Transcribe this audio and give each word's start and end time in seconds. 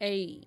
Hey, 0.00 0.42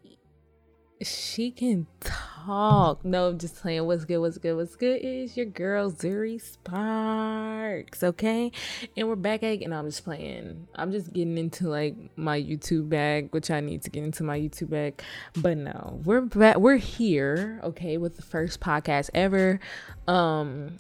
she 1.02 1.52
can 1.52 1.86
talk. 2.00 3.04
No, 3.04 3.28
I'm 3.28 3.38
just 3.38 3.58
playing. 3.58 3.86
What's 3.86 4.06
good? 4.06 4.20
What's 4.20 4.38
good? 4.38 4.56
What's 4.56 4.78
good? 4.78 5.02
Is 5.02 5.36
your 5.36 5.46
girl 5.46 5.92
Zuri 5.92 6.40
Sparks, 6.40 8.02
okay? 8.02 8.54
And 8.96 9.10
we're 9.10 9.18
back 9.18 9.44
again. 9.44 9.74
I'm 9.74 9.88
just 9.90 10.06
playing. 10.06 10.70
I'm 10.76 10.94
just 10.94 11.12
getting 11.12 11.38
into 11.38 11.68
like 11.68 11.98
my 12.16 12.42
YouTube 12.42 12.88
bag, 12.88 13.28
which 13.34 13.52
I 13.52 13.60
need 13.60 13.82
to 13.82 13.90
get 13.90 14.06
into 14.06 14.24
my 14.24 14.40
YouTube 14.40 14.70
bag. 14.70 15.04
But 15.36 15.58
no, 15.58 16.00
we're 16.06 16.22
back. 16.22 16.56
We're 16.56 16.78
here, 16.78 17.60
okay, 17.62 17.98
with 17.98 18.16
the 18.16 18.22
first 18.22 18.62
podcast 18.62 19.10
ever. 19.14 19.60
Um, 20.08 20.78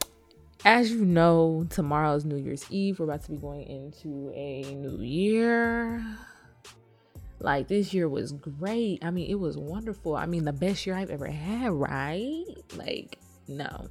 as 0.63 0.91
you 0.91 1.03
know, 1.03 1.67
tomorrow 1.69 2.15
is 2.15 2.23
New 2.23 2.37
Year's 2.37 2.65
Eve. 2.69 2.99
We're 2.99 3.05
about 3.07 3.23
to 3.25 3.31
be 3.31 3.37
going 3.37 3.63
into 3.63 4.31
a 4.33 4.73
new 4.75 5.03
year 5.03 6.05
like 7.43 7.67
this 7.67 7.93
year 7.93 8.07
was 8.07 8.31
great. 8.31 9.03
I 9.03 9.11
mean, 9.11 9.29
it 9.29 9.39
was 9.39 9.57
wonderful. 9.57 10.15
I 10.15 10.25
mean, 10.25 10.45
the 10.45 10.53
best 10.53 10.85
year 10.85 10.95
I've 10.95 11.09
ever 11.09 11.27
had, 11.27 11.71
right? 11.71 12.45
Like, 12.75 13.17
no. 13.47 13.87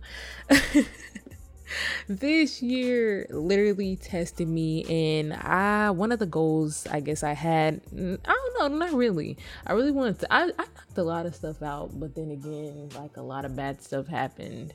this 2.09 2.63
year 2.63 3.27
literally 3.31 3.97
tested 3.97 4.49
me 4.49 4.85
and 5.19 5.33
I 5.33 5.91
one 5.91 6.11
of 6.11 6.19
the 6.19 6.27
goals 6.27 6.85
I 6.91 6.99
guess 6.99 7.23
I 7.23 7.33
had 7.33 7.81
I 7.93 7.99
don't 7.99 8.59
know, 8.59 8.69
not 8.79 8.93
really. 8.93 9.37
I 9.67 9.75
really 9.75 9.93
wanted 9.93 10.19
to 10.21 10.33
I, 10.33 10.45
I 10.45 10.47
knocked 10.47 10.99
a 10.99 11.03
lot 11.03 11.27
of 11.27 11.35
stuff 11.35 11.63
out, 11.63 11.91
but 11.99 12.15
then 12.15 12.31
again, 12.31 12.89
like 12.97 13.17
a 13.17 13.23
lot 13.23 13.45
of 13.45 13.55
bad 13.55 13.83
stuff 13.83 14.09
happened 14.09 14.75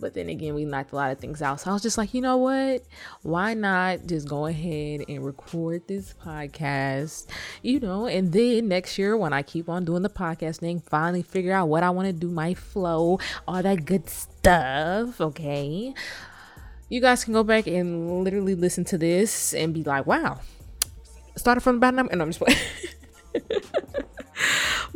but 0.00 0.14
then 0.14 0.28
again, 0.28 0.54
we 0.54 0.64
knocked 0.64 0.92
a 0.92 0.96
lot 0.96 1.12
of 1.12 1.18
things 1.18 1.42
out. 1.42 1.60
So 1.60 1.70
I 1.70 1.72
was 1.74 1.82
just 1.82 1.98
like, 1.98 2.14
you 2.14 2.20
know 2.20 2.38
what? 2.38 2.82
Why 3.22 3.54
not 3.54 4.06
just 4.06 4.26
go 4.28 4.46
ahead 4.46 5.04
and 5.08 5.24
record 5.24 5.86
this 5.86 6.14
podcast, 6.24 7.26
you 7.62 7.78
know? 7.80 8.06
And 8.06 8.32
then 8.32 8.68
next 8.68 8.98
year, 8.98 9.16
when 9.16 9.32
I 9.32 9.42
keep 9.42 9.68
on 9.68 9.84
doing 9.84 10.02
the 10.02 10.08
podcast 10.08 10.58
thing, 10.60 10.80
finally 10.80 11.22
figure 11.22 11.52
out 11.52 11.68
what 11.68 11.82
I 11.82 11.90
want 11.90 12.06
to 12.06 12.12
do, 12.12 12.30
my 12.30 12.54
flow, 12.54 13.18
all 13.46 13.62
that 13.62 13.84
good 13.84 14.08
stuff, 14.08 15.20
okay? 15.20 15.94
You 16.88 17.00
guys 17.00 17.24
can 17.24 17.32
go 17.32 17.44
back 17.44 17.66
and 17.66 18.24
literally 18.24 18.54
listen 18.54 18.84
to 18.86 18.98
this 18.98 19.54
and 19.54 19.72
be 19.72 19.84
like, 19.84 20.06
wow, 20.06 20.40
started 21.36 21.60
from 21.60 21.76
the 21.76 21.80
bottom. 21.80 22.08
And 22.10 22.22
I'm 22.22 22.32
just 22.32 22.40
playing. 22.44 22.58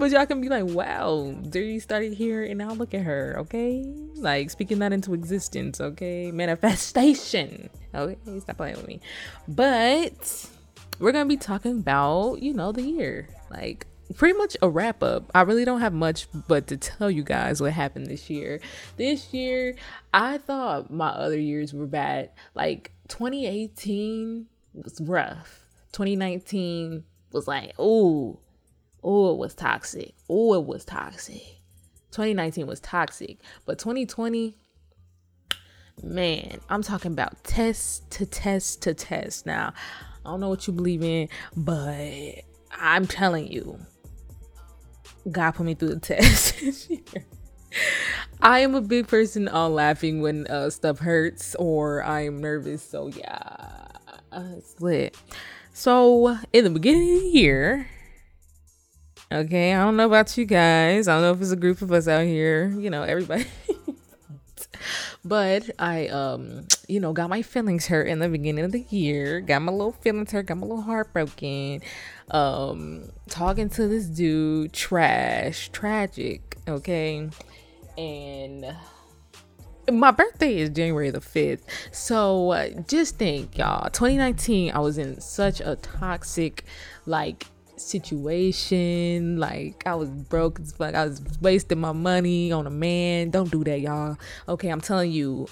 But 0.04 0.10
y'all 0.10 0.26
can 0.26 0.42
be 0.42 0.50
like, 0.50 0.66
wow, 0.66 1.34
Dirty 1.48 1.78
started 1.78 2.12
here 2.12 2.44
and 2.44 2.58
now 2.58 2.72
look 2.72 2.92
at 2.92 3.00
her, 3.04 3.36
okay? 3.38 3.82
Like 4.16 4.50
speaking 4.50 4.80
that 4.80 4.92
into 4.92 5.14
existence, 5.14 5.80
okay? 5.80 6.30
Manifestation. 6.30 7.70
Okay, 7.94 8.18
stop 8.40 8.58
playing 8.58 8.76
with 8.76 8.86
me. 8.86 9.00
But 9.48 10.46
we're 10.98 11.12
gonna 11.12 11.24
be 11.24 11.38
talking 11.38 11.78
about, 11.78 12.42
you 12.42 12.52
know, 12.52 12.70
the 12.70 12.82
year. 12.82 13.30
Like 13.50 13.86
pretty 14.14 14.36
much 14.36 14.58
a 14.60 14.68
wrap 14.68 15.02
up. 15.02 15.30
I 15.34 15.40
really 15.40 15.64
don't 15.64 15.80
have 15.80 15.94
much 15.94 16.28
but 16.48 16.66
to 16.66 16.76
tell 16.76 17.10
you 17.10 17.22
guys 17.22 17.62
what 17.62 17.72
happened 17.72 18.08
this 18.08 18.28
year. 18.28 18.60
This 18.98 19.32
year, 19.32 19.74
I 20.12 20.36
thought 20.36 20.90
my 20.90 21.08
other 21.08 21.38
years 21.38 21.72
were 21.72 21.86
bad. 21.86 22.28
Like 22.54 22.92
2018 23.08 24.48
was 24.74 25.00
rough. 25.00 25.60
2019 25.92 27.04
was 27.32 27.48
like, 27.48 27.72
oh, 27.78 28.40
Oh, 29.04 29.34
it 29.34 29.38
was 29.38 29.54
toxic. 29.54 30.14
Oh, 30.30 30.54
it 30.54 30.64
was 30.64 30.84
toxic. 30.84 31.42
2019 32.12 32.66
was 32.66 32.80
toxic. 32.80 33.38
But 33.66 33.78
2020, 33.78 34.56
man, 36.02 36.58
I'm 36.70 36.82
talking 36.82 37.12
about 37.12 37.44
test 37.44 38.10
to 38.12 38.24
test 38.24 38.82
to 38.82 38.94
test. 38.94 39.44
Now, 39.44 39.74
I 40.24 40.30
don't 40.30 40.40
know 40.40 40.48
what 40.48 40.66
you 40.66 40.72
believe 40.72 41.02
in, 41.02 41.28
but 41.54 42.44
I'm 42.72 43.06
telling 43.06 43.52
you, 43.52 43.78
God 45.30 45.50
put 45.52 45.66
me 45.66 45.74
through 45.74 45.96
the 45.96 46.00
test. 46.00 46.90
I 48.40 48.60
am 48.60 48.74
a 48.74 48.80
big 48.80 49.06
person 49.06 49.48
on 49.48 49.74
laughing 49.74 50.22
when 50.22 50.46
uh, 50.46 50.70
stuff 50.70 51.00
hurts 51.00 51.54
or 51.56 52.02
I 52.02 52.22
am 52.22 52.40
nervous. 52.40 52.82
So, 52.82 53.08
yeah, 53.08 53.86
it's 54.32 54.80
lit. 54.80 55.14
So, 55.74 56.38
in 56.52 56.64
the 56.64 56.70
beginning 56.70 57.16
of 57.16 57.22
the 57.22 57.28
year, 57.28 57.88
Okay, 59.34 59.74
I 59.74 59.84
don't 59.84 59.96
know 59.96 60.06
about 60.06 60.38
you 60.38 60.44
guys. 60.44 61.08
I 61.08 61.14
don't 61.14 61.22
know 61.22 61.32
if 61.32 61.40
it's 61.40 61.50
a 61.50 61.56
group 61.56 61.82
of 61.82 61.90
us 61.90 62.06
out 62.06 62.22
here, 62.22 62.68
you 62.78 62.88
know, 62.88 63.02
everybody. 63.02 63.46
but 65.24 65.68
I 65.76 66.06
um, 66.06 66.68
you 66.86 67.00
know, 67.00 67.12
got 67.12 67.28
my 67.28 67.42
feelings 67.42 67.86
hurt 67.86 68.06
in 68.06 68.20
the 68.20 68.28
beginning 68.28 68.64
of 68.64 68.70
the 68.70 68.86
year. 68.90 69.40
Got 69.40 69.62
my 69.62 69.72
little 69.72 69.90
feelings 69.90 70.30
hurt, 70.30 70.46
got 70.46 70.58
my 70.58 70.66
little 70.68 70.82
heartbroken. 70.82 71.82
Um, 72.30 73.10
talking 73.28 73.68
to 73.70 73.88
this 73.88 74.06
dude, 74.06 74.72
trash, 74.72 75.68
tragic, 75.70 76.56
okay? 76.68 77.28
And 77.98 78.76
my 79.90 80.12
birthday 80.12 80.58
is 80.58 80.70
January 80.70 81.10
the 81.10 81.18
5th. 81.18 81.62
So 81.90 82.52
uh, 82.52 82.68
just 82.86 83.18
think, 83.18 83.58
y'all, 83.58 83.90
2019, 83.90 84.70
I 84.70 84.78
was 84.78 84.96
in 84.96 85.20
such 85.20 85.60
a 85.60 85.74
toxic, 85.74 86.64
like, 87.04 87.48
situation. 87.76 89.38
Like 89.38 89.82
I 89.86 89.94
was 89.94 90.10
broke 90.10 90.60
as 90.60 90.72
fuck. 90.72 90.94
I 90.94 91.06
was 91.06 91.22
wasting 91.40 91.80
my 91.80 91.92
money 91.92 92.52
on 92.52 92.66
a 92.66 92.70
man. 92.70 93.30
Don't 93.30 93.50
do 93.50 93.64
that, 93.64 93.80
y'all. 93.80 94.16
Okay, 94.48 94.68
I'm 94.68 94.80
telling 94.80 95.12
you. 95.12 95.46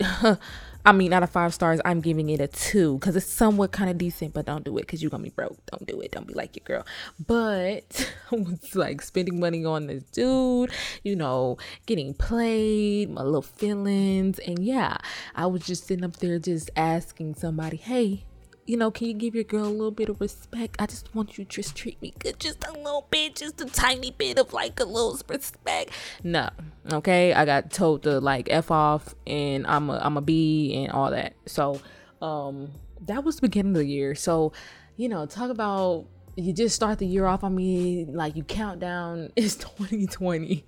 I 0.86 0.92
mean, 0.92 1.14
out 1.14 1.22
of 1.22 1.30
five 1.30 1.54
stars, 1.54 1.80
I'm 1.82 2.02
giving 2.02 2.28
it 2.28 2.42
a 2.42 2.46
two 2.46 2.98
because 2.98 3.16
it's 3.16 3.24
somewhat 3.24 3.72
kind 3.72 3.88
of 3.88 3.96
decent, 3.96 4.34
but 4.34 4.44
don't 4.44 4.64
do 4.64 4.76
it 4.76 4.82
because 4.82 5.00
you're 5.00 5.10
gonna 5.10 5.22
be 5.22 5.30
broke. 5.30 5.56
Don't 5.70 5.86
do 5.86 5.98
it. 6.02 6.12
Don't 6.12 6.26
be 6.26 6.34
like 6.34 6.56
your 6.56 6.64
girl. 6.64 6.86
But 7.26 8.12
like 8.74 9.00
spending 9.00 9.40
money 9.40 9.64
on 9.64 9.86
this 9.86 10.02
dude, 10.04 10.70
you 11.02 11.16
know, 11.16 11.56
getting 11.86 12.12
played, 12.12 13.08
my 13.08 13.22
little 13.22 13.40
feelings. 13.40 14.38
And 14.40 14.58
yeah, 14.58 14.98
I 15.34 15.46
was 15.46 15.64
just 15.64 15.86
sitting 15.86 16.04
up 16.04 16.16
there 16.16 16.38
just 16.38 16.70
asking 16.76 17.36
somebody, 17.36 17.78
hey, 17.78 18.24
you 18.66 18.76
know, 18.76 18.90
can 18.90 19.08
you 19.08 19.14
give 19.14 19.34
your 19.34 19.44
girl 19.44 19.64
a 19.64 19.68
little 19.68 19.90
bit 19.90 20.08
of 20.08 20.20
respect? 20.20 20.76
I 20.78 20.86
just 20.86 21.14
want 21.14 21.36
you 21.36 21.44
to 21.44 21.50
just 21.50 21.76
treat 21.76 22.00
me 22.00 22.14
good, 22.18 22.38
just 22.40 22.64
a 22.66 22.72
little 22.72 23.06
bit, 23.10 23.36
just 23.36 23.60
a 23.60 23.66
tiny 23.66 24.10
bit 24.10 24.38
of 24.38 24.52
like 24.52 24.80
a 24.80 24.84
little 24.84 25.18
respect. 25.28 25.90
No, 26.22 26.48
okay. 26.92 27.32
I 27.32 27.44
got 27.44 27.70
told 27.70 28.02
to 28.04 28.20
like 28.20 28.48
f 28.50 28.70
off, 28.70 29.14
and 29.26 29.66
I'm 29.66 29.90
a 29.90 29.98
I'm 29.98 30.16
a 30.16 30.22
b 30.22 30.84
and 30.84 30.92
all 30.92 31.10
that. 31.10 31.34
So, 31.46 31.80
um, 32.22 32.70
that 33.06 33.24
was 33.24 33.36
the 33.36 33.42
beginning 33.42 33.72
of 33.72 33.78
the 33.78 33.86
year. 33.86 34.14
So, 34.14 34.52
you 34.96 35.08
know, 35.08 35.26
talk 35.26 35.50
about 35.50 36.06
you 36.36 36.52
just 36.52 36.74
start 36.74 36.98
the 36.98 37.06
year 37.06 37.26
off. 37.26 37.44
I 37.44 37.48
mean, 37.48 38.14
like 38.14 38.36
you 38.36 38.44
count 38.44 38.80
down. 38.80 39.30
It's 39.36 39.56
2020, 39.56 40.64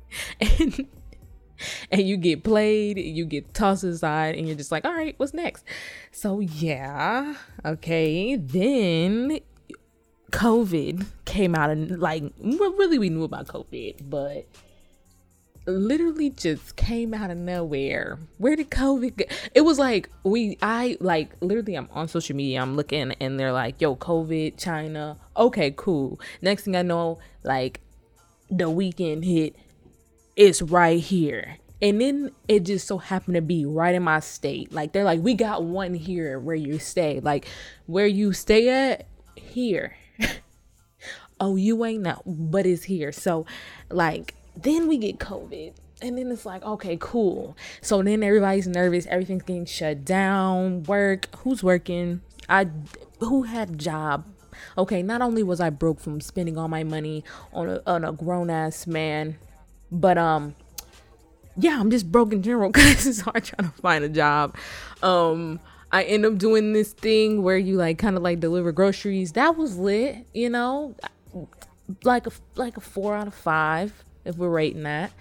and 0.40 0.86
and 1.90 2.02
you 2.02 2.16
get 2.16 2.44
played, 2.44 2.98
you 2.98 3.24
get 3.24 3.54
tossed 3.54 3.84
aside, 3.84 4.34
and 4.34 4.46
you're 4.46 4.56
just 4.56 4.72
like, 4.72 4.84
all 4.84 4.94
right, 4.94 5.14
what's 5.18 5.34
next? 5.34 5.64
So, 6.12 6.40
yeah, 6.40 7.36
okay. 7.64 8.36
Then 8.36 9.40
COVID 10.32 11.06
came 11.24 11.54
out, 11.54 11.70
and 11.70 11.98
like, 11.98 12.24
well, 12.38 12.72
really, 12.72 12.98
we 12.98 13.08
knew 13.08 13.24
about 13.24 13.46
COVID, 13.46 14.08
but 14.08 14.46
literally 15.68 16.30
just 16.30 16.76
came 16.76 17.14
out 17.14 17.30
of 17.30 17.36
nowhere. 17.36 18.18
Where 18.38 18.56
did 18.56 18.70
COVID 18.70 19.16
go? 19.16 19.24
It 19.54 19.60
was 19.62 19.78
like 19.78 20.08
we 20.24 20.56
I 20.62 20.96
like 21.00 21.36
literally 21.40 21.74
I'm 21.74 21.88
on 21.92 22.08
social 22.08 22.34
media, 22.34 22.62
I'm 22.62 22.76
looking 22.76 23.12
and 23.20 23.38
they're 23.38 23.52
like, 23.52 23.80
yo, 23.80 23.96
COVID, 23.96 24.58
China. 24.58 25.18
Okay, 25.36 25.72
cool. 25.76 26.18
Next 26.40 26.64
thing 26.64 26.76
I 26.76 26.82
know, 26.82 27.18
like 27.44 27.80
the 28.50 28.70
weekend 28.70 29.24
hit 29.24 29.56
it's 30.38 30.62
right 30.62 31.00
here. 31.00 31.58
And 31.82 32.00
then 32.00 32.30
it 32.46 32.60
just 32.60 32.86
so 32.86 32.98
happened 32.98 33.34
to 33.34 33.42
be 33.42 33.66
right 33.66 33.94
in 33.94 34.04
my 34.04 34.20
state. 34.20 34.72
Like 34.72 34.92
they're 34.92 35.04
like, 35.04 35.20
we 35.20 35.34
got 35.34 35.64
one 35.64 35.94
here 35.94 36.38
where 36.38 36.56
you 36.56 36.78
stay. 36.78 37.20
Like 37.20 37.46
where 37.86 38.06
you 38.06 38.32
stay 38.32 38.68
at, 38.68 39.06
here. 39.36 39.96
oh, 41.40 41.56
you 41.56 41.84
ain't 41.84 42.02
know, 42.02 42.22
but 42.24 42.66
it's 42.66 42.84
here. 42.84 43.12
So 43.12 43.46
like 43.90 44.34
then 44.56 44.88
we 44.88 44.96
get 44.96 45.18
COVID. 45.18 45.74
And 46.00 46.16
then 46.16 46.30
it's 46.30 46.46
like, 46.46 46.62
okay, 46.62 46.96
cool. 47.00 47.56
So 47.80 48.00
then 48.02 48.22
everybody's 48.22 48.68
nervous, 48.68 49.06
everything's 49.06 49.42
getting 49.42 49.66
shut 49.66 50.04
down, 50.04 50.84
work, 50.84 51.26
who's 51.38 51.64
working? 51.64 52.20
I 52.48 52.68
who 53.18 53.42
had 53.42 53.70
a 53.70 53.76
job? 53.76 54.24
Okay, 54.76 55.02
not 55.02 55.20
only 55.20 55.42
was 55.42 55.60
I 55.60 55.70
broke 55.70 55.98
from 55.98 56.20
spending 56.20 56.56
all 56.56 56.68
my 56.68 56.84
money 56.84 57.24
on 57.52 57.68
a 57.68 57.82
on 57.86 58.04
a 58.04 58.12
grown 58.12 58.50
ass 58.50 58.86
man 58.86 59.38
but 59.90 60.18
um 60.18 60.54
yeah, 61.58 61.78
I'm 61.78 61.90
just 61.90 62.10
broke 62.10 62.32
in 62.32 62.42
general 62.42 62.70
because 62.72 63.06
it's 63.06 63.20
hard 63.20 63.44
trying 63.44 63.70
to 63.70 63.76
find 63.80 64.04
a 64.04 64.08
job. 64.08 64.56
Um, 65.02 65.60
I 65.90 66.04
end 66.04 66.24
up 66.24 66.38
doing 66.38 66.72
this 66.72 66.92
thing 66.92 67.42
where 67.42 67.58
you 67.58 67.76
like 67.76 67.98
kind 67.98 68.16
of 68.16 68.22
like 68.22 68.40
deliver 68.40 68.72
groceries. 68.72 69.32
That 69.32 69.56
was 69.56 69.76
lit, 69.76 70.26
you 70.32 70.50
know, 70.50 70.94
like 72.04 72.26
a 72.26 72.30
like 72.56 72.76
a 72.76 72.80
four 72.80 73.14
out 73.14 73.26
of 73.26 73.34
five 73.34 73.92
if 74.24 74.36
we're 74.36 74.50
rating 74.50 74.84
that. 74.84 75.12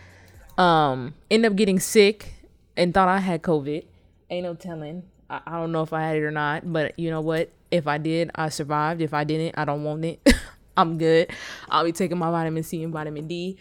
Um, 0.57 1.13
end 1.31 1.45
up 1.45 1.55
getting 1.55 1.79
sick 1.79 2.33
and 2.75 2.93
thought 2.93 3.07
I 3.07 3.19
had 3.19 3.41
COVID. 3.41 3.85
Ain't 4.29 4.43
no 4.43 4.55
telling. 4.55 5.03
I, 5.29 5.41
I 5.45 5.51
don't 5.53 5.71
know 5.71 5.83
if 5.83 5.93
I 5.93 6.01
had 6.01 6.17
it 6.17 6.23
or 6.23 6.31
not, 6.31 6.71
but 6.71 6.97
you 6.99 7.09
know 7.09 7.21
what? 7.21 7.51
If 7.71 7.87
I 7.87 7.97
did, 7.97 8.31
I 8.35 8.49
survived. 8.49 9.01
If 9.01 9.13
I 9.13 9.23
didn't, 9.23 9.57
I 9.57 9.65
don't 9.65 9.83
want 9.83 10.03
it. 10.03 10.33
I'm 10.77 10.97
good. 10.97 11.31
I'll 11.69 11.85
be 11.85 11.91
taking 11.91 12.17
my 12.17 12.29
vitamin 12.29 12.63
C 12.63 12.83
and 12.83 12.93
vitamin 12.93 13.27
D. 13.27 13.57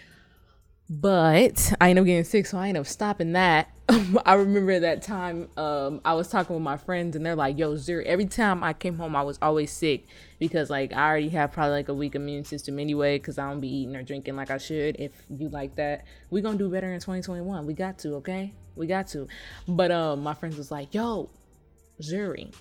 But 0.88 1.72
I 1.80 1.90
end 1.90 1.98
up 1.98 2.04
getting 2.04 2.22
sick, 2.22 2.46
so 2.46 2.58
I 2.58 2.68
end 2.68 2.78
up 2.78 2.86
stopping 2.86 3.32
that. 3.32 3.68
I 4.24 4.34
remember 4.34 4.78
that 4.80 5.02
time 5.02 5.48
um, 5.56 6.00
I 6.04 6.14
was 6.14 6.28
talking 6.28 6.54
with 6.54 6.62
my 6.62 6.76
friends, 6.76 7.16
and 7.16 7.26
they're 7.26 7.34
like, 7.34 7.58
"Yo, 7.58 7.74
Zuri." 7.74 8.04
Every 8.04 8.26
time 8.26 8.62
I 8.62 8.72
came 8.72 8.96
home, 8.96 9.16
I 9.16 9.22
was 9.22 9.36
always 9.42 9.72
sick 9.72 10.06
because 10.38 10.70
like 10.70 10.92
I 10.92 11.08
already 11.08 11.28
have 11.30 11.50
probably 11.50 11.72
like 11.72 11.88
a 11.88 11.94
weak 11.94 12.14
immune 12.14 12.44
system 12.44 12.78
anyway, 12.78 13.18
because 13.18 13.36
I 13.36 13.50
don't 13.50 13.60
be 13.60 13.68
eating 13.68 13.96
or 13.96 14.04
drinking 14.04 14.36
like 14.36 14.50
I 14.50 14.58
should. 14.58 14.96
If 15.00 15.12
you 15.28 15.48
like 15.48 15.74
that, 15.74 16.04
we 16.30 16.40
gonna 16.40 16.58
do 16.58 16.70
better 16.70 16.92
in 16.92 17.00
2021. 17.00 17.66
We 17.66 17.74
got 17.74 17.98
to, 17.98 18.14
okay? 18.16 18.54
We 18.76 18.86
got 18.86 19.08
to. 19.08 19.26
But 19.66 19.90
um, 19.90 20.22
my 20.22 20.34
friends 20.34 20.56
was 20.56 20.70
like, 20.70 20.94
"Yo, 20.94 21.30
Zuri, 22.00 22.54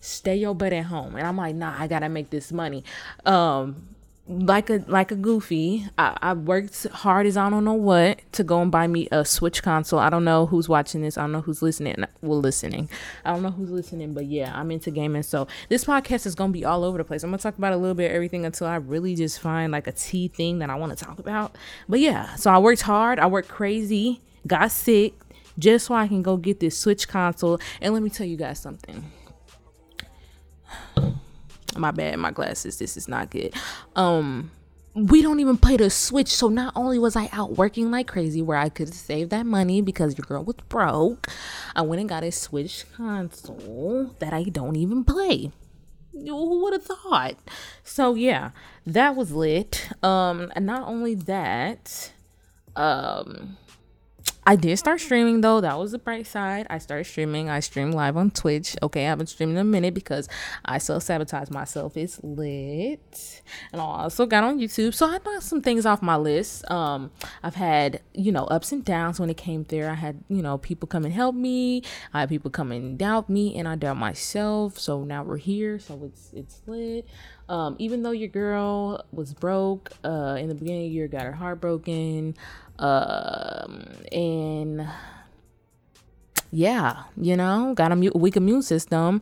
stay 0.00 0.36
your 0.36 0.54
butt 0.54 0.74
at 0.74 0.84
home," 0.84 1.16
and 1.16 1.26
I'm 1.26 1.38
like, 1.38 1.54
"Nah, 1.54 1.74
I 1.78 1.86
gotta 1.86 2.10
make 2.10 2.28
this 2.28 2.52
money." 2.52 2.84
Um, 3.24 3.95
like 4.28 4.70
a 4.70 4.84
like 4.88 5.12
a 5.12 5.14
goofy. 5.14 5.86
I, 5.96 6.16
I 6.20 6.32
worked 6.32 6.86
hard 6.88 7.26
as 7.26 7.36
I 7.36 7.48
don't 7.48 7.64
know 7.64 7.74
what 7.74 8.20
to 8.32 8.42
go 8.42 8.60
and 8.60 8.72
buy 8.72 8.86
me 8.86 9.08
a 9.12 9.24
Switch 9.24 9.62
console. 9.62 9.98
I 9.98 10.10
don't 10.10 10.24
know 10.24 10.46
who's 10.46 10.68
watching 10.68 11.02
this. 11.02 11.16
I 11.16 11.22
don't 11.22 11.32
know 11.32 11.40
who's 11.40 11.62
listening. 11.62 12.04
Well, 12.22 12.40
listening. 12.40 12.88
I 13.24 13.32
don't 13.32 13.42
know 13.42 13.50
who's 13.50 13.70
listening, 13.70 14.14
but 14.14 14.26
yeah, 14.26 14.52
I'm 14.54 14.70
into 14.70 14.90
gaming. 14.90 15.22
So 15.22 15.46
this 15.68 15.84
podcast 15.84 16.26
is 16.26 16.34
gonna 16.34 16.52
be 16.52 16.64
all 16.64 16.82
over 16.82 16.98
the 16.98 17.04
place. 17.04 17.22
I'm 17.22 17.30
gonna 17.30 17.38
talk 17.38 17.56
about 17.56 17.72
a 17.72 17.76
little 17.76 17.94
bit 17.94 18.10
everything 18.10 18.44
until 18.44 18.66
I 18.66 18.76
really 18.76 19.14
just 19.14 19.40
find 19.40 19.72
like 19.72 19.86
a 19.86 19.92
T 19.92 20.28
thing 20.28 20.58
that 20.58 20.70
I 20.70 20.74
want 20.74 20.96
to 20.96 21.04
talk 21.04 21.18
about. 21.18 21.56
But 21.88 22.00
yeah, 22.00 22.34
so 22.34 22.50
I 22.50 22.58
worked 22.58 22.82
hard. 22.82 23.18
I 23.18 23.26
worked 23.26 23.48
crazy. 23.48 24.22
Got 24.46 24.72
sick 24.72 25.14
just 25.58 25.86
so 25.86 25.94
I 25.94 26.08
can 26.08 26.22
go 26.22 26.36
get 26.36 26.60
this 26.60 26.78
Switch 26.78 27.08
console. 27.08 27.60
And 27.80 27.94
let 27.94 28.02
me 28.02 28.10
tell 28.10 28.26
you 28.26 28.36
guys 28.36 28.58
something 28.60 29.10
my 31.78 31.90
bad, 31.90 32.18
my 32.18 32.30
glasses. 32.30 32.78
This 32.78 32.96
is 32.96 33.08
not 33.08 33.30
good. 33.30 33.54
Um, 33.94 34.50
we 34.96 35.20
don't 35.20 35.40
even 35.40 35.58
play 35.58 35.76
the 35.76 35.90
Switch. 35.90 36.28
So 36.28 36.48
not 36.48 36.72
only 36.74 36.98
was 36.98 37.16
I 37.16 37.28
out 37.32 37.56
working 37.56 37.90
like 37.90 38.06
crazy 38.06 38.40
where 38.40 38.56
I 38.56 38.70
could 38.70 38.92
save 38.94 39.28
that 39.28 39.44
money 39.44 39.82
because 39.82 40.16
your 40.16 40.24
girl 40.24 40.42
was 40.42 40.56
broke, 40.68 41.28
I 41.74 41.82
went 41.82 42.00
and 42.00 42.08
got 42.08 42.24
a 42.24 42.32
Switch 42.32 42.84
console 42.96 44.14
that 44.18 44.32
I 44.32 44.44
don't 44.44 44.76
even 44.76 45.04
play. 45.04 45.52
Who 46.12 46.62
would 46.62 46.72
have 46.72 46.84
thought? 46.84 47.36
So 47.84 48.14
yeah, 48.14 48.52
that 48.86 49.14
was 49.14 49.32
lit. 49.32 49.88
Um, 50.02 50.50
and 50.56 50.64
not 50.64 50.88
only 50.88 51.14
that, 51.14 52.12
um, 52.74 53.58
I 54.48 54.54
did 54.54 54.76
start 54.78 55.00
streaming 55.00 55.40
though. 55.40 55.60
That 55.60 55.76
was 55.76 55.90
the 55.90 55.98
bright 55.98 56.24
side. 56.24 56.68
I 56.70 56.78
started 56.78 57.04
streaming. 57.04 57.50
I 57.50 57.58
stream 57.58 57.90
live 57.90 58.16
on 58.16 58.30
Twitch. 58.30 58.76
Okay, 58.80 59.04
I 59.04 59.08
haven't 59.08 59.26
streamed 59.26 59.52
in 59.52 59.58
a 59.58 59.64
minute 59.64 59.92
because 59.92 60.28
I 60.64 60.78
self 60.78 61.02
sabotage 61.02 61.50
myself. 61.50 61.96
It's 61.96 62.22
lit. 62.22 63.42
And 63.72 63.80
I 63.80 63.84
also 63.84 64.24
got 64.24 64.44
on 64.44 64.60
YouTube. 64.60 64.94
So 64.94 65.06
I 65.06 65.18
knocked 65.24 65.42
some 65.42 65.62
things 65.62 65.84
off 65.84 66.00
my 66.00 66.14
list. 66.14 66.70
Um, 66.70 67.10
I've 67.42 67.56
had, 67.56 68.02
you 68.14 68.30
know, 68.30 68.44
ups 68.44 68.70
and 68.70 68.84
downs 68.84 69.18
when 69.18 69.30
it 69.30 69.36
came 69.36 69.64
there. 69.64 69.90
I 69.90 69.94
had, 69.94 70.22
you 70.28 70.42
know, 70.42 70.58
people 70.58 70.86
come 70.86 71.04
and 71.04 71.12
help 71.12 71.34
me. 71.34 71.82
I 72.14 72.20
had 72.20 72.28
people 72.28 72.52
come 72.52 72.70
and 72.70 72.96
doubt 72.96 73.28
me 73.28 73.58
and 73.58 73.66
I 73.66 73.74
doubt 73.74 73.96
myself. 73.96 74.78
So 74.78 75.02
now 75.02 75.24
we're 75.24 75.38
here. 75.38 75.80
So 75.80 76.04
it's 76.04 76.30
it's 76.32 76.62
lit. 76.66 77.08
Um, 77.48 77.76
even 77.78 78.02
though 78.02 78.10
your 78.12 78.28
girl 78.28 79.04
was 79.12 79.32
broke, 79.32 79.90
uh, 80.04 80.36
in 80.38 80.48
the 80.48 80.54
beginning 80.54 80.86
of 80.86 80.90
the 80.90 80.94
year, 80.94 81.08
got 81.08 81.22
her 81.22 81.32
heart 81.32 81.60
broken 81.60 82.34
um, 82.78 83.84
and 84.12 84.88
yeah, 86.50 87.04
you 87.20 87.36
know, 87.36 87.74
got 87.74 87.92
a 87.92 87.96
weak 87.96 88.36
immune 88.36 88.62
system. 88.62 89.20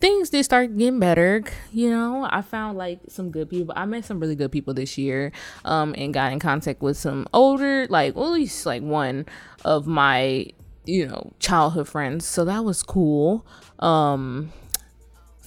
Things 0.00 0.30
did 0.30 0.44
start 0.44 0.76
getting 0.76 1.00
better. 1.00 1.42
You 1.72 1.90
know, 1.90 2.28
I 2.30 2.42
found 2.42 2.76
like 2.78 3.00
some 3.08 3.30
good 3.30 3.48
people. 3.48 3.74
I 3.76 3.86
met 3.86 4.04
some 4.04 4.20
really 4.20 4.36
good 4.36 4.52
people 4.52 4.74
this 4.74 4.98
year, 4.98 5.32
um, 5.64 5.94
and 5.96 6.12
got 6.12 6.32
in 6.32 6.38
contact 6.38 6.82
with 6.82 6.96
some 6.96 7.26
older, 7.32 7.86
like 7.88 8.16
at 8.16 8.20
least 8.20 8.66
like 8.66 8.82
one 8.82 9.26
of 9.64 9.86
my, 9.86 10.46
you 10.84 11.06
know, 11.08 11.32
childhood 11.38 11.88
friends. 11.88 12.26
So 12.26 12.44
that 12.44 12.64
was 12.64 12.82
cool. 12.82 13.46
Um, 13.78 14.52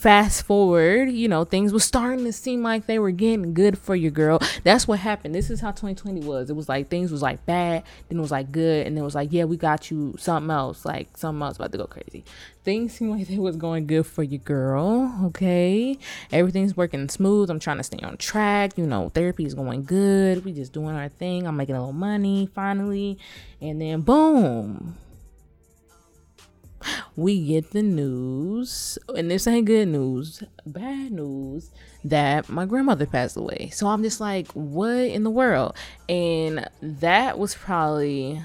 fast 0.03 0.45
forward, 0.45 1.09
you 1.09 1.29
know, 1.29 1.45
things 1.45 1.71
were 1.71 1.79
starting 1.79 2.25
to 2.25 2.33
seem 2.33 2.61
like 2.61 2.88
they 2.88 3.00
were 3.00 3.09
getting 3.09 3.53
good 3.53 3.77
for 3.77 3.95
your 3.95 4.11
girl. 4.11 4.38
That's 4.65 4.85
what 4.85 5.00
happened. 5.00 5.33
This 5.33 5.50
is 5.50 5.61
how 5.61 5.71
2020 5.71 6.19
was. 6.27 6.50
It 6.50 6.57
was 6.57 6.67
like 6.67 6.89
things 6.89 7.09
was 7.09 7.21
like 7.21 7.45
bad, 7.45 7.83
then 8.09 8.17
it 8.17 8.21
was 8.21 8.29
like 8.29 8.51
good, 8.51 8.85
and 8.85 8.97
then 8.97 9.01
it 9.01 9.05
was 9.05 9.15
like, 9.15 9.31
yeah, 9.31 9.45
we 9.45 9.55
got 9.55 9.89
you 9.89 10.13
something 10.19 10.51
else, 10.51 10.83
like 10.83 11.15
something 11.15 11.41
else 11.41 11.55
about 11.55 11.71
to 11.71 11.77
go 11.77 11.88
crazy. 11.88 12.25
Things 12.65 12.91
seem 12.91 13.11
like 13.11 13.29
they 13.29 13.39
was 13.39 13.55
going 13.55 13.88
good 13.88 14.05
for 14.05 14.23
your 14.23 14.39
girl. 14.39 15.17
Okay. 15.23 15.97
Everything's 16.33 16.75
working 16.75 17.07
smooth. 17.07 17.50
I'm 17.50 17.59
trying 17.59 17.77
to 17.77 17.83
stay 17.83 18.00
on 18.00 18.17
track. 18.17 18.77
You 18.77 18.85
know, 18.85 19.07
therapy 19.07 19.45
is 19.45 19.53
going 19.53 19.85
good. 19.85 20.44
We 20.44 20.51
just 20.51 20.73
doing 20.73 20.95
our 20.95 21.07
thing. 21.07 21.47
I'm 21.47 21.55
making 21.55 21.75
a 21.75 21.79
little 21.79 21.94
money 21.94 22.50
finally. 22.53 23.17
And 23.61 23.79
then 23.79 24.01
boom 24.01 24.97
we 27.15 27.45
get 27.45 27.71
the 27.71 27.81
news, 27.81 28.97
and 29.15 29.30
this 29.30 29.47
ain't 29.47 29.65
good 29.65 29.88
news, 29.88 30.44
bad 30.65 31.12
news, 31.12 31.71
that 32.03 32.50
my 32.50 32.65
grandmother 32.65 33.06
passed 33.06 33.38
away. 33.38 33.69
So 33.74 33.88
I'm 33.88 34.03
just 34.03 34.19
like, 34.19 34.51
what 34.53 34.97
in 34.97 35.24
the 35.24 35.30
world? 35.30 35.75
And 36.09 36.69
that 36.81 37.38
was 37.38 37.56
probably 37.56 38.41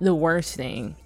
the 0.00 0.14
worst 0.14 0.56
thing. 0.56 0.96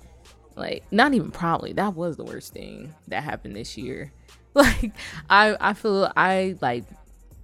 Like, 0.57 0.85
not 0.91 1.15
even 1.15 1.31
probably, 1.31 1.73
that 1.75 1.95
was 1.95 2.17
the 2.17 2.25
worst 2.25 2.53
thing 2.53 2.95
that 3.09 3.23
happened 3.23 3.57
this 3.57 3.77
year. 3.77 4.13
Like, 4.55 4.93
I 5.31 5.57
I 5.61 5.73
feel 5.75 6.11
I 6.17 6.57
like 6.61 6.85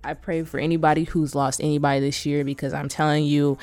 I 0.02 0.14
pray 0.14 0.42
for 0.42 0.58
anybody 0.58 1.04
who's 1.04 1.34
lost 1.34 1.60
anybody 1.60 2.00
this 2.00 2.26
year 2.26 2.44
because 2.44 2.74
I'm 2.74 2.88
telling 2.88 3.24
you, 3.24 3.56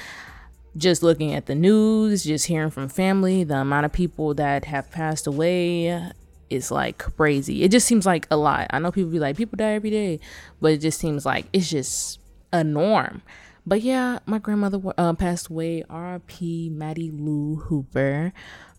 just 0.77 1.03
looking 1.03 1.33
at 1.33 1.45
the 1.45 1.55
news, 1.55 2.23
just 2.23 2.47
hearing 2.47 2.69
from 2.69 2.87
family, 2.87 3.43
the 3.43 3.57
amount 3.57 3.85
of 3.85 3.91
people 3.91 4.33
that 4.35 4.65
have 4.65 4.89
passed 4.91 5.27
away 5.27 6.11
is 6.49 6.71
like 6.71 6.97
crazy. 6.97 7.63
It 7.63 7.71
just 7.71 7.87
seems 7.87 8.05
like 8.05 8.27
a 8.29 8.37
lot. 8.37 8.67
I 8.71 8.79
know 8.79 8.91
people 8.91 9.11
be 9.11 9.19
like, 9.19 9.37
people 9.37 9.57
die 9.57 9.71
every 9.73 9.89
day, 9.89 10.19
but 10.59 10.71
it 10.73 10.77
just 10.77 10.99
seems 10.99 11.25
like 11.25 11.45
it's 11.53 11.69
just 11.69 12.19
a 12.53 12.63
norm. 12.63 13.21
But 13.65 13.81
yeah, 13.81 14.19
my 14.25 14.39
grandmother 14.39 14.79
uh, 14.97 15.13
passed 15.13 15.49
away. 15.49 15.83
R.P. 15.89 16.69
Maddie 16.69 17.11
Lou 17.11 17.57
Hooper. 17.57 18.33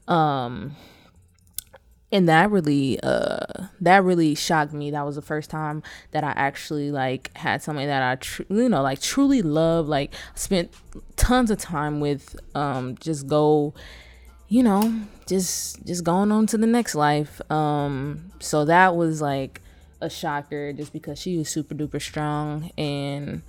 Um, 0.08 0.76
and 2.12 2.29
that 2.29 2.50
really 2.50 3.00
uh 3.03 3.41
that 3.81 4.05
really 4.05 4.35
shocked 4.35 4.73
me. 4.73 4.91
That 4.91 5.05
was 5.05 5.17
the 5.17 5.23
first 5.23 5.50
time 5.50 5.82
that 6.12 6.23
i 6.23 6.32
actually 6.37 6.93
like 6.93 7.37
had 7.37 7.62
something 7.62 7.87
that 7.87 8.03
i 8.03 8.17
tr- 8.17 8.43
you 8.49 8.69
know 8.69 8.82
like 8.82 9.00
truly 9.00 9.43
love 9.43 9.88
like 9.88 10.12
spent 10.35 10.73
tons 11.16 11.50
of 11.50 11.59
time 11.59 12.00
with 12.00 12.37
um 12.54 12.97
just 13.00 13.26
go 13.26 13.75
you 14.49 14.62
know 14.62 14.95
just 15.26 15.85
just 15.87 16.04
going 16.04 16.31
on 16.31 16.47
to 16.47 16.59
the 16.59 16.66
next 16.66 16.95
life. 16.95 17.40
Um 17.50 18.33
so 18.38 18.64
that 18.66 18.95
was 18.95 19.23
like 19.23 19.61
a 20.00 20.11
shocker 20.11 20.73
just 20.73 20.92
because 20.92 21.19
she 21.19 21.38
was 21.38 21.49
super 21.49 21.75
duper 21.75 22.02
strong 22.02 22.71
and 22.76 23.42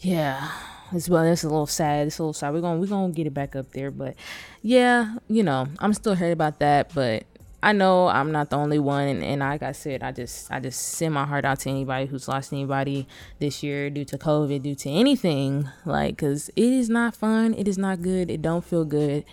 yeah 0.00 0.50
it's 0.92 1.08
well 1.08 1.22
it's 1.24 1.44
a 1.44 1.48
little 1.48 1.66
sad. 1.66 2.06
It's 2.06 2.18
a 2.18 2.22
little 2.22 2.34
sad. 2.34 2.52
We're 2.52 2.60
gonna 2.60 2.78
we're 2.78 2.86
gonna 2.86 3.12
get 3.12 3.26
it 3.26 3.32
back 3.32 3.56
up 3.56 3.72
there. 3.72 3.90
But 3.90 4.16
yeah 4.62 5.16
you 5.28 5.42
know 5.42 5.66
i'm 5.80 5.92
still 5.92 6.14
hurt 6.14 6.30
about 6.30 6.60
that 6.60 6.94
but 6.94 7.24
I 7.62 7.72
know 7.72 8.08
I'm 8.08 8.32
not 8.32 8.50
the 8.50 8.56
only 8.56 8.80
one, 8.80 9.06
and, 9.06 9.22
and, 9.22 9.40
like 9.40 9.62
I 9.62 9.70
said, 9.70 10.02
I 10.02 10.10
just 10.10 10.50
I 10.50 10.58
just 10.58 10.80
send 10.80 11.14
my 11.14 11.24
heart 11.24 11.44
out 11.44 11.60
to 11.60 11.70
anybody 11.70 12.06
who's 12.06 12.26
lost 12.26 12.52
anybody 12.52 13.06
this 13.38 13.62
year 13.62 13.88
due 13.88 14.04
to 14.06 14.18
COVID, 14.18 14.62
due 14.62 14.74
to 14.74 14.90
anything, 14.90 15.68
like, 15.84 16.18
cause 16.18 16.50
it 16.56 16.64
is 16.64 16.90
not 16.90 17.14
fun, 17.14 17.54
it 17.54 17.68
is 17.68 17.78
not 17.78 18.02
good, 18.02 18.30
it 18.30 18.42
don't 18.42 18.64
feel 18.64 18.84
good, 18.84 19.24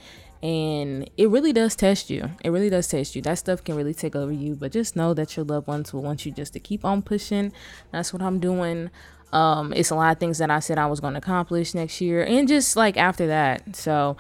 and 0.44 1.10
it 1.18 1.28
really 1.30 1.52
does 1.52 1.76
test 1.76 2.12
you. 2.12 2.30
It 2.44 2.52
really 2.52 2.70
does 2.70 2.88
test 2.88 3.16
you. 3.16 3.22
That 3.24 3.40
stuff 3.40 3.64
can 3.64 3.76
really 3.76 3.96
take 3.96 4.16
over 4.16 4.32
you, 4.32 4.56
but 4.56 4.72
just 4.72 4.96
know 4.96 5.16
that 5.16 5.36
your 5.36 5.46
loved 5.46 5.68
ones 5.68 5.92
will 5.92 6.04
want 6.04 6.24
you 6.24 6.32
just 6.32 6.54
to 6.54 6.60
keep 6.60 6.86
on 6.86 7.02
pushing. 7.02 7.52
That's 7.92 8.14
what 8.14 8.22
I'm 8.22 8.40
doing. 8.40 8.92
Um, 9.34 9.74
it's 9.74 9.90
a 9.90 9.96
lot 9.96 10.12
of 10.12 10.20
things 10.20 10.38
that 10.38 10.52
I 10.52 10.60
said 10.60 10.78
I 10.78 10.88
was 10.88 11.00
going 11.00 11.14
to 11.14 11.20
accomplish 11.20 11.74
next 11.74 12.00
year, 12.00 12.24
and 12.24 12.48
just 12.48 12.76
like 12.76 12.96
after 12.96 13.26
that, 13.28 13.76
so 13.76 14.18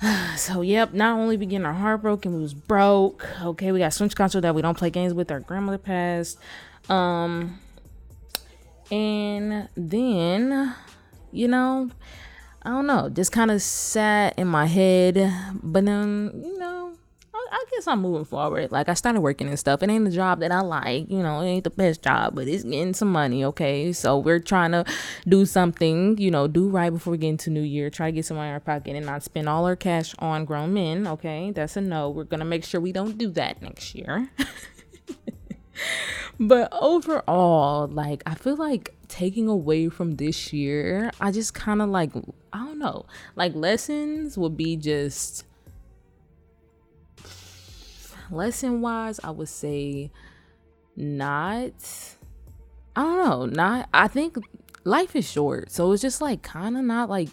so 0.36 0.60
yep, 0.60 0.92
not 0.92 1.18
only 1.18 1.36
we 1.36 1.46
getting 1.46 1.66
our 1.66 1.72
heart 1.72 2.02
broken, 2.02 2.34
we 2.34 2.40
was 2.40 2.54
broke. 2.54 3.26
Okay, 3.42 3.72
we 3.72 3.78
got 3.78 3.92
Switch 3.92 4.14
console 4.14 4.40
that 4.42 4.54
we 4.54 4.62
don't 4.62 4.76
play 4.76 4.90
games 4.90 5.14
with. 5.14 5.30
Our 5.30 5.40
grandmother 5.40 5.78
passed. 5.78 6.38
Um, 6.88 7.58
and 8.90 9.68
then, 9.76 10.74
you 11.32 11.48
know, 11.48 11.90
I 12.62 12.70
don't 12.70 12.86
know, 12.86 13.08
just 13.08 13.32
kind 13.32 13.50
of 13.50 13.60
sat 13.62 14.38
in 14.38 14.48
my 14.48 14.66
head. 14.66 15.32
But 15.62 15.84
then, 15.84 16.42
you 16.44 16.58
know, 16.58 16.97
I 17.50 17.64
guess 17.70 17.86
I'm 17.86 18.00
moving 18.00 18.24
forward. 18.24 18.72
Like 18.72 18.88
I 18.88 18.94
started 18.94 19.20
working 19.20 19.48
and 19.48 19.58
stuff. 19.58 19.82
It 19.82 19.90
ain't 19.90 20.04
the 20.04 20.10
job 20.10 20.40
that 20.40 20.52
I 20.52 20.60
like, 20.60 21.10
you 21.10 21.22
know, 21.22 21.40
it 21.40 21.46
ain't 21.46 21.64
the 21.64 21.70
best 21.70 22.02
job, 22.02 22.34
but 22.34 22.48
it's 22.48 22.64
getting 22.64 22.94
some 22.94 23.10
money, 23.10 23.44
okay? 23.44 23.92
So 23.92 24.18
we're 24.18 24.40
trying 24.40 24.72
to 24.72 24.84
do 25.26 25.46
something, 25.46 26.18
you 26.18 26.30
know, 26.30 26.46
do 26.46 26.68
right 26.68 26.90
before 26.90 27.12
we 27.12 27.18
get 27.18 27.28
into 27.28 27.50
New 27.50 27.62
Year. 27.62 27.90
Try 27.90 28.10
to 28.10 28.12
get 28.12 28.24
some 28.24 28.36
money 28.36 28.48
in 28.48 28.54
our 28.54 28.60
pocket 28.60 28.96
and 28.96 29.06
not 29.06 29.22
spend 29.22 29.48
all 29.48 29.66
our 29.66 29.76
cash 29.76 30.14
on 30.18 30.44
grown 30.44 30.74
men, 30.74 31.06
okay? 31.06 31.50
That's 31.50 31.76
a 31.76 31.80
no. 31.80 32.10
We're 32.10 32.24
gonna 32.24 32.44
make 32.44 32.64
sure 32.64 32.80
we 32.80 32.92
don't 32.92 33.18
do 33.18 33.30
that 33.30 33.62
next 33.62 33.94
year. 33.94 34.28
but 36.40 36.72
overall, 36.72 37.88
like 37.88 38.22
I 38.26 38.34
feel 38.34 38.56
like 38.56 38.94
taking 39.08 39.48
away 39.48 39.88
from 39.88 40.16
this 40.16 40.52
year, 40.52 41.10
I 41.20 41.30
just 41.30 41.54
kind 41.54 41.82
of 41.82 41.88
like 41.88 42.12
I 42.52 42.64
don't 42.64 42.78
know, 42.78 43.06
like 43.36 43.54
lessons 43.54 44.38
would 44.38 44.56
be 44.56 44.76
just 44.76 45.44
lesson 48.30 48.80
wise, 48.80 49.20
I 49.22 49.30
would 49.30 49.48
say 49.48 50.10
not. 50.96 51.72
I 52.96 53.02
don't 53.02 53.18
know, 53.18 53.46
not. 53.46 53.88
I 53.94 54.08
think 54.08 54.36
life 54.84 55.14
is 55.14 55.30
short, 55.30 55.70
so 55.70 55.92
it's 55.92 56.02
just 56.02 56.20
like 56.20 56.42
kind 56.42 56.76
of 56.76 56.84
not 56.84 57.08
like 57.08 57.28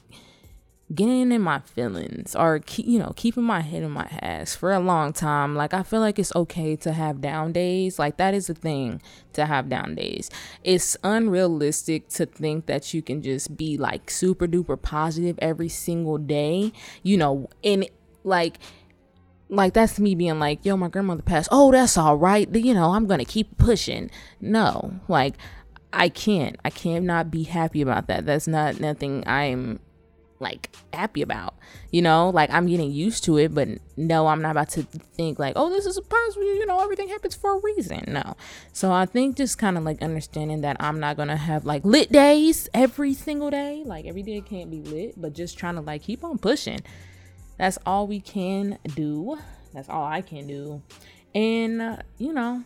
getting 0.94 1.32
in 1.32 1.42
my 1.42 1.60
feelings 1.60 2.36
or 2.36 2.60
keep, 2.60 2.86
you 2.86 3.00
know 3.00 3.12
keeping 3.16 3.42
my 3.42 3.62
head 3.62 3.82
in 3.82 3.90
my 3.90 4.08
ass 4.22 4.56
for 4.56 4.72
a 4.72 4.80
long 4.80 5.12
time 5.12 5.56
like 5.56 5.74
i 5.74 5.82
feel 5.82 6.00
like 6.00 6.20
it's 6.20 6.36
okay 6.36 6.76
to 6.76 6.92
have 6.92 7.20
down 7.22 7.52
days 7.52 7.98
like 7.98 8.18
that 8.18 8.36
is 8.36 8.52
a 8.52 8.54
thing 8.54 9.02
to 9.34 9.48
have 9.48 9.68
down 9.68 9.96
days 9.96 10.30
it's 10.64 10.96
unrealistic 11.04 12.08
to 12.08 12.24
think 12.28 12.68
that 12.68 12.94
you 12.94 13.02
can 13.02 13.24
just 13.24 13.58
be 13.58 13.78
like 13.78 14.12
super 14.12 14.48
duper 14.48 14.80
positive 14.80 15.40
every 15.42 15.70
single 15.70 16.20
day 16.20 16.72
you 17.02 17.18
know 17.18 17.50
and 17.64 17.90
like 18.24 18.60
like 19.56 19.74
that's 19.74 20.00
me 20.00 20.16
being 20.16 20.40
like 20.40 20.64
yo 20.64 20.78
my 20.78 20.88
grandmother 20.88 21.22
passed. 21.22 21.50
Oh 21.52 21.72
that's 21.72 21.98
all 21.98 22.18
right. 22.18 22.54
You 22.54 22.74
know 22.74 22.92
i'm 22.92 23.08
gonna 23.08 23.26
keep 23.26 23.58
pushing. 23.58 24.10
No 24.42 24.94
like 25.08 25.36
i 25.94 26.10
can't. 26.10 26.58
I 26.66 26.70
can't 26.70 27.06
not 27.06 27.32
be 27.32 27.44
happy 27.44 27.82
about 27.82 28.08
that. 28.08 28.26
That's 28.26 28.48
not 28.48 28.80
nothing 28.80 29.24
i'm 29.28 29.80
like 30.40 30.76
happy 30.94 31.22
about. 31.22 31.56
You 31.92 32.02
know 32.02 32.30
like 32.30 32.52
i'm 32.52 32.68
getting 32.68 32.92
used 32.92 33.24
to 33.24 33.38
it 33.38 33.56
but 33.56 33.70
no 33.96 34.28
i'm 34.28 34.42
not 34.42 34.52
about 34.52 34.70
to 34.72 34.84
think 34.84 35.40
like 35.40 35.54
oh 35.56 35.70
this 35.70 35.86
is 35.86 35.98
a 35.98 36.02
positive 36.02 36.44
you. 36.44 36.66
Know 36.66 36.82
everything 36.82 37.08
happens 37.08 37.36
for 37.36 37.58
a 37.58 37.62
reason. 37.62 38.04
No. 38.08 38.36
So 38.74 38.92
i 38.92 39.06
think 39.06 39.38
just 39.38 39.58
kind 39.58 39.78
of 39.78 39.84
like 39.84 40.02
understanding 40.02 40.62
that 40.62 40.78
i'm 40.80 41.00
not 41.00 41.18
gonna 41.18 41.38
have 41.38 41.66
like 41.66 41.86
lit 41.86 42.12
days 42.12 42.70
every 42.74 43.14
single 43.14 43.50
day. 43.50 43.84
Like 43.86 44.06
every 44.06 44.24
day 44.24 44.42
can't 44.42 44.70
be 44.70 44.82
lit 44.82 45.20
but 45.20 45.34
just 45.34 45.58
trying 45.58 45.76
to 45.76 45.82
like 45.82 46.04
keep 46.04 46.24
on 46.24 46.38
pushing 46.38 46.82
that's 47.58 47.78
all 47.86 48.08
we 48.08 48.20
can 48.20 48.78
do 48.96 49.38
that's 49.74 49.90
all 49.90 50.06
i 50.06 50.22
can 50.22 50.48
do 50.48 50.82
and 51.34 51.82
uh, 51.82 51.98
you 52.18 52.32
know 52.34 52.64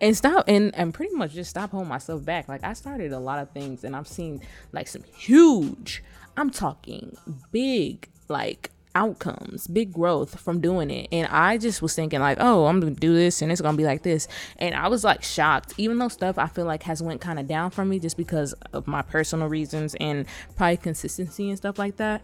and 0.00 0.16
stop 0.16 0.44
and 0.48 0.74
and 0.74 0.94
pretty 0.94 1.14
much 1.14 1.32
just 1.32 1.50
stop 1.50 1.70
holding 1.70 1.88
myself 1.88 2.24
back 2.24 2.48
like 2.48 2.64
i 2.64 2.72
started 2.72 3.12
a 3.12 3.18
lot 3.18 3.38
of 3.38 3.50
things 3.50 3.84
and 3.84 3.94
i've 3.94 4.08
seen 4.08 4.40
like 4.72 4.88
some 4.88 5.02
huge 5.16 6.02
I'm 6.36 6.50
talking 6.50 7.16
big, 7.52 8.08
like 8.28 8.70
outcomes, 8.94 9.66
big 9.66 9.92
growth 9.92 10.40
from 10.40 10.60
doing 10.60 10.90
it. 10.90 11.08
And 11.12 11.26
I 11.28 11.58
just 11.58 11.82
was 11.82 11.94
thinking 11.94 12.20
like, 12.20 12.38
oh, 12.40 12.66
I'm 12.66 12.80
gonna 12.80 12.92
do 12.92 13.14
this 13.14 13.42
and 13.42 13.52
it's 13.52 13.60
gonna 13.60 13.76
be 13.76 13.84
like 13.84 14.02
this. 14.02 14.26
And 14.56 14.74
I 14.74 14.88
was 14.88 15.04
like 15.04 15.22
shocked, 15.22 15.74
even 15.76 15.98
though 15.98 16.08
stuff 16.08 16.38
I 16.38 16.46
feel 16.46 16.64
like 16.64 16.82
has 16.84 17.02
went 17.02 17.20
kind 17.20 17.38
of 17.38 17.46
down 17.46 17.70
for 17.70 17.84
me 17.84 17.98
just 17.98 18.16
because 18.16 18.52
of 18.72 18.86
my 18.86 19.02
personal 19.02 19.48
reasons 19.48 19.94
and 20.00 20.26
probably 20.56 20.78
consistency 20.78 21.50
and 21.50 21.58
stuff 21.58 21.78
like 21.78 21.96
that. 21.96 22.22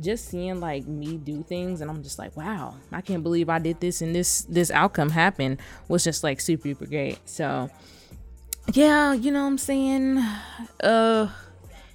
Just 0.00 0.28
seeing 0.28 0.60
like 0.60 0.86
me 0.86 1.16
do 1.16 1.42
things 1.42 1.80
and 1.80 1.90
I'm 1.90 2.02
just 2.02 2.18
like, 2.18 2.36
wow, 2.36 2.74
I 2.92 3.00
can't 3.00 3.22
believe 3.22 3.48
I 3.48 3.58
did 3.58 3.80
this 3.80 4.00
and 4.00 4.14
this 4.14 4.42
this 4.42 4.70
outcome 4.70 5.10
happened 5.10 5.58
was 5.88 6.04
just 6.04 6.22
like 6.22 6.40
super 6.40 6.68
super 6.68 6.86
great. 6.86 7.18
So 7.28 7.70
yeah, 8.72 9.12
you 9.12 9.32
know 9.32 9.42
what 9.42 9.48
I'm 9.48 9.58
saying? 9.58 10.18
Uh 10.82 11.30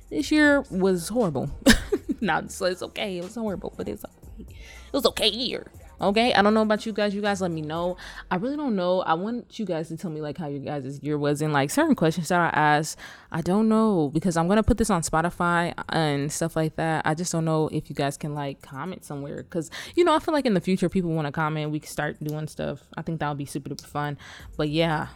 this 0.09 0.31
year 0.31 0.61
was 0.69 1.09
horrible. 1.09 1.49
Not 2.21 2.51
so 2.51 2.65
it's 2.65 2.83
okay. 2.83 3.17
It 3.17 3.23
was 3.23 3.35
horrible, 3.35 3.73
but 3.77 3.87
it's 3.87 4.03
okay. 4.03 4.45
It 4.49 4.93
was 4.93 5.05
okay 5.05 5.29
year. 5.29 5.67
Okay, 6.01 6.33
I 6.33 6.41
don't 6.41 6.53
know 6.53 6.61
about 6.63 6.85
you 6.85 6.93
guys. 6.93 7.13
You 7.13 7.21
guys 7.21 7.41
let 7.41 7.51
me 7.51 7.61
know. 7.61 7.97
I 8.29 8.35
really 8.35 8.57
don't 8.57 8.75
know. 8.75 9.01
I 9.01 9.13
want 9.13 9.57
you 9.57 9.65
guys 9.65 9.87
to 9.89 9.97
tell 9.97 10.11
me 10.11 10.21
like 10.21 10.37
how 10.37 10.47
your 10.47 10.59
guys' 10.59 11.01
year 11.01 11.17
was 11.17 11.41
and 11.41 11.53
like 11.53 11.69
certain 11.69 11.95
questions 11.95 12.29
that 12.29 12.39
I 12.39 12.59
asked. 12.59 12.97
I 13.31 13.41
don't 13.41 13.69
know 13.69 14.09
because 14.13 14.35
I'm 14.35 14.47
gonna 14.47 14.63
put 14.63 14.77
this 14.77 14.89
on 14.89 15.01
Spotify 15.01 15.73
and 15.89 16.31
stuff 16.31 16.55
like 16.55 16.75
that. 16.75 17.05
I 17.05 17.13
just 17.13 17.31
don't 17.31 17.45
know 17.45 17.69
if 17.71 17.89
you 17.89 17.95
guys 17.95 18.17
can 18.17 18.33
like 18.33 18.61
comment 18.61 19.05
somewhere 19.05 19.43
because 19.43 19.69
you 19.95 20.03
know 20.03 20.13
I 20.13 20.19
feel 20.19 20.33
like 20.33 20.45
in 20.45 20.53
the 20.53 20.61
future 20.61 20.89
people 20.89 21.11
want 21.11 21.27
to 21.27 21.31
comment. 21.31 21.71
We 21.71 21.79
can 21.79 21.89
start 21.89 22.21
doing 22.23 22.47
stuff. 22.47 22.81
I 22.97 23.01
think 23.01 23.19
that 23.19 23.29
would 23.29 23.37
be 23.37 23.45
super 23.45 23.69
duper 23.69 23.85
fun. 23.85 24.17
But 24.57 24.69
yeah, 24.69 25.07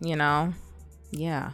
you 0.00 0.16
know, 0.16 0.54
yeah. 1.10 1.52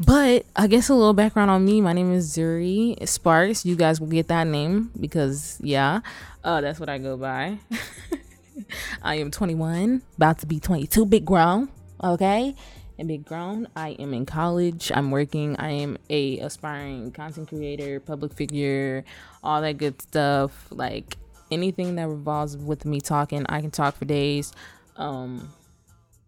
But 0.00 0.46
I 0.54 0.66
guess 0.66 0.88
a 0.88 0.94
little 0.94 1.14
background 1.14 1.50
on 1.50 1.64
me. 1.64 1.80
My 1.80 1.92
name 1.92 2.12
is 2.12 2.36
Zuri 2.36 3.06
Sparks. 3.06 3.64
You 3.64 3.76
guys 3.76 4.00
will 4.00 4.08
get 4.08 4.28
that 4.28 4.46
name 4.46 4.90
because 4.98 5.58
yeah, 5.62 6.00
uh, 6.46 6.60
that's 6.60 6.78
what 6.78 6.88
I 6.88 6.98
go 6.98 7.16
by. 7.16 7.58
I 9.02 9.16
am 9.16 9.30
21, 9.30 10.02
about 10.16 10.38
to 10.38 10.46
be 10.46 10.60
22, 10.60 11.04
big 11.04 11.24
grown. 11.24 11.68
Okay, 12.02 12.54
and 12.98 13.08
big 13.08 13.24
grown. 13.24 13.66
I 13.74 13.90
am 13.90 14.14
in 14.14 14.26
college. 14.26 14.92
I'm 14.94 15.10
working. 15.10 15.56
I 15.58 15.70
am 15.70 15.98
a 16.08 16.38
aspiring 16.38 17.10
content 17.10 17.48
creator, 17.48 17.98
public 18.00 18.32
figure, 18.32 19.04
all 19.42 19.60
that 19.60 19.78
good 19.78 20.00
stuff. 20.00 20.68
Like 20.70 21.16
anything 21.50 21.96
that 21.96 22.08
revolves 22.08 22.56
with 22.56 22.84
me 22.84 23.00
talking, 23.00 23.44
I 23.48 23.60
can 23.60 23.72
talk 23.72 23.96
for 23.96 24.04
days. 24.04 24.52
Um, 24.96 25.52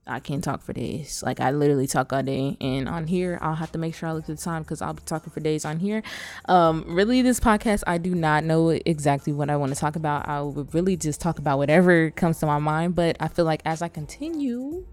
I 0.08 0.20
can't 0.20 0.42
talk 0.42 0.62
for 0.62 0.72
days. 0.72 1.22
Like 1.24 1.40
I 1.40 1.50
literally 1.50 1.86
talk 1.86 2.12
all 2.12 2.22
day, 2.22 2.56
and 2.60 2.88
on 2.88 3.06
here 3.06 3.38
I'll 3.40 3.54
have 3.54 3.72
to 3.72 3.78
make 3.78 3.94
sure 3.94 4.08
I 4.08 4.12
look 4.12 4.28
at 4.28 4.36
the 4.36 4.42
time 4.42 4.62
because 4.62 4.82
I'll 4.82 4.94
be 4.94 5.02
talking 5.04 5.30
for 5.30 5.40
days 5.40 5.64
on 5.64 5.78
here. 5.78 6.02
Um, 6.46 6.84
really, 6.86 7.22
this 7.22 7.40
podcast 7.40 7.84
I 7.86 7.98
do 7.98 8.14
not 8.14 8.44
know 8.44 8.70
exactly 8.70 9.32
what 9.32 9.50
I 9.50 9.56
want 9.56 9.74
to 9.74 9.78
talk 9.78 9.96
about. 9.96 10.28
I 10.28 10.40
would 10.42 10.74
really 10.74 10.96
just 10.96 11.20
talk 11.20 11.38
about 11.38 11.58
whatever 11.58 12.10
comes 12.10 12.38
to 12.40 12.46
my 12.46 12.58
mind. 12.58 12.94
But 12.94 13.16
I 13.20 13.28
feel 13.28 13.44
like 13.44 13.62
as 13.64 13.82
I 13.82 13.88
continue 13.88 14.84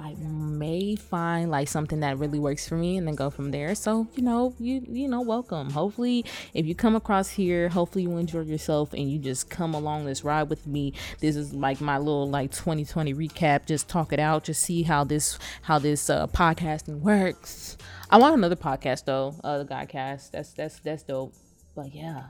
I 0.00 0.14
may 0.18 0.96
find 0.96 1.50
like 1.50 1.68
something 1.68 2.00
that 2.00 2.18
really 2.18 2.38
works 2.38 2.66
for 2.66 2.74
me 2.74 2.96
and 2.96 3.06
then 3.06 3.14
go 3.14 3.28
from 3.28 3.50
there. 3.50 3.74
So, 3.74 4.08
you 4.14 4.22
know, 4.22 4.54
you 4.58 4.82
you 4.88 5.06
know, 5.06 5.20
welcome. 5.20 5.68
Hopefully, 5.70 6.24
if 6.54 6.64
you 6.64 6.74
come 6.74 6.96
across 6.96 7.28
here, 7.28 7.68
hopefully 7.68 8.04
you 8.04 8.16
enjoy 8.16 8.40
yourself 8.40 8.94
and 8.94 9.10
you 9.10 9.18
just 9.18 9.50
come 9.50 9.74
along 9.74 10.06
this 10.06 10.24
ride 10.24 10.48
with 10.48 10.66
me. 10.66 10.94
This 11.20 11.36
is 11.36 11.52
like 11.52 11.82
my 11.82 11.98
little 11.98 12.28
like 12.28 12.50
2020 12.50 13.12
recap. 13.12 13.66
Just 13.66 13.88
talk 13.88 14.12
it 14.12 14.18
out, 14.18 14.44
just 14.44 14.62
see 14.62 14.82
how 14.84 15.04
this 15.04 15.38
how 15.62 15.78
this 15.78 16.08
uh 16.08 16.26
podcasting 16.28 17.00
works. 17.00 17.76
I 18.08 18.16
want 18.16 18.34
another 18.34 18.56
podcast 18.56 19.04
though, 19.04 19.34
uh 19.44 19.58
the 19.58 19.66
Godcast. 19.66 20.30
That's 20.30 20.54
that's 20.54 20.78
that's 20.80 21.02
dope. 21.02 21.34
But 21.74 21.94
yeah 21.94 22.24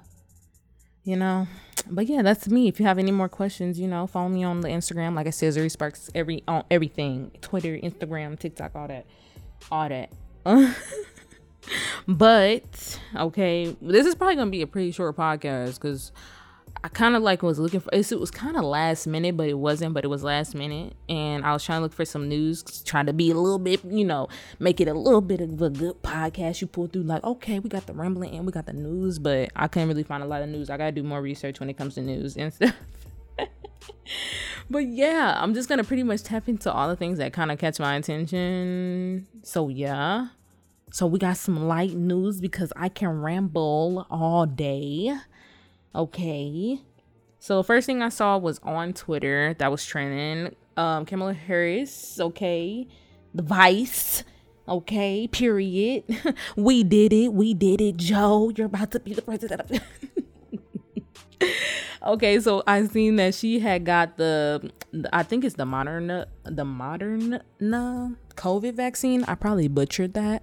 you 1.05 1.17
know? 1.17 1.47
But 1.89 2.07
yeah 2.07 2.23
that's 2.23 2.49
me. 2.49 2.69
If 2.69 2.79
you 2.79 2.87
have 2.87 2.99
any 2.99 3.11
more 3.11 3.29
questions 3.29 3.79
you 3.79 3.89
know 3.89 4.07
follow 4.07 4.29
me 4.29 4.45
on 4.45 4.61
the 4.61 4.69
instagram. 4.69 5.15
Like 5.15 5.27
i 5.27 5.31
said 5.31 5.55
zuri 5.55 5.71
sparks 5.71 6.11
every 6.15 6.43
on 6.47 6.65
everything. 6.71 7.31
Twitter 7.41 7.77
instagram 7.79 8.39
tiktok 8.39 8.75
all 8.75 8.89
that. 8.89 9.07
All 9.71 9.89
that. 9.89 10.11
But 12.09 12.99
okay 13.15 13.77
this 13.81 14.07
is 14.07 14.15
probably 14.15 14.37
gonna 14.37 14.51
be 14.51 14.63
a 14.63 14.67
pretty 14.67 14.91
short 14.93 15.17
podcast 15.17 15.75
because 15.75 16.11
I 16.83 16.89
kind 16.89 17.15
of 17.15 17.23
like 17.23 17.43
was 17.43 17.59
looking 17.59 17.81
for 17.81 17.91
it 17.93 18.11
was 18.19 18.31
kind 18.31 18.57
of 18.57 18.65
last 18.65 19.07
minute, 19.07 19.37
but 19.37 19.49
it 19.49 19.59
wasn't. 19.59 19.93
But 19.93 20.05
it 20.05 20.09
was 20.09 20.25
last 20.25 20.55
minute, 20.55 20.95
and 21.11 21.45
I 21.45 21.53
was 21.53 21.63
trying 21.63 21.79
to 21.79 21.83
look 21.83 21.93
for 21.93 22.07
some 22.07 22.27
news, 22.29 22.63
trying 22.85 23.05
to 23.07 23.13
be 23.13 23.31
a 23.31 23.35
little 23.35 23.59
bit, 23.59 23.85
you 23.85 24.05
know, 24.05 24.29
make 24.59 24.81
it 24.81 24.89
a 24.89 24.95
little 24.95 25.21
bit 25.21 25.43
of 25.43 25.61
a 25.61 25.69
good 25.69 26.03
podcast. 26.03 26.63
You 26.63 26.67
pull 26.67 26.87
through 26.87 27.03
like, 27.03 27.23
okay, 27.23 27.59
we 27.59 27.69
got 27.69 27.87
the 27.87 27.93
rambling 27.93 28.35
and 28.35 28.47
we 28.47 28.53
got 28.53 28.65
the 28.65 28.73
news, 28.73 29.19
but 29.19 29.51
I 29.55 29.69
couldn't 29.69 29.89
really 29.89 30.05
find 30.05 30.23
a 30.23 30.27
lot 30.27 30.43
of 30.43 30.49
news. 30.49 30.71
I 30.71 30.79
gotta 30.79 30.93
do 30.93 31.03
more 31.03 31.21
research 31.21 31.61
when 31.61 31.69
it 31.69 31.77
comes 31.77 31.97
to 31.97 32.01
news 32.01 32.37
and 32.39 32.53
stuff. 32.55 32.75
but 34.71 34.87
yeah, 34.87 35.37
I'm 35.37 35.53
just 35.53 35.69
gonna 35.69 35.85
pretty 35.85 36.03
much 36.03 36.23
tap 36.23 36.49
into 36.49 36.73
all 36.73 36.89
the 36.89 36.97
things 36.97 37.19
that 37.19 37.35
kind 37.35 37.53
of 37.53 37.59
catch 37.59 37.79
my 37.79 37.97
attention. 37.97 39.27
So 39.43 39.69
yeah. 39.69 40.29
So 40.93 41.07
we 41.07 41.19
got 41.19 41.37
some 41.37 41.69
light 41.69 41.93
news 41.93 42.41
because 42.41 42.73
I 42.75 42.89
can 42.89 43.21
ramble 43.21 44.07
all 44.11 44.47
day. 44.47 45.15
Okay. 45.95 46.81
So 47.39 47.57
the 47.57 47.65
first 47.65 47.87
thing 47.87 48.03
I 48.03 48.11
saw 48.11 48.39
was 48.39 48.61
on 48.63 48.93
Twitter 48.93 49.55
that 49.59 49.71
was 49.71 49.85
trending. 49.85 50.55
Um, 50.77 51.05
Kamala 51.07 51.35
Harris, 51.35 52.21
okay. 52.21 52.87
The 53.35 53.43
Vice, 53.43 54.25
okay. 54.69 55.27
Period. 55.27 56.05
we 56.57 56.85
did 56.85 57.13
it. 57.13 57.33
We 57.33 57.55
did 57.55 57.81
it, 57.81 57.97
Joe. 57.97 58.53
You're 58.57 58.67
about 58.67 58.91
to 58.93 59.01
be 59.01 59.15
the 59.15 59.23
president. 59.23 59.81
okay, 62.07 62.41
so 62.41 62.63
I 62.67 62.87
seen 62.87 63.17
that 63.17 63.35
she 63.35 63.59
had 63.61 63.85
got 63.85 64.17
the, 64.17 64.71
I 65.13 65.23
think 65.23 65.45
it's 65.45 65.57
the 65.57 65.67
modern, 65.67 66.25
the 66.45 66.65
modern 66.65 67.41
COVID 67.61 68.75
vaccine. 68.75 69.25
I 69.25 69.35
probably 69.35 69.69
butchered 69.69 70.15
that. 70.15 70.43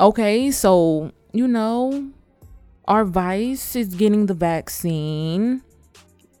Okay, 0.00 0.50
so 0.50 1.12
you 1.32 1.48
know, 1.48 2.10
our 2.88 3.04
vice 3.04 3.74
is 3.76 3.94
getting 3.94 4.26
the 4.26 4.34
vaccine. 4.34 5.62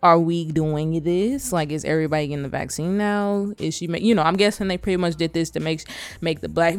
Are 0.02 0.18
we 0.18 0.44
doing 0.44 1.02
this? 1.02 1.52
Like, 1.52 1.72
is 1.72 1.84
everybody 1.84 2.28
getting 2.28 2.44
the 2.44 2.48
vaccine 2.48 2.96
now? 2.96 3.52
Is 3.58 3.74
she, 3.74 3.86
you 3.86 4.14
know, 4.14 4.22
I'm 4.22 4.36
guessing 4.36 4.68
they 4.68 4.78
pretty 4.78 4.98
much 4.98 5.16
did 5.16 5.32
this 5.32 5.50
to 5.50 5.60
make 5.60 5.82
make 6.20 6.40
the 6.40 6.48
black. 6.48 6.76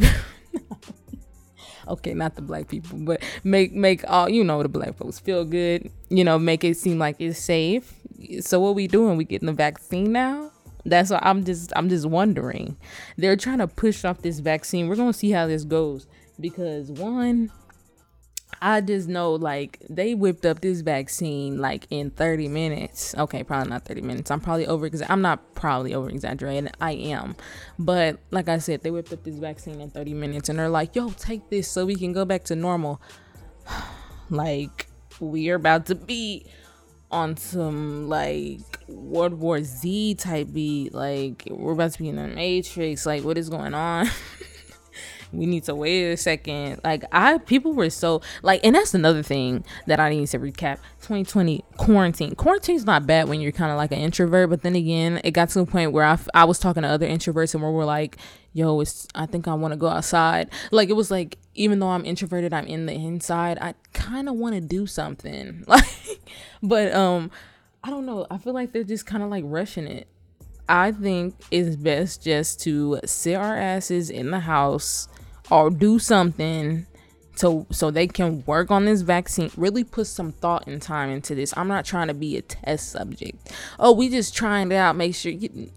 okay, 1.88 2.14
not 2.14 2.36
the 2.36 2.42
black 2.42 2.68
people, 2.68 3.00
but 3.00 3.22
make 3.44 3.74
make 3.74 4.04
all 4.10 4.30
you 4.30 4.44
know 4.44 4.64
the 4.64 4.70
black 4.70 4.96
folks 4.96 5.20
feel 5.20 5.44
good. 5.44 5.92
You 6.10 6.24
know, 6.24 6.40
make 6.40 6.64
it 6.64 6.78
seem 6.78 7.00
like 7.00 7.18
it's 7.20 7.40
safe. 7.40 7.94
So 8.42 8.60
what 8.60 8.76
we 8.76 8.88
doing? 8.88 9.18
We 9.18 9.26
getting 9.26 9.48
the 9.48 9.54
vaccine 9.54 10.12
now? 10.12 10.52
That's 10.86 11.10
what 11.10 11.26
I'm 11.26 11.44
just 11.44 11.74
I'm 11.76 11.90
just 11.90 12.06
wondering. 12.06 12.78
They're 13.18 13.36
trying 13.36 13.58
to 13.58 13.68
push 13.68 14.06
off 14.06 14.22
this 14.22 14.40
vaccine. 14.40 14.88
We're 14.88 14.96
gonna 14.96 15.12
see 15.12 15.32
how 15.32 15.48
this 15.48 15.66
goes 15.66 16.08
because 16.40 16.92
one, 16.92 17.52
I 18.62 18.82
just 18.82 19.08
know 19.08 19.34
like 19.34 19.84
they 19.90 20.16
whipped 20.16 20.46
up 20.46 20.62
this 20.62 20.82
vaccine 20.82 21.60
like 21.60 21.88
in 21.90 22.10
30 22.10 22.48
minutes. 22.48 23.14
Okay, 23.16 23.44
probably 23.44 23.70
not 23.70 23.86
30 23.86 24.02
minutes. 24.02 24.32
I'm 24.32 24.40
probably 24.40 24.66
over 24.66 24.90
I'm 25.08 25.22
not 25.22 25.54
probably 25.54 25.94
over 25.94 26.10
exaggerating. 26.10 26.70
I 26.82 26.94
am. 26.94 27.36
But 27.78 28.20
like 28.32 28.50
I 28.50 28.58
said, 28.58 28.82
they 28.82 28.92
whipped 28.92 29.14
up 29.14 29.24
this 29.24 29.38
vaccine 29.38 29.80
in 29.80 29.90
30 29.92 30.14
minutes 30.14 30.50
and 30.50 30.58
they're 30.58 30.70
like, 30.70 30.96
"Yo, 30.96 31.10
take 31.10 31.50
this 31.50 31.70
so 31.70 31.86
we 31.86 31.96
can 31.96 32.14
go 32.14 32.26
back 32.26 32.44
to 32.46 32.56
normal." 32.56 33.02
like 34.30 34.88
we 35.20 35.50
are 35.50 35.56
about 35.56 35.86
to 35.88 35.96
be 35.96 36.46
on 37.10 37.38
some 37.38 38.10
like 38.10 38.60
World 38.88 39.36
War 39.36 39.64
Z 39.64 40.16
type 40.16 40.52
beat. 40.52 40.94
Like 40.94 41.48
we're 41.50 41.74
about 41.74 41.94
to 41.94 42.00
be 42.00 42.10
in 42.10 42.16
the 42.16 42.28
Matrix. 42.28 43.06
Like 43.06 43.24
what 43.24 43.38
is 43.38 43.50
going 43.50 43.74
on? 43.74 44.08
we 45.32 45.46
need 45.46 45.64
to 45.64 45.76
wait 45.76 46.12
a 46.12 46.18
second. 46.18 46.82
Like 46.84 47.04
I 47.12 47.38
people 47.40 47.74
were 47.74 47.90
so 47.90 48.22
like 48.44 48.62
and 48.64 48.76
that's 48.76 48.94
another 48.94 49.24
thing 49.24 49.64
that 49.88 50.00
I 50.00 50.10
need 50.10 50.28
to 50.28 50.40
recap. 50.40 50.80
2020 51.02 51.64
quarantine. 51.78 52.36
Quarantine's 52.36 52.86
not 52.86 53.06
bad 53.06 53.30
when 53.30 53.42
you're 53.42 53.52
kind 53.52 53.72
of 53.72 53.78
like 53.78 53.92
an 53.92 54.00
introvert, 54.00 54.50
but 54.50 54.62
then 54.62 54.76
again, 54.76 55.22
it 55.24 55.32
got 55.32 55.50
to 55.50 55.62
a 55.62 55.66
point 55.66 55.92
where 55.92 56.04
I, 56.04 56.18
I 56.34 56.46
was 56.46 56.60
talking 56.60 56.84
to 56.84 56.90
other 56.90 57.08
introverts 57.08 57.54
and 57.54 57.64
we 57.64 57.70
were 57.70 57.86
like, 57.86 58.18
yo, 58.54 58.80
it's 58.80 59.08
I 59.16 59.26
think 59.26 59.48
I 59.48 59.54
want 59.54 59.74
to 59.74 59.78
go 59.78 59.88
outside. 59.88 60.50
Like 60.72 60.90
it 60.90 60.94
was 60.94 61.12
like 61.12 61.38
even 61.56 61.80
though 61.80 61.90
I'm 61.90 62.06
introverted, 62.06 62.54
I'm 62.54 62.68
in 62.68 62.86
the 62.86 62.94
inside. 62.94 63.58
I 63.60 63.74
kind 63.94 64.30
of 64.30 64.36
want 64.36 64.56
to 64.56 64.62
do 64.62 64.88
something. 64.88 65.66
Like 65.78 65.86
but 66.64 66.94
um 66.94 67.32
I 67.84 67.90
don't 67.90 68.06
know. 68.06 68.26
I 68.30 68.38
feel 68.38 68.54
like 68.54 68.74
they're 68.74 68.84
just 68.84 69.06
kind 69.06 69.24
of 69.24 69.30
like 69.30 69.44
rushing 69.48 69.88
it. 69.88 70.08
I 70.68 70.92
think 70.92 71.36
it's 71.52 71.76
best 71.76 72.24
just 72.24 72.60
to 72.62 73.00
sit 73.06 73.36
our 73.36 73.56
asses 73.56 74.10
in 74.10 74.32
the 74.32 74.42
house 74.42 75.08
or 75.50 75.70
do 75.70 76.00
something 76.00 76.86
so 77.36 77.68
so 77.72 77.92
they 77.92 78.08
can 78.08 78.44
work 78.46 78.72
on 78.72 78.86
this 78.86 79.02
vaccine 79.02 79.52
really 79.58 79.84
put 79.84 80.08
some 80.08 80.32
thought 80.32 80.68
and 80.68 80.82
time 80.82 81.10
into 81.10 81.36
this. 81.36 81.54
I'm 81.56 81.68
not 81.68 81.86
trying 81.86 82.08
to 82.08 82.14
be 82.14 82.38
a 82.38 82.42
test 82.42 82.92
subject. 82.92 83.54
Oh 83.80 83.94
we 83.94 84.10
just 84.10 84.36
trying 84.36 84.72
it 84.72 84.76
out 84.76 84.96
make 84.96 85.16
sure 85.16 85.32
you 85.32 85.72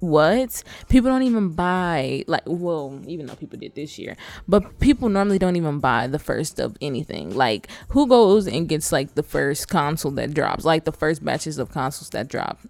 what? 0.00 0.62
People 0.88 1.10
don't 1.10 1.22
even 1.22 1.50
buy 1.50 2.24
like 2.28 2.42
well 2.46 3.00
even 3.06 3.26
though 3.26 3.34
people 3.34 3.58
did 3.58 3.74
this 3.74 3.98
year 3.98 4.16
but 4.46 4.78
people 4.78 5.08
normally 5.08 5.38
don't 5.38 5.56
even 5.56 5.80
buy 5.80 6.06
the 6.06 6.18
first 6.18 6.60
of 6.60 6.76
anything. 6.80 7.34
Like 7.34 7.68
who 7.88 8.06
goes 8.06 8.46
and 8.46 8.68
gets 8.68 8.92
like 8.92 9.14
the 9.14 9.22
first 9.22 9.68
console 9.68 10.12
that 10.12 10.34
drops 10.34 10.64
like 10.64 10.84
the 10.84 10.92
first 10.92 11.24
batches 11.24 11.58
of 11.58 11.70
consoles 11.70 12.10
that 12.10 12.28
drop 12.28 12.60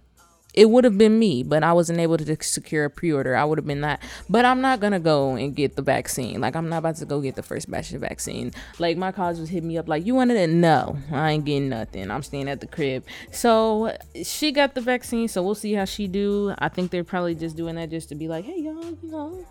it 0.53 0.69
would 0.69 0.83
have 0.83 0.97
been 0.97 1.19
me, 1.19 1.43
but 1.43 1.63
I 1.63 1.73
wasn't 1.73 1.99
able 1.99 2.17
to 2.17 2.43
secure 2.43 2.85
a 2.85 2.89
pre-order. 2.89 3.35
I 3.35 3.45
would 3.45 3.59
have 3.59 3.67
been 3.67 3.81
that. 3.81 4.01
But 4.27 4.45
I'm 4.45 4.61
not 4.61 4.79
gonna 4.79 4.99
go 4.99 5.35
and 5.35 5.55
get 5.55 5.75
the 5.75 5.83
vaccine. 5.83 6.41
Like 6.41 6.55
I'm 6.55 6.69
not 6.69 6.77
about 6.77 6.95
to 6.97 7.05
go 7.05 7.21
get 7.21 7.35
the 7.35 7.43
first 7.43 7.69
batch 7.69 7.93
of 7.93 8.01
vaccine. 8.01 8.51
Like 8.79 8.97
my 8.97 9.11
college 9.11 9.37
was 9.37 9.49
hitting 9.49 9.69
me 9.69 9.77
up 9.77 9.87
like, 9.87 10.05
you 10.05 10.15
wanted 10.15 10.37
it? 10.37 10.49
No, 10.49 10.97
I 11.11 11.31
ain't 11.31 11.45
getting 11.45 11.69
nothing. 11.69 12.09
I'm 12.09 12.23
staying 12.23 12.49
at 12.49 12.61
the 12.61 12.67
crib. 12.67 13.05
So 13.31 13.95
she 14.23 14.51
got 14.51 14.73
the 14.73 14.81
vaccine. 14.81 15.27
So 15.27 15.43
we'll 15.43 15.55
see 15.55 15.73
how 15.73 15.85
she 15.85 16.07
do. 16.07 16.55
I 16.57 16.69
think 16.69 16.89
they're 16.89 17.03
probably 17.03 17.35
just 17.35 17.55
doing 17.55 17.75
that 17.75 17.91
just 17.91 18.09
to 18.09 18.15
be 18.15 18.27
like, 18.27 18.45
hey 18.45 18.59
y'all, 18.59 18.83
you 18.83 18.97
know. 19.03 19.45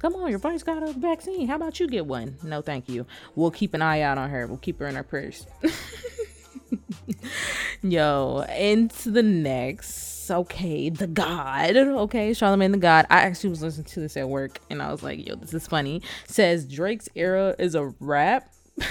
Come 0.00 0.16
on, 0.16 0.30
your 0.30 0.40
boy's 0.40 0.64
got 0.64 0.82
a 0.82 0.92
vaccine. 0.92 1.46
How 1.46 1.56
about 1.56 1.78
you 1.78 1.86
get 1.86 2.04
one? 2.04 2.36
No, 2.42 2.60
thank 2.60 2.88
you. 2.88 3.06
We'll 3.36 3.52
keep 3.52 3.72
an 3.72 3.82
eye 3.82 4.00
out 4.00 4.18
on 4.18 4.30
her. 4.30 4.48
We'll 4.48 4.58
keep 4.58 4.80
her 4.80 4.88
in 4.88 4.96
our 4.96 5.04
purse. 5.04 5.46
Yo, 7.82 8.44
into 8.50 9.12
the 9.12 9.22
next 9.22 10.11
okay, 10.30 10.90
the 10.90 11.06
God, 11.06 11.76
okay, 11.76 12.32
Charlemagne 12.32 12.72
the 12.72 12.78
God. 12.78 13.06
I 13.10 13.20
actually 13.20 13.50
was 13.50 13.62
listening 13.62 13.86
to 13.86 14.00
this 14.00 14.16
at 14.16 14.28
work 14.28 14.58
and 14.70 14.82
I 14.82 14.90
was 14.90 15.02
like, 15.02 15.26
yo, 15.26 15.36
this 15.36 15.54
is 15.54 15.66
funny. 15.66 16.02
Says 16.26 16.66
Drake's 16.66 17.08
era 17.14 17.54
is 17.58 17.74
a 17.74 17.92
rap. 18.00 18.52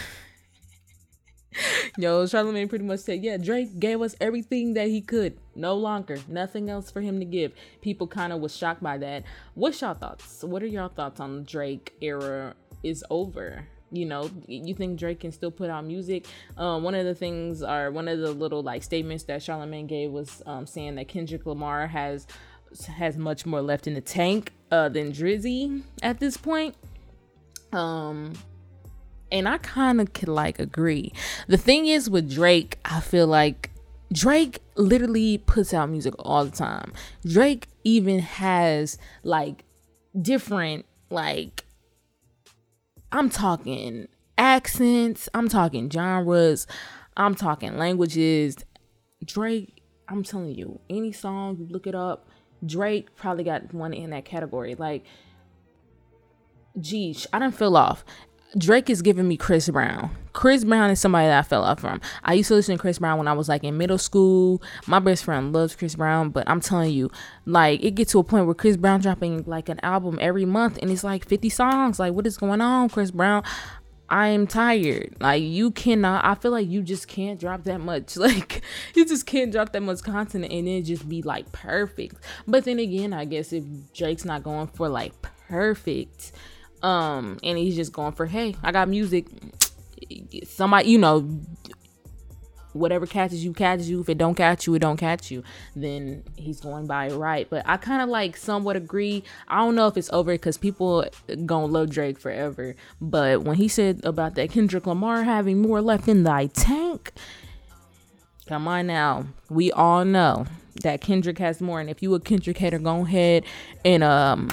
yo, 1.98 2.26
Charlemagne 2.26 2.68
pretty 2.68 2.86
much 2.86 3.02
said, 3.02 3.24
yeah, 3.24 3.38
Drake 3.38 3.80
gave 3.80 4.02
us 4.02 4.16
everything 4.22 4.74
that 4.74 4.88
he 4.88 5.02
could. 5.02 5.38
No 5.56 5.76
longer, 5.76 6.18
nothing 6.28 6.70
else 6.70 6.92
for 6.92 7.02
him 7.02 7.20
to 7.20 7.26
give. 7.26 7.54
People 7.82 8.08
kind 8.08 8.34
of 8.34 8.40
was 8.40 8.56
shocked 8.56 8.84
by 8.84 8.98
that. 9.00 9.24
What's 9.54 9.82
y'all 9.82 9.94
thoughts? 9.94 10.44
What 10.44 10.64
are 10.64 10.68
y'all 10.68 10.90
thoughts 10.90 11.20
on 11.20 11.44
Drake 11.44 11.94
era 12.02 12.56
is 12.84 13.04
over? 13.10 13.68
You 13.92 14.06
know 14.06 14.30
you 14.48 14.74
think 14.74 14.98
drake 14.98 15.20
can 15.22 15.32
still 15.32 15.52
put 15.52 15.70
out 15.70 15.86
music? 15.86 16.28
Um, 16.58 16.84
one 16.84 16.96
of 16.96 17.06
the 17.06 17.16
things 17.16 17.64
or 17.64 17.92
one 17.92 18.08
of 18.08 18.20
the 18.20 18.32
little 18.32 18.64
like 18.64 18.84
statements 18.84 19.24
that 19.26 19.44
charlemagne 19.44 19.88
gave 19.88 20.12
was 20.12 20.42
um, 20.46 20.66
saying 20.66 20.96
that 20.96 21.08
kendrick 21.08 21.46
lamar 21.46 21.88
has 21.88 22.28
has 22.88 23.18
much 23.18 23.46
more 23.46 23.62
left 23.62 23.88
in 23.88 23.94
the 23.94 24.02
tank 24.02 24.54
uh, 24.72 24.88
than 24.88 25.12
drizzy 25.12 25.84
at 26.02 26.20
this 26.20 26.38
point. 26.38 26.76
Um 27.74 28.34
and 29.32 29.48
i 29.48 29.58
kind 29.60 30.02
of 30.02 30.14
could 30.14 30.30
like 30.30 30.60
agree. 30.60 31.14
The 31.48 31.58
thing 31.58 31.86
is 31.88 32.10
with 32.10 32.34
drake 32.34 32.80
i 32.86 33.00
feel 33.00 33.28
like 33.28 33.72
Drake 34.12 34.60
literally 34.76 35.38
puts 35.38 35.74
out 35.74 35.90
music 35.90 36.14
all 36.20 36.44
the 36.44 36.52
time. 36.52 36.92
Drake 37.26 37.68
even 37.84 38.20
has 38.20 38.98
like 39.24 39.64
different 40.20 40.86
like 41.10 41.66
I'm 43.12 43.30
talking 43.30 44.08
accents, 44.38 45.28
I'm 45.34 45.50
talking 45.50 45.90
genres, 45.90 46.66
I'm 47.18 47.36
talking 47.36 47.78
languages. 47.78 48.58
Drake, 49.24 49.84
I'm 50.08 50.24
telling 50.24 50.56
you, 50.56 50.80
any 50.90 51.12
song 51.12 51.58
you 51.58 51.68
look 51.70 51.88
it 51.88 51.96
up, 51.96 52.28
Drake 52.66 53.16
probably 53.16 53.44
got 53.44 53.74
one 53.74 53.94
in 53.94 54.12
that 54.12 54.26
category. 54.26 54.76
Like, 54.76 55.06
geez, 56.80 57.28
I 57.34 57.40
didn't 57.40 57.56
feel 57.56 57.76
off. 57.76 58.06
Drake 58.58 58.90
is 58.90 59.02
giving 59.02 59.28
me 59.28 59.38
Chris 59.38 59.70
Brown. 59.70 60.16
Chris 60.34 60.66
Brown 60.66 60.92
is 60.92 61.00
somebody 61.00 61.28
that 61.28 61.40
I 61.40 61.42
fell 61.42 61.64
off 61.64 61.80
from. 61.80 62.02
I 62.24 62.34
used 62.34 62.50
to 62.50 62.56
listen 62.56 62.76
to 62.76 62.82
Chris 62.82 63.00
Brown 63.00 63.18
when 63.18 63.28
I 63.28 63.34
was 63.34 63.48
like 63.48 63.64
in 63.64 63.78
middle 63.78 63.98
school. 63.98 64.62
My 64.88 65.00
best 65.00 65.24
friend 65.24 65.54
loves 65.54 65.76
Chris 65.76 65.96
Brown, 65.96 66.32
but 66.32 66.48
I'm 66.50 66.60
telling 66.60 66.92
you, 66.92 67.10
like 67.46 67.82
it 67.82 67.92
gets 67.92 68.12
to 68.12 68.20
a 68.20 68.24
point 68.24 68.46
where 68.46 68.56
Chris 68.56 68.76
Brown 68.76 69.00
dropping 69.00 69.44
like 69.46 69.70
an 69.70 69.80
album 69.84 70.18
every 70.20 70.44
month 70.44 70.78
and 70.82 70.92
it's 70.92 71.04
like 71.04 71.26
50 71.26 71.50
songs. 71.50 72.00
Like 72.00 72.14
what 72.14 72.28
is 72.28 72.38
going 72.38 72.60
on, 72.60 72.90
Chris 72.90 73.12
Brown? 73.12 73.44
I 74.10 74.28
am 74.28 74.46
tired. 74.46 75.16
Like 75.22 75.42
you 75.42 75.72
cannot. 75.72 76.26
I 76.26 76.36
feel 76.36 76.52
like 76.52 76.68
you 76.68 76.82
just 76.82 77.08
can't 77.08 77.40
drop 77.40 77.64
that 77.64 77.80
much. 77.80 78.18
Like 78.22 78.62
you 78.94 79.06
just 79.06 79.26
can't 79.26 79.54
drop 79.54 79.72
that 79.72 79.82
much 79.82 80.04
content 80.04 80.52
and 80.52 80.68
then 80.68 80.84
just 80.84 81.08
be 81.08 81.22
like 81.22 81.50
perfect. 81.54 82.18
But 82.46 82.66
then 82.66 82.80
again, 82.80 83.14
I 83.14 83.24
guess 83.24 83.54
if 83.54 83.64
Drake's 83.94 84.26
not 84.26 84.44
going 84.44 84.68
for 84.68 84.90
like 84.90 85.14
perfect, 85.48 86.34
um 86.84 87.40
and 87.44 87.58
he's 87.58 87.76
just 87.76 87.94
going 87.94 88.12
for 88.12 88.26
hey 88.26 88.56
i 88.64 88.72
got 88.72 88.88
music. 88.88 89.26
Somebody 90.46 90.90
you 90.90 90.98
know 90.98 91.42
whatever 92.74 93.06
catches 93.06 93.44
you 93.44 93.54
catches 93.54 93.90
you. 93.90 94.00
If 94.02 94.10
it 94.10 94.18
don't 94.18 94.36
catch 94.36 94.66
you 94.66 94.76
it 94.76 94.80
don't 94.80 94.98
catch 94.98 95.30
you. 95.30 95.44
Then 95.76 96.24
he's 96.36 96.62
going 96.62 96.88
by 96.88 97.10
right? 97.10 97.48
But 97.50 97.64
i 97.68 97.78
kind 97.78 98.02
of 98.02 98.10
like 98.10 98.38
somewhat 98.38 98.76
agree. 98.76 99.24
I 99.48 99.58
don't 99.58 99.76
know 99.76 99.88
if 99.88 99.98
it's 99.98 100.12
over 100.12 100.34
because 100.34 100.58
people 100.58 101.06
gonna 101.46 101.66
love 101.66 101.90
drake 101.90 102.20
forever. 102.20 102.76
But 103.00 103.44
when 103.44 103.58
he 103.58 103.68
said 103.68 104.02
about 104.04 104.36
that 104.36 104.52
kendrick 104.52 104.88
lamar 104.88 105.24
having 105.24 105.62
more 105.62 105.82
left 105.82 106.08
in 106.08 106.24
thy 106.24 106.48
tank 106.48 107.12
come 108.48 108.68
on 108.68 108.88
now. 108.88 109.28
We 109.50 109.72
all 109.72 110.04
know 110.04 110.46
that 110.84 111.00
kendrick 111.00 111.38
has 111.38 111.62
more. 111.62 111.80
And 111.80 111.90
if 111.90 112.02
you 112.02 112.14
a 112.16 112.20
kendrick 112.20 112.58
hater 112.58 112.80
go 112.80 113.06
ahead 113.06 113.46
and 113.86 114.04
um 114.04 114.50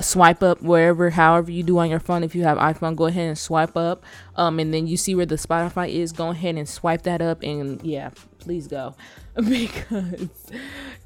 swipe 0.00 0.42
up 0.42 0.62
wherever 0.62 1.10
however 1.10 1.50
you 1.50 1.62
do 1.62 1.78
on 1.78 1.90
your 1.90 2.00
phone. 2.00 2.22
If 2.22 2.34
you 2.34 2.44
have 2.44 2.58
iphone 2.58 2.94
go 2.96 3.06
ahead 3.06 3.28
and 3.28 3.38
swipe 3.38 3.76
up 3.76 4.04
um 4.36 4.58
and 4.58 4.72
then 4.72 4.86
you 4.86 4.96
see 4.96 5.14
where 5.14 5.26
the 5.26 5.36
spotify 5.36 5.92
is 5.92 6.12
go 6.12 6.28
ahead 6.30 6.56
and 6.56 6.68
swipe 6.68 7.02
that 7.02 7.20
up 7.20 7.42
and 7.42 7.82
yeah 7.82 8.10
please 8.38 8.66
go. 8.66 8.94
Because 9.36 10.30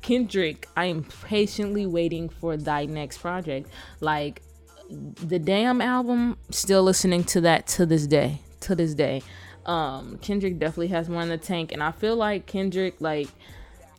kendrick 0.03 0.69
i 0.77 0.85
am 0.85 1.05
patiently 1.25 1.87
waiting 1.87 2.29
for 2.29 2.57
thy 2.57 2.87
next 2.87 3.19
project. 3.19 3.69
Like 4.01 4.43
the 4.91 5.39
damn 5.39 5.81
album 5.81 6.37
still 6.51 6.83
listening 6.83 7.25
to 7.25 7.41
that 7.43 7.67
to 7.69 7.87
this 7.87 8.07
day 8.07 8.41
to 8.61 8.75
this 8.75 8.95
day. 8.95 9.23
Um 9.67 10.19
kendrick 10.21 10.59
definitely 10.59 10.89
has 10.89 11.09
more 11.09 11.23
in 11.23 11.29
the 11.29 11.39
tank 11.39 11.73
and 11.73 11.83
i 11.83 11.93
feel 11.93 12.17
like 12.17 12.47
kendrick 12.47 12.97
like 13.01 13.29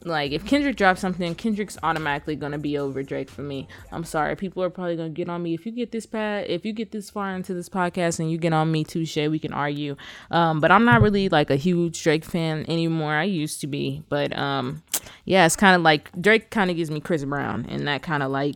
like 0.04 0.32
if 0.32 0.46
Kendrick 0.46 0.76
drops 0.76 1.02
something, 1.02 1.36
Kendrick's 1.36 1.78
automatically 1.84 2.36
gonna 2.36 2.58
be 2.58 2.78
over 2.78 3.04
Drake 3.04 3.30
for 3.30 3.42
me. 3.42 3.68
I'm 3.92 4.04
sorry, 4.04 4.36
people 4.36 4.64
are 4.64 4.70
probably 4.70 4.96
gonna 4.96 5.10
get 5.10 5.30
on 5.30 5.44
me 5.44 5.54
if 5.54 5.66
you 5.66 5.72
get 5.72 5.92
this 5.92 6.06
pad, 6.06 6.46
if 6.48 6.66
you 6.66 6.74
get 6.74 6.92
this 6.92 7.10
far 7.10 7.36
into 7.36 7.54
this 7.54 7.70
podcast 7.70 8.20
and 8.20 8.32
you 8.32 8.38
get 8.38 8.54
on 8.54 8.72
me 8.72 8.84
too, 8.84 9.06
Shay, 9.06 9.28
we 9.28 9.40
can 9.40 9.54
argue. 9.54 9.96
Um, 10.30 10.60
but 10.60 10.72
I'm 10.72 10.86
not 10.86 11.02
really 11.02 11.30
like 11.30 11.50
a 11.50 11.56
huge 11.56 12.02
Drake 12.02 12.26
fan 12.26 12.66
anymore. 12.68 13.14
I 13.14 13.24
used 13.24 13.62
to 13.62 13.68
be, 13.68 14.04
but 14.10 14.38
um, 14.38 14.84
yeah, 15.26 15.46
it's 15.46 15.56
kind 15.56 15.76
of 15.76 15.82
like 15.82 16.12
Drake 16.20 16.50
kind 16.50 16.70
of 16.70 16.78
gives 16.78 16.92
me 16.92 17.00
Chris 17.00 17.24
Brown, 17.24 17.66
and 17.70 17.88
that 17.88 18.02
kind 18.02 18.24
of 18.24 18.32
like 18.32 18.56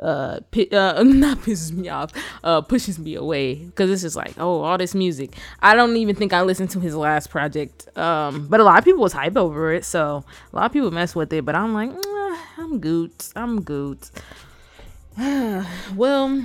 uh, 0.00 0.40
uh 0.72 1.02
not 1.06 1.38
pisses 1.38 1.72
me 1.72 1.88
off 1.88 2.10
uh 2.42 2.60
pushes 2.60 2.98
me 2.98 3.14
away 3.14 3.54
because 3.54 3.90
it's 3.90 4.02
just 4.02 4.16
like 4.16 4.34
oh 4.38 4.60
all 4.60 4.76
this 4.76 4.94
music 4.94 5.36
i 5.60 5.74
don't 5.74 5.96
even 5.96 6.16
think 6.16 6.32
i 6.32 6.42
listened 6.42 6.68
to 6.68 6.80
his 6.80 6.96
last 6.96 7.30
project 7.30 7.86
um 7.96 8.48
but 8.48 8.58
a 8.58 8.64
lot 8.64 8.78
of 8.78 8.84
people 8.84 9.00
was 9.00 9.12
hype 9.12 9.36
over 9.36 9.72
it 9.72 9.84
so 9.84 10.24
a 10.52 10.56
lot 10.56 10.66
of 10.66 10.72
people 10.72 10.90
mess 10.90 11.14
with 11.14 11.32
it 11.32 11.44
but 11.44 11.54
i'm 11.54 11.72
like 11.72 11.90
mm, 11.90 12.14
I'm 12.56 12.78
good. 12.78 13.12
I'm 13.34 13.62
good. 13.62 13.98
well, 15.94 16.44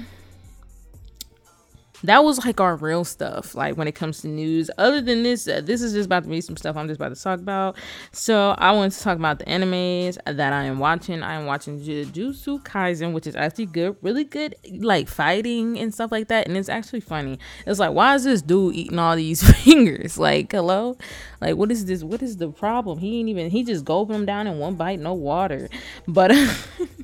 that 2.04 2.24
was 2.24 2.46
like 2.46 2.60
our 2.62 2.76
real 2.76 3.04
stuff 3.04 3.56
like 3.56 3.78
when 3.78 3.88
it 3.88 3.96
comes 3.96 4.22
to 4.22 4.28
news. 4.28 4.70
Other 4.78 5.02
than 5.02 5.24
this 5.24 5.48
uh, 5.48 5.62
this 5.62 5.82
is 5.82 5.94
just 5.94 6.06
about 6.06 6.24
to 6.24 6.30
be 6.30 6.42
some 6.42 6.58
stuff 6.58 6.76
i'm 6.78 6.88
just 6.88 7.00
about 7.00 7.16
to 7.16 7.22
talk 7.22 7.40
about. 7.40 7.76
So 8.12 8.56
i 8.58 8.72
want 8.72 8.94
to 8.94 9.00
talk 9.00 9.18
about 9.18 9.40
the 9.40 9.46
animes 9.46 10.18
that 10.26 10.54
i 10.54 10.64
am 10.64 10.80
watching. 10.80 11.24
I 11.24 11.34
am 11.36 11.46
watching 11.46 11.80
jujutsu 11.80 12.64
kaisen 12.64 13.14
which 13.14 13.28
is 13.28 13.36
actually 13.36 13.68
good 13.68 13.98
really 14.02 14.24
good 14.24 14.56
like 14.80 15.08
fighting 15.08 15.78
and 15.78 15.94
stuff 15.94 16.12
like 16.12 16.28
that 16.30 16.48
and 16.48 16.56
it's 16.58 16.70
actually 16.70 17.02
funny. 17.02 17.40
It's 17.66 17.80
like 17.80 17.92
why 17.92 18.16
is 18.16 18.24
this 18.24 18.42
dude 18.42 18.76
eating 18.76 19.00
all 19.00 19.16
these 19.16 19.44
fingers? 19.64 20.18
Like 20.18 20.52
hello? 20.52 20.98
Like 21.42 21.56
what 21.56 21.72
is 21.72 21.86
this? 21.86 22.04
What 22.04 22.22
is 22.22 22.38
the 22.38 22.50
problem? 22.50 23.00
He 23.00 23.20
ain't 23.20 23.30
even 23.30 23.50
he 23.50 23.64
just 23.64 23.86
gulping 23.86 24.16
them 24.16 24.26
down 24.26 24.48
in 24.48 24.60
one 24.60 24.76
bite 24.76 25.00
no 25.00 25.14
water. 25.14 25.70
But 26.08 26.32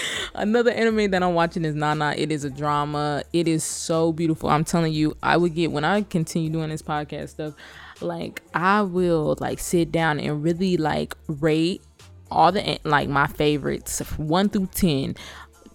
Another 0.34 0.70
anime 0.70 1.10
that 1.10 1.22
I'm 1.22 1.34
watching 1.34 1.64
is 1.64 1.74
Nana. 1.74 2.14
It 2.16 2.32
is 2.32 2.44
a 2.44 2.50
drama. 2.50 3.22
It 3.32 3.48
is 3.48 3.64
so 3.64 4.12
beautiful. 4.12 4.48
I'm 4.48 4.64
telling 4.64 4.92
you, 4.92 5.16
I 5.22 5.36
would 5.36 5.54
get 5.54 5.72
when 5.72 5.84
I 5.84 6.02
continue 6.02 6.50
doing 6.50 6.70
this 6.70 6.82
podcast 6.82 7.30
stuff, 7.30 7.54
like 8.00 8.42
I 8.54 8.82
will 8.82 9.36
like 9.40 9.58
sit 9.58 9.92
down 9.92 10.20
and 10.20 10.42
really 10.42 10.76
like 10.76 11.16
rate 11.28 11.82
all 12.30 12.50
the 12.50 12.78
like 12.84 13.08
my 13.08 13.26
favorites 13.26 14.00
one 14.16 14.48
through 14.48 14.68
ten 14.74 15.14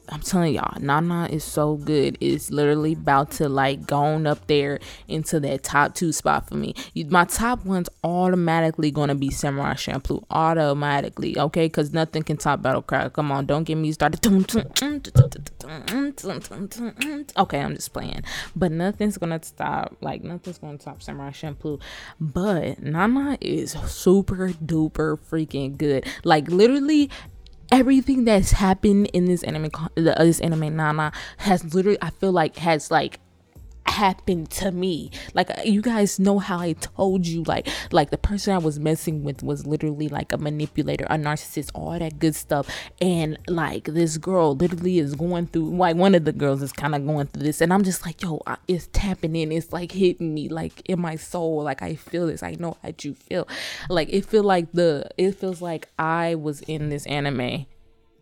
I'm 0.10 0.22
telling 0.22 0.54
y'all, 0.54 0.80
Nana 0.80 1.28
is 1.30 1.44
so 1.44 1.76
good. 1.76 2.18
It's 2.22 2.50
literally 2.50 2.94
about 2.94 3.32
to 3.32 3.50
like 3.50 3.86
going 3.86 4.26
up 4.26 4.48
there 4.48 4.80
into 5.08 5.40
that 5.42 5.64
top 5.64 5.96
two 5.96 6.12
spot 6.12 6.48
for 6.48 6.56
me. 6.56 6.76
My 7.10 7.26
top 7.26 7.66
one's 7.66 7.90
automatically 8.04 8.92
gonna 8.92 9.16
be 9.16 9.30
Samurai 9.30 9.74
Champloo, 9.74 10.24
automatically, 10.32 11.38
okay? 11.38 11.66
Because 11.66 11.94
nothing 11.94 12.24
can 12.24 12.38
top 12.38 12.62
Battle 12.62 12.82
Cry. 12.82 13.10
Come 13.10 13.32
on, 13.32 13.46
don't 13.46 13.64
get 13.64 13.76
me 13.76 13.92
started. 13.92 14.26
Okay, 17.38 17.60
I'm 17.60 17.76
just 17.76 17.94
playing, 17.94 18.24
but 18.56 18.72
nothing's 18.72 19.18
gonna 19.18 19.44
stop. 19.44 19.98
Like 20.02 20.24
nothing's 20.24 20.58
gonna 20.58 20.78
top 20.78 21.02
Samurai 21.02 21.32
Champloo. 21.32 21.82
But 22.20 22.82
Nana 22.82 23.38
is 23.42 23.72
super 23.88 24.50
duper 24.50 25.20
freaking 25.30 25.78
good. 25.78 26.06
Like 26.24 26.48
literally 26.50 27.10
everything 27.72 28.26
that's 28.26 28.52
happened 28.52 29.10
in 29.14 29.26
this 29.26 29.44
anime 29.44 29.70
uh, 29.76 29.90
this 29.96 30.40
anime 30.40 30.76
nana 30.76 31.12
has 31.38 31.74
literally 31.74 31.98
i 32.02 32.10
feel 32.10 32.32
like 32.32 32.58
has 32.58 32.90
like 32.90 33.20
happened 33.90 34.50
to 34.52 34.72
me. 34.72 35.12
Like 35.34 35.50
uh, 35.50 35.62
you 35.64 35.82
guys 35.82 36.20
know 36.20 36.40
how 36.40 36.60
i 36.60 36.74
told 36.74 37.26
you 37.26 37.44
like 37.44 37.68
like 37.92 38.10
the 38.10 38.18
person 38.18 38.54
i 38.54 38.58
was 38.58 38.80
messing 38.80 39.24
with 39.24 39.44
was 39.44 39.66
literally 39.66 40.08
like 40.08 40.32
a 40.32 40.38
manipulator 40.38 41.06
a 41.10 41.16
narcissist 41.16 41.72
all 41.74 41.98
that 41.98 42.20
good 42.20 42.36
stuff. 42.36 42.70
And 43.02 43.38
like 43.48 43.86
this 43.86 44.18
girl 44.18 44.56
literally 44.56 45.00
is 45.00 45.16
going 45.16 45.48
through 45.48 45.76
like 45.76 45.96
one 45.96 46.16
of 46.16 46.26
the 46.26 46.32
girls 46.32 46.62
is 46.62 46.72
kind 46.72 46.96
of 46.96 47.06
going 47.06 47.28
through 47.28 47.44
this. 47.44 47.62
And 47.62 47.74
i'm 47.74 47.84
just 47.84 48.06
like 48.06 48.22
yo 48.22 48.42
I, 48.46 48.58
it's 48.68 48.88
tapping 48.94 49.36
in. 49.36 49.52
It's 49.52 49.72
like 49.74 49.92
hitting 49.92 50.34
me 50.34 50.50
like 50.50 50.82
in 50.86 51.00
my 51.00 51.16
soul. 51.16 51.64
Like 51.64 51.82
i 51.82 51.96
feel 51.96 52.28
this. 52.28 52.44
I 52.44 52.56
know 52.60 52.78
how 52.84 52.94
you 53.02 53.14
feel. 53.14 53.48
Like 53.90 54.10
it 54.12 54.26
feel 54.26 54.44
like 54.44 54.72
the 54.72 55.10
it 55.18 55.34
feels 55.34 55.62
like 55.62 55.90
i 55.98 56.36
was 56.36 56.62
in 56.62 56.90
this 56.90 57.06
anime. 57.08 57.66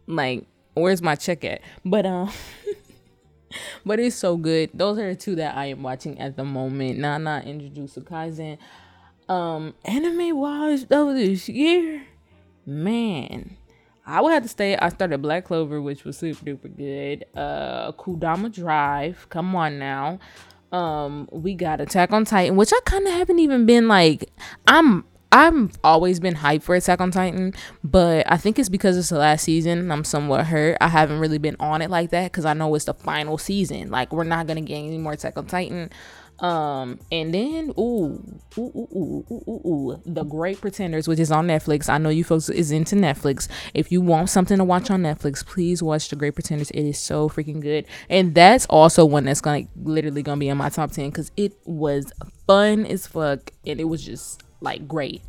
Like 0.08 0.45
where's 0.73 1.01
my 1.01 1.15
check 1.15 1.43
at? 1.43 1.62
But 1.84 2.06
um 2.06 2.32
but 3.86 3.99
it's 3.99 4.15
so 4.15 4.38
good. 4.38 4.69
Those 4.73 4.97
are 4.99 5.10
the 5.10 5.15
two 5.15 5.36
that 5.36 5.55
I 5.55 5.67
am 5.67 5.84
watching 5.84 6.19
at 6.19 6.36
the 6.36 6.43
moment. 6.43 6.99
Nana 6.99 7.43
and 7.45 7.62
Jujutsu 7.62 8.03
Kaisen. 8.03 8.58
Um, 9.27 9.73
anime 9.84 10.38
wise 10.38 10.86
though 10.86 11.13
this 11.13 11.49
year, 11.49 12.03
man, 12.65 13.58
I 14.05 14.21
would 14.21 14.34
have 14.34 14.43
to 14.43 14.49
say 14.49 14.77
I 14.77 14.89
started 14.89 15.21
Black 15.21 15.45
Clover, 15.45 15.81
which 15.81 16.03
was 16.03 16.17
super 16.17 16.45
duper 16.45 16.75
good. 16.75 17.25
Uh, 17.36 17.91
Akudama 17.91 18.53
Drive, 18.53 19.27
come 19.29 19.55
on 19.55 19.79
now. 19.79 20.19
Um, 20.71 21.27
we 21.31 21.55
got 21.55 21.81
Attack 21.81 22.12
on 22.12 22.25
Titan, 22.25 22.55
which 22.55 22.71
I 22.73 22.79
kind 22.86 23.08
of 23.08 23.13
haven't 23.13 23.39
even 23.39 23.65
been 23.65 23.88
like. 23.88 24.29
I'm 24.67 25.05
I've 25.31 25.77
always 25.83 26.19
been 26.19 26.35
hyped 26.35 26.63
for 26.63 26.75
Attack 26.75 27.01
on 27.01 27.11
Titan, 27.11 27.53
but 27.83 28.29
I 28.31 28.38
think 28.38 28.57
it's 28.57 28.69
because 28.69 28.97
it's 28.97 29.09
the 29.09 29.17
last 29.17 29.43
season. 29.43 29.91
I'm 29.91 30.03
somewhat 30.03 30.45
hurt. 30.45 30.77
I 30.79 30.88
haven't 30.88 31.19
really 31.19 31.39
been 31.39 31.57
on 31.59 31.81
it 31.81 31.89
like 31.89 32.11
that 32.11 32.31
because 32.31 32.45
I 32.45 32.53
know 32.53 32.73
it's 32.75 32.85
the 32.85 32.93
final 32.93 33.38
season. 33.38 33.89
Like 33.91 34.13
we're 34.13 34.23
not 34.23 34.47
gonna 34.47 34.61
get 34.61 34.77
any 34.77 34.97
more 34.97 35.13
Attack 35.13 35.38
on 35.38 35.47
Titan. 35.47 35.89
Um, 36.39 36.99
and 37.11 37.33
then 37.33 37.73
ooh, 37.77 38.21
ooh, 38.57 38.61
ooh, 38.75 38.88
ooh, 38.93 39.25
ooh, 39.31 39.43
ooh, 39.47 39.61
ooh, 39.65 40.01
The 40.05 40.23
Great 40.23 40.59
Pretenders, 40.59 41.07
which 41.07 41.19
is 41.19 41.31
on 41.31 41.47
Netflix. 41.47 41.89
I 41.89 41.97
know 41.97 42.09
you 42.09 42.23
folks 42.25 42.49
is 42.49 42.71
into 42.71 42.95
Netflix. 42.95 43.47
If 43.73 43.91
you 43.91 44.01
want 44.01 44.29
something 44.29 44.57
to 44.57 44.63
watch 44.63 44.89
on 44.91 45.01
Netflix, 45.01 45.45
please 45.45 45.81
watch 45.81 46.09
The 46.09 46.17
Great 46.17 46.35
Pretenders. 46.35 46.71
It 46.71 46.83
is 46.83 46.99
so 46.99 47.29
freaking 47.29 47.61
good. 47.61 47.85
And 48.09 48.35
that's 48.35 48.65
also 48.65 49.05
one 49.05 49.25
that's 49.25 49.41
gonna 49.41 49.63
literally 49.81 50.23
gonna 50.23 50.39
be 50.39 50.49
in 50.49 50.57
my 50.57 50.69
top 50.69 50.91
10 50.91 51.09
because 51.09 51.31
it 51.38 51.53
was 51.63 52.11
fun 52.47 52.85
as 52.85 53.07
fuck 53.07 53.51
and 53.65 53.79
it 53.79 53.85
was 53.85 54.03
just 54.03 54.43
like 54.65 54.86
great 54.88 55.21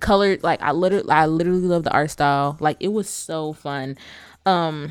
colored 0.00 0.42
like 0.42 0.60
i 0.60 0.72
literally 0.72 1.08
i 1.10 1.24
literally 1.24 1.60
love 1.60 1.84
the 1.84 1.92
art 1.92 2.10
style 2.10 2.58
like 2.60 2.76
it 2.80 2.88
was 2.88 3.08
so 3.08 3.54
fun 3.54 3.96
um 4.44 4.90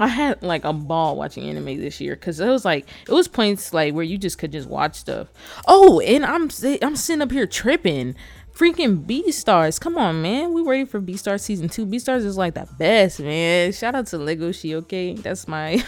I 0.00 0.06
had 0.06 0.42
like 0.42 0.64
a 0.64 0.72
ball 0.72 1.16
watching 1.16 1.48
anime 1.48 1.80
this 1.80 2.00
year 2.00 2.14
because 2.14 2.38
it 2.38 2.48
was 2.48 2.64
like 2.64 2.88
it 3.08 3.12
was 3.12 3.26
points 3.26 3.74
like 3.74 3.94
where 3.94 4.04
you 4.04 4.16
just 4.16 4.38
could 4.38 4.52
just 4.52 4.68
watch 4.68 4.94
stuff. 4.94 5.28
Oh, 5.66 5.98
and 6.00 6.24
I'm 6.24 6.48
I'm 6.82 6.96
sitting 6.96 7.22
up 7.22 7.32
here 7.32 7.46
tripping. 7.46 8.14
Freaking 8.54 9.06
Beastars. 9.06 9.80
Come 9.80 9.96
on, 9.96 10.20
man. 10.20 10.52
We 10.52 10.62
ready 10.62 10.84
for 10.84 11.00
Beastars 11.00 11.40
season 11.40 11.68
two. 11.68 11.86
Beastars 11.86 12.24
is 12.24 12.36
like 12.36 12.54
the 12.54 12.68
best, 12.76 13.20
man. 13.20 13.72
Shout 13.72 13.94
out 13.94 14.06
to 14.08 14.16
Legoshi, 14.16 14.74
okay? 14.74 15.14
That's 15.14 15.46
my 15.46 15.84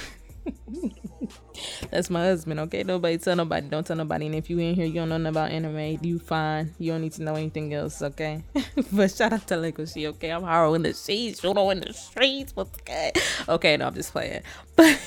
That's 1.90 2.10
my 2.10 2.24
husband, 2.24 2.60
okay? 2.60 2.82
Nobody 2.82 3.18
tell 3.18 3.36
nobody. 3.36 3.68
Don't 3.68 3.86
tell 3.86 3.96
nobody. 3.96 4.26
And 4.26 4.34
if 4.34 4.50
you 4.50 4.58
in 4.58 4.74
here, 4.74 4.86
you 4.86 4.94
don't 4.94 5.08
know 5.08 5.18
nothing 5.18 5.36
about 5.36 5.50
anime, 5.50 5.98
you 6.02 6.18
fine. 6.18 6.74
You 6.78 6.92
don't 6.92 7.02
need 7.02 7.12
to 7.12 7.22
know 7.22 7.34
anything 7.34 7.72
else, 7.74 8.02
okay? 8.02 8.42
but 8.92 9.10
shout 9.10 9.32
out 9.32 9.46
to 9.48 9.54
Legoshi, 9.54 10.06
okay? 10.08 10.30
I'm 10.30 10.42
Haru 10.42 10.74
in 10.74 10.82
the 10.82 10.94
streets, 10.94 11.40
Juno 11.40 11.70
in 11.70 11.80
the 11.80 11.92
streets. 11.92 12.54
What's 12.54 12.76
good? 12.82 13.12
Okay, 13.48 13.76
no, 13.76 13.86
I'm 13.86 13.94
just 13.94 14.12
playing. 14.12 14.42
But 14.76 14.98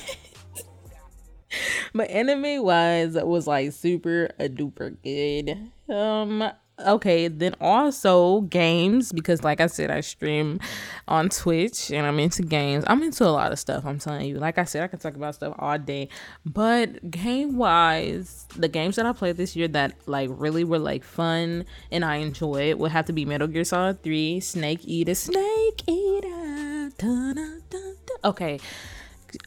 but 1.94 2.10
anime 2.10 2.63
wise 2.63 3.13
was 3.13 3.46
like 3.46 3.72
super 3.74 4.30
a 4.39 4.50
duper 4.50 4.98
good. 5.04 5.72
Um 5.94 6.52
okay 6.84 7.28
then 7.28 7.56
also 7.60 8.41
games 8.41 9.12
because 9.12 9.43
like 9.43 9.60
i 9.60 9.67
said 9.67 9.89
i 9.89 10.02
stream 10.02 10.60
on 11.08 11.30
twitch 11.30 11.91
and 11.91 12.06
i'm 12.06 12.19
into 12.19 12.41
games 12.41 12.84
i'm 12.88 13.02
into 13.04 13.26
a 13.26 13.30
lot 13.30 13.52
of 13.52 13.60
stuff 13.60 13.86
i'm 13.86 14.00
telling 14.00 14.28
you 14.28 14.38
like 14.38 14.58
i 14.58 14.63
said 14.63 14.84
i 14.84 14.88
can 14.88 15.00
talk 15.00 15.15
about 15.15 15.36
stuff 15.36 15.54
all 15.60 15.78
day 15.78 16.08
but 16.46 17.10
game 17.10 17.58
wise 17.58 18.46
the 18.56 18.67
games 18.67 18.96
that 18.96 19.06
i 19.06 19.12
played 19.12 19.38
this 19.38 19.56
year 19.56 19.67
that 19.67 19.93
like 20.08 20.30
really 20.34 20.63
were 20.63 20.80
like 20.80 21.04
fun 21.04 21.65
and 21.91 22.04
i 22.04 22.17
enjoyed 22.17 22.76
would 22.78 22.91
have 22.91 23.06
to 23.06 23.13
be 23.13 23.26
metal 23.26 23.48
gear 23.48 23.63
solid 23.63 24.02
3 24.04 24.39
snake 24.39 24.80
eater 24.84 25.15
snake 25.15 25.84
eater 25.88 26.91
dun, 26.98 27.36
dun, 27.36 27.62
dun, 27.69 27.96
okay 28.24 28.60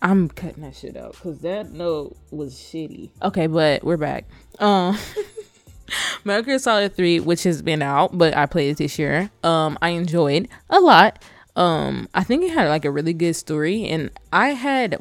I'm 0.03 0.29
cutting 0.29 0.63
that 0.63 0.75
shit 0.75 0.97
out 0.97 1.13
because 1.13 1.41
that 1.41 1.73
note 1.73 2.17
was 2.31 2.55
shitty. 2.55 3.11
Okay, 3.23 3.47
but 3.47 3.85
we're 3.85 3.97
back. 3.97 4.27
Um, 4.59 4.99
Metal 6.25 6.43
Gear 6.43 6.59
Solid 6.59 6.95
3, 6.97 7.21
which 7.21 7.45
has 7.45 7.63
been 7.63 7.83
out, 7.83 8.17
but 8.17 8.37
I 8.37 8.47
played 8.47 8.71
it 8.71 8.79
this 8.79 8.99
year. 8.99 9.31
Um, 9.43 9.79
I 9.83 9.91
enjoyed 9.91 10.49
a 10.71 10.81
lot. 10.81 11.23
Um, 11.57 12.09
I 12.13 12.23
think 12.23 12.45
it 12.45 12.53
had 12.53 12.69
like 12.69 12.85
a 12.85 12.91
really 12.91 13.15
good 13.15 13.35
story, 13.35 13.85
and 13.87 14.11
I 14.33 14.49
had 14.49 14.97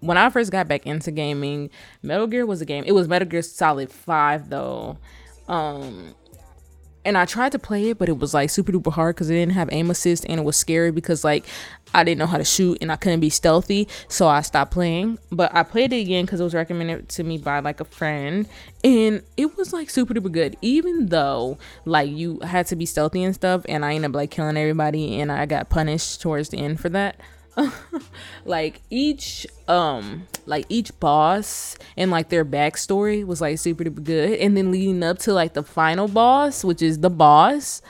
when 0.00 0.16
I 0.16 0.30
first 0.30 0.50
got 0.50 0.66
back 0.66 0.86
into 0.86 1.10
gaming, 1.10 1.70
Metal 2.02 2.26
Gear 2.26 2.46
was 2.46 2.62
a 2.62 2.64
game. 2.64 2.84
It 2.86 2.92
was 2.92 3.08
Metal 3.08 3.28
Gear 3.28 3.42
Solid 3.42 3.90
5 3.90 4.48
though. 4.48 4.98
Um, 5.48 6.14
and 7.04 7.16
I 7.16 7.24
tried 7.24 7.52
to 7.52 7.58
play 7.58 7.90
it, 7.90 7.98
but 7.98 8.08
it 8.08 8.18
was 8.18 8.34
like 8.34 8.50
super 8.50 8.72
duper 8.72 8.92
hard 8.92 9.16
because 9.16 9.30
it 9.30 9.34
didn't 9.34 9.54
have 9.54 9.68
aim 9.72 9.90
assist 9.90 10.26
and 10.28 10.38
it 10.38 10.42
was 10.42 10.56
scary 10.56 10.90
because 10.90 11.24
like 11.24 11.46
I 11.94 12.04
didn't 12.04 12.18
know 12.18 12.26
how 12.26 12.38
to 12.38 12.44
shoot 12.44 12.78
and 12.80 12.92
I 12.92 12.96
couldn't 12.96 13.20
be 13.20 13.30
stealthy, 13.30 13.88
so 14.08 14.28
I 14.28 14.42
stopped 14.42 14.72
playing. 14.72 15.18
But 15.30 15.54
I 15.54 15.62
played 15.62 15.92
it 15.92 16.00
again 16.00 16.24
because 16.24 16.40
it 16.40 16.44
was 16.44 16.54
recommended 16.54 17.08
to 17.10 17.24
me 17.24 17.38
by 17.38 17.60
like 17.60 17.80
a 17.80 17.84
friend, 17.84 18.48
and 18.84 19.22
it 19.36 19.56
was 19.56 19.72
like 19.72 19.90
super 19.90 20.14
duper 20.14 20.30
good. 20.30 20.56
Even 20.62 21.06
though 21.06 21.58
like 21.84 22.10
you 22.10 22.40
had 22.40 22.66
to 22.68 22.76
be 22.76 22.86
stealthy 22.86 23.22
and 23.22 23.34
stuff, 23.34 23.62
and 23.68 23.84
I 23.84 23.94
ended 23.94 24.10
up 24.10 24.16
like 24.16 24.30
killing 24.30 24.56
everybody, 24.56 25.20
and 25.20 25.32
I 25.32 25.46
got 25.46 25.70
punished 25.70 26.20
towards 26.20 26.50
the 26.50 26.58
end 26.58 26.80
for 26.80 26.88
that. 26.90 27.16
like 28.44 28.80
each 28.90 29.46
um 29.66 30.26
like 30.46 30.64
each 30.68 30.98
boss 31.00 31.76
and 31.96 32.10
like 32.10 32.28
their 32.28 32.44
backstory 32.44 33.26
was 33.26 33.40
like 33.40 33.58
super 33.58 33.84
duper 33.84 34.02
good 34.02 34.38
and 34.38 34.56
then 34.56 34.70
leading 34.70 35.02
up 35.02 35.18
to 35.18 35.32
like 35.32 35.54
the 35.54 35.62
final 35.62 36.06
boss 36.08 36.62
which 36.62 36.82
is 36.82 37.00
the 37.00 37.10
boss 37.10 37.82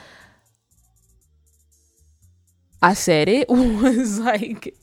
i 2.81 2.93
said 2.93 3.29
it 3.29 3.47
was 3.49 4.19
like 4.19 4.75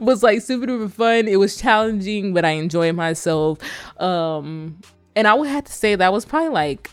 was 0.00 0.22
like 0.22 0.42
super 0.42 0.66
duper 0.66 0.90
fun. 0.90 1.28
It 1.28 1.36
was 1.36 1.56
challenging 1.56 2.34
but 2.34 2.44
i 2.44 2.50
enjoyed 2.50 2.96
myself. 2.96 3.58
Um 4.00 4.80
and 5.16 5.28
i 5.28 5.34
would 5.34 5.48
have 5.48 5.64
to 5.64 5.72
say 5.72 5.94
that 5.94 6.12
was 6.12 6.24
probably 6.24 6.48
like 6.48 6.90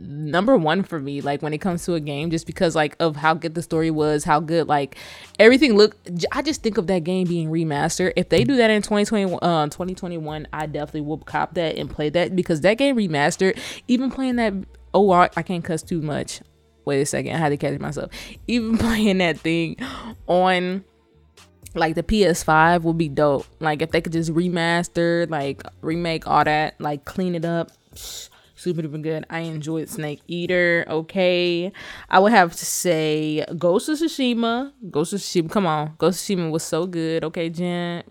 number 0.00 0.56
one 0.56 0.84
for 0.84 1.00
me 1.00 1.20
like 1.20 1.42
when 1.42 1.52
it 1.52 1.58
comes 1.58 1.84
to 1.84 1.94
a 1.94 2.00
game 2.00 2.30
just 2.30 2.46
because 2.46 2.76
like 2.76 2.94
of 3.00 3.16
how 3.16 3.34
good 3.34 3.54
the 3.54 3.62
story 3.62 3.90
was 3.90 4.22
how 4.22 4.38
good 4.38 4.68
like 4.68 4.96
everything 5.40 5.76
looked 5.76 6.24
i 6.30 6.40
just 6.40 6.62
think 6.62 6.78
of 6.78 6.86
that 6.86 7.02
game 7.02 7.26
being 7.26 7.50
remastered. 7.50 8.12
If 8.14 8.28
they 8.28 8.44
do 8.44 8.54
that 8.56 8.70
in 8.70 8.80
2020 8.80 9.38
uh, 9.42 9.64
2021 9.66 10.46
i 10.52 10.66
definitely 10.66 11.00
will 11.00 11.18
cop 11.18 11.54
that 11.54 11.76
and 11.76 11.90
play 11.90 12.10
that 12.10 12.36
because 12.36 12.60
that 12.60 12.74
game 12.74 12.96
remastered 12.96 13.58
even 13.88 14.10
playing 14.10 14.36
that 14.36 14.54
oh 14.94 15.10
i, 15.10 15.30
I 15.36 15.42
can't 15.42 15.64
cuss 15.64 15.82
too 15.82 16.00
much 16.00 16.42
wait 16.88 17.02
a 17.02 17.06
second 17.06 17.34
i 17.34 17.38
had 17.38 17.50
to 17.50 17.56
catch 17.56 17.78
myself 17.78 18.10
even 18.46 18.76
playing 18.86 19.18
that 19.18 19.38
thing 19.38 19.76
on 20.26 20.84
like 21.74 21.94
the 21.94 22.02
PS5 22.02 22.82
would 22.82 22.98
be 22.98 23.08
dope. 23.08 23.46
Like 23.60 23.82
if 23.82 23.90
they 23.90 24.00
could 24.00 24.12
just 24.12 24.32
remaster, 24.32 25.28
like 25.30 25.62
remake 25.80 26.26
all 26.26 26.44
that, 26.44 26.80
like 26.80 27.04
clean 27.04 27.34
it 27.34 27.44
up. 27.44 27.70
Super 28.58 28.82
duper 28.82 29.00
good. 29.00 29.24
I 29.30 29.40
enjoyed 29.40 29.88
Snake 29.88 30.20
Eater. 30.26 30.84
Okay. 30.88 31.70
I 32.10 32.18
would 32.18 32.32
have 32.32 32.56
to 32.56 32.66
say 32.66 33.44
Ghost 33.56 33.88
of 33.88 33.98
Tsushima. 33.98 34.72
Ghost 34.90 35.12
of 35.12 35.20
Tsushima. 35.20 35.48
Come 35.48 35.66
on. 35.66 35.94
Ghost 35.96 36.28
of 36.28 36.36
Tsushima 36.36 36.50
was 36.50 36.64
so 36.64 36.84
good. 36.84 37.22
Okay, 37.22 37.50
Jen. 37.50 38.02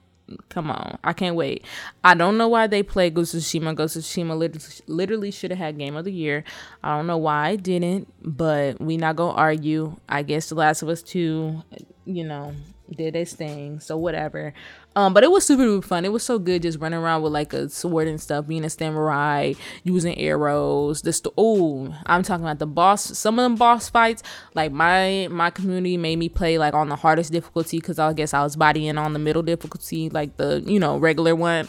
Come 0.50 0.70
on. 0.70 0.98
I 1.04 1.14
can't 1.14 1.36
wait. 1.36 1.64
I 2.04 2.14
don't 2.14 2.38
know 2.38 2.48
why 2.48 2.68
they 2.68 2.84
played 2.84 3.14
Ghost 3.14 3.34
of 3.34 3.42
Tsushima. 3.42 3.76
Ghost 3.76 3.96
of 3.96 4.04
Tsushima 4.04 4.38
literally, 4.38 4.66
literally 4.88 5.32
should 5.32 5.52
have 5.52 5.58
had 5.58 5.78
Game 5.78 5.96
of 5.96 6.06
the 6.06 6.12
Year. 6.12 6.44
I 6.84 6.98
don't 6.98 7.08
know 7.08 7.18
why 7.18 7.50
I 7.50 7.56
didn't, 7.56 8.12
but 8.22 8.82
we 8.82 8.98
not 8.98 9.16
gonna 9.16 9.34
argue. 9.34 9.96
I 10.10 10.24
guess 10.24 10.50
The 10.50 10.56
Last 10.56 10.82
of 10.82 10.90
Us 10.90 11.02
2, 11.02 11.64
you 12.06 12.24
know, 12.24 12.54
did 12.96 13.16
its 13.16 13.34
thing. 13.34 13.80
So 13.80 13.98
whatever. 13.98 14.54
Um, 14.96 15.14
but 15.14 15.24
it 15.24 15.32
was 15.32 15.46
super, 15.46 15.64
super 15.64 15.86
fun. 15.86 16.06
It 16.06 16.12
was 16.12 16.24
so 16.24 16.40
good 16.40 16.64
just 16.64 16.80
running 16.80 17.00
around 17.00 17.22
with 17.22 17.32
like 17.32 17.54
a 17.54 17.70
sword 17.70 18.08
and 18.08 18.20
stuff, 18.20 18.48
being 18.48 18.66
a 18.66 18.70
samurai, 18.70 19.54
using 19.84 20.18
arrows. 20.18 21.02
This 21.02 21.22
oh, 21.38 21.96
I'm 22.06 22.24
talking 22.24 22.44
about 22.44 22.60
the 22.60 22.68
boss. 22.68 23.18
Some 23.18 23.38
of 23.38 23.44
them 23.44 23.56
boss 23.56 23.90
fights, 23.90 24.24
like 24.54 24.72
my 24.72 25.28
my 25.30 25.50
community 25.50 25.98
made 25.98 26.18
me 26.18 26.30
play 26.30 26.58
like 26.58 26.74
on 26.74 26.90
the 26.90 26.96
hardest 26.96 27.32
difficulty 27.32 27.78
because 27.78 28.00
I 28.00 28.14
guess 28.14 28.34
I 28.34 28.44
was 28.44 28.56
bodying 28.56 28.98
on 28.98 29.14
the 29.14 29.20
middle 29.20 29.44
difficulty, 29.44 30.10
like 30.10 30.38
the 30.38 30.64
you 30.66 30.80
know 30.80 30.98
regular 30.98 31.36
one. 31.36 31.68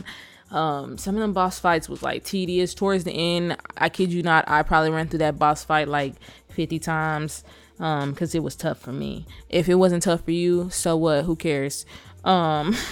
Um, 0.50 0.96
some 0.96 1.14
of 1.14 1.20
them 1.20 1.34
boss 1.34 1.58
fights 1.58 1.88
was 1.88 2.02
like 2.02 2.24
tedious 2.24 2.72
towards 2.72 3.04
the 3.04 3.12
end. 3.12 3.58
I 3.76 3.90
kid 3.90 4.12
you 4.12 4.22
not, 4.22 4.48
I 4.48 4.62
probably 4.62 4.90
ran 4.90 5.08
through 5.08 5.18
that 5.18 5.38
boss 5.38 5.62
fight 5.62 5.88
like 5.88 6.14
50 6.48 6.78
times 6.78 7.44
um 7.80 8.10
because 8.12 8.34
it 8.34 8.42
was 8.42 8.56
tough 8.56 8.78
for 8.78 8.92
me. 8.92 9.26
If 9.48 9.68
it 9.68 9.76
wasn't 9.76 10.02
tough 10.02 10.24
for 10.24 10.30
you 10.32 10.70
so 10.70 10.96
what? 10.96 11.24
Who 11.24 11.36
cares? 11.36 11.86
Um 12.24 12.76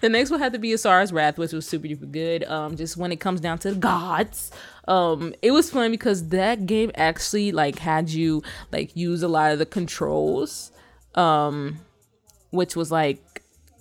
the 0.00 0.08
next 0.08 0.30
one 0.30 0.40
had 0.40 0.52
to 0.52 0.58
be 0.58 0.72
Asura's 0.72 1.12
Wrath, 1.12 1.38
which 1.38 1.52
was 1.52 1.66
super 1.66 1.86
duper 1.86 2.10
good. 2.10 2.44
Um, 2.44 2.76
just 2.76 2.96
when 2.96 3.12
it 3.12 3.20
comes 3.20 3.40
down 3.40 3.58
to 3.60 3.72
the 3.72 3.78
gods, 3.78 4.50
um, 4.86 5.34
it 5.42 5.50
was 5.50 5.70
fun 5.70 5.90
because 5.90 6.28
that 6.28 6.66
game 6.66 6.90
actually 6.94 7.52
like 7.52 7.78
had 7.78 8.10
you 8.10 8.42
like 8.72 8.96
use 8.96 9.22
a 9.22 9.28
lot 9.28 9.52
of 9.52 9.58
the 9.58 9.66
controls, 9.66 10.72
um, 11.14 11.78
which 12.50 12.76
was 12.76 12.90
like 12.90 13.22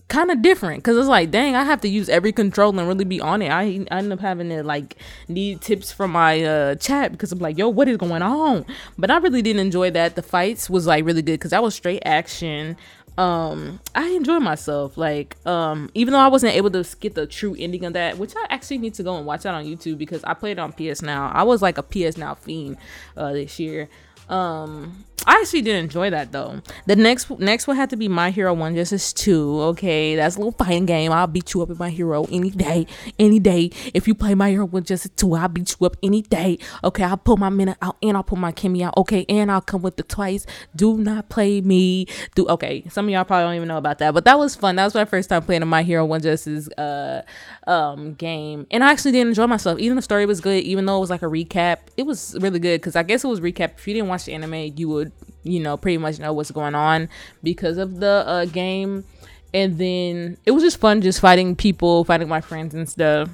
kind 0.08 0.32
of 0.32 0.42
different 0.42 0.78
because 0.78 0.98
it's 0.98 1.08
like 1.08 1.32
dang 1.32 1.54
i 1.54 1.64
have 1.64 1.82
to 1.82 1.90
use 1.90 2.08
every 2.08 2.32
control 2.32 2.78
and 2.78 2.88
really 2.88 3.04
be 3.04 3.20
on 3.20 3.42
it. 3.42 3.50
I, 3.50 3.86
I 3.92 3.98
end 3.98 4.14
up 4.14 4.20
having 4.20 4.50
to 4.50 4.64
like 4.64 4.96
need 5.28 5.62
tips 5.62 5.92
from 5.92 6.12
my 6.12 6.44
uh 6.44 6.76
chat 6.76 7.12
because 7.12 7.32
i'm 7.32 7.40
like 7.40 7.58
yo 7.58 7.68
what 7.68 7.88
is 7.90 7.98
going 7.98 8.22
on? 8.22 8.66
But 8.98 9.12
i 9.12 9.18
really 9.18 9.42
didn't 9.42 9.60
enjoy 9.60 9.92
that. 9.92 10.16
The 10.16 10.22
fights 10.22 10.70
was 10.70 10.88
like 10.88 11.04
really 11.04 11.22
good 11.22 11.34
because 11.34 11.52
that 11.52 11.62
was 11.62 11.76
straight 11.76 12.04
action. 12.06 12.78
Um 13.18 13.80
i 13.96 14.08
enjoy 14.10 14.40
myself 14.40 14.96
like 14.96 15.36
um 15.46 15.90
even 15.94 16.14
though 16.14 16.20
i 16.20 16.28
wasn't 16.28 16.54
able 16.54 16.70
to 16.72 16.86
get 17.00 17.16
the 17.16 17.26
true 17.26 17.56
ending 17.58 17.84
of 17.84 17.94
that 17.94 18.20
which 18.20 18.34
i 18.36 18.46
actually 18.52 18.78
need 18.78 18.94
to 18.94 19.04
go 19.04 19.18
and 19.18 19.26
watch 19.26 19.42
that 19.42 19.56
on 19.56 19.66
youtube 19.66 19.98
because 19.98 20.24
i 20.24 20.36
played 20.36 20.60
on 20.60 20.72
ps 20.72 21.02
now. 21.02 21.32
I 21.34 21.42
was 21.44 21.62
like 21.64 21.78
a 21.80 21.84
ps 21.84 22.16
now 22.16 22.36
fiend 22.36 22.78
uh 23.18 23.34
this 23.34 23.60
year. 23.60 23.90
Um 24.30 25.04
I 25.26 25.40
actually 25.42 25.64
did 25.64 25.76
enjoy 25.84 26.10
that 26.12 26.32
though. 26.32 26.62
The 26.86 26.96
next 26.96 27.30
next 27.40 27.68
one 27.68 27.76
had 27.76 27.90
to 27.90 27.98
be 27.98 28.08
My 28.08 28.30
Hero 28.30 28.54
One 28.54 28.76
Justice 28.76 29.12
Two. 29.12 29.60
Okay, 29.62 30.16
that's 30.16 30.36
a 30.36 30.40
little 30.40 30.54
fighting 30.54 30.86
game. 30.86 31.12
I'll 31.12 31.28
beat 31.28 31.54
you 31.54 31.62
up 31.62 31.70
in 31.70 31.78
My 31.78 31.90
Hero 31.90 32.26
any 32.32 32.50
day, 32.52 32.88
any 33.20 33.40
day. 33.40 33.72
If 33.94 34.08
you 34.08 34.16
play 34.16 34.36
My 34.36 34.52
Hero 34.52 34.66
One 34.66 34.84
Justice 34.84 35.12
Two, 35.16 35.34
I'll 35.34 35.50
beat 35.50 35.76
you 35.78 35.86
up 35.86 35.98
any 36.02 36.22
day. 36.22 36.60
Okay, 36.84 37.04
I'll 37.04 37.18
pull 37.18 37.38
my 37.38 37.50
Mineta 37.50 37.76
out 37.82 37.98
and 38.02 38.16
I'll 38.16 38.24
pull 38.24 38.38
my 38.38 38.52
Kimmy 38.52 38.84
out. 38.84 38.96
Okay, 38.96 39.26
and 39.28 39.52
I'll 39.52 39.60
come 39.60 39.82
with 39.82 39.98
the 39.98 40.04
twice. 40.04 40.46
Do 40.76 40.98
not 40.98 41.30
play 41.30 41.62
me. 41.62 42.08
Do 42.36 42.48
okay. 42.48 42.86
Some 42.90 43.06
of 43.08 43.12
y'all 43.12 43.26
probably 43.26 43.46
don't 43.46 43.56
even 43.56 43.68
know 43.68 43.78
about 43.78 43.98
that, 44.00 44.14
but 44.14 44.24
that 44.26 44.38
was 44.40 44.56
fun. 44.56 44.78
That 44.78 44.86
was 44.86 44.94
my 44.94 45.06
first 45.06 45.30
time 45.30 45.42
playing 45.42 45.64
a 45.64 45.66
My 45.66 45.84
Hero 45.84 46.06
One 46.06 46.22
Justice 46.22 46.70
uh 46.78 47.24
um 47.66 48.14
game, 48.14 48.68
and 48.72 48.84
I 48.84 48.92
actually 48.92 49.12
did 49.12 49.28
enjoy 49.28 49.48
myself. 49.48 49.80
Even 49.80 49.96
the 49.96 50.02
story 50.02 50.26
was 50.26 50.40
good, 50.40 50.64
even 50.64 50.86
though 50.86 50.98
it 50.98 51.02
was 51.02 51.10
like 51.10 51.24
a 51.24 51.26
recap. 51.26 51.80
It 51.98 52.06
was 52.06 52.38
really 52.40 52.60
good 52.60 52.80
because 52.80 52.96
I 52.96 53.04
guess 53.04 53.24
it 53.24 53.28
was 53.28 53.42
recap. 53.42 53.78
If 53.78 53.88
you 53.88 53.94
didn't 53.94 54.10
watch 54.10 54.26
the 54.26 54.34
anime, 54.34 54.74
you 54.78 54.88
would 54.90 55.07
you 55.44 55.60
know, 55.60 55.78
pretty 55.78 55.98
much 55.98 56.20
know 56.20 56.34
what's 56.34 56.52
going 56.52 56.76
on 56.76 57.10
because 57.44 57.78
of 57.78 58.00
the 58.00 58.24
uh, 58.28 58.46
game. 58.46 59.06
And 59.54 59.78
then 59.78 60.38
it 60.46 60.52
was 60.52 60.64
just 60.64 60.80
fun 60.80 61.02
just 61.02 61.22
fighting 61.22 61.56
people, 61.56 62.04
fighting 62.04 62.28
my 62.28 62.42
friends 62.42 62.76
and 62.76 62.88
stuff. 62.88 63.30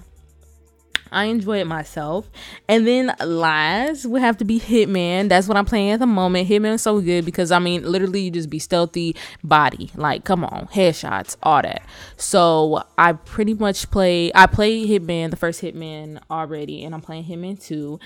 I 1.13 1.25
enjoy 1.25 1.59
it 1.59 1.67
myself. 1.67 2.27
And 2.67 2.87
then 2.87 3.13
last 3.23 4.05
would 4.07 4.21
have 4.21 4.37
to 4.37 4.45
be 4.45 4.59
Hitman. 4.59 5.29
That's 5.29 5.47
what 5.47 5.57
I'm 5.57 5.65
playing 5.65 5.91
at 5.91 5.99
the 5.99 6.07
moment. 6.07 6.49
Hitman 6.49 6.73
is 6.73 6.81
so 6.81 6.99
good 7.01 7.23
because 7.23 7.51
I 7.51 7.59
mean 7.59 7.83
literally 7.83 8.21
you 8.21 8.31
just 8.31 8.49
be 8.49 8.59
stealthy 8.59 9.15
body. 9.43 9.91
Like 9.95 10.25
come 10.25 10.43
on, 10.43 10.67
headshots, 10.67 11.37
all 11.43 11.61
that. 11.61 11.83
So 12.17 12.83
I 12.97 13.13
pretty 13.13 13.53
much 13.53 13.91
play 13.91 14.31
I 14.33 14.47
play 14.47 14.87
Hitman, 14.87 15.29
the 15.29 15.37
first 15.37 15.61
Hitman 15.61 16.19
already, 16.31 16.83
and 16.83 16.95
I'm 16.95 17.01
playing 17.01 17.25
Hitman 17.25 17.63
2 17.63 17.99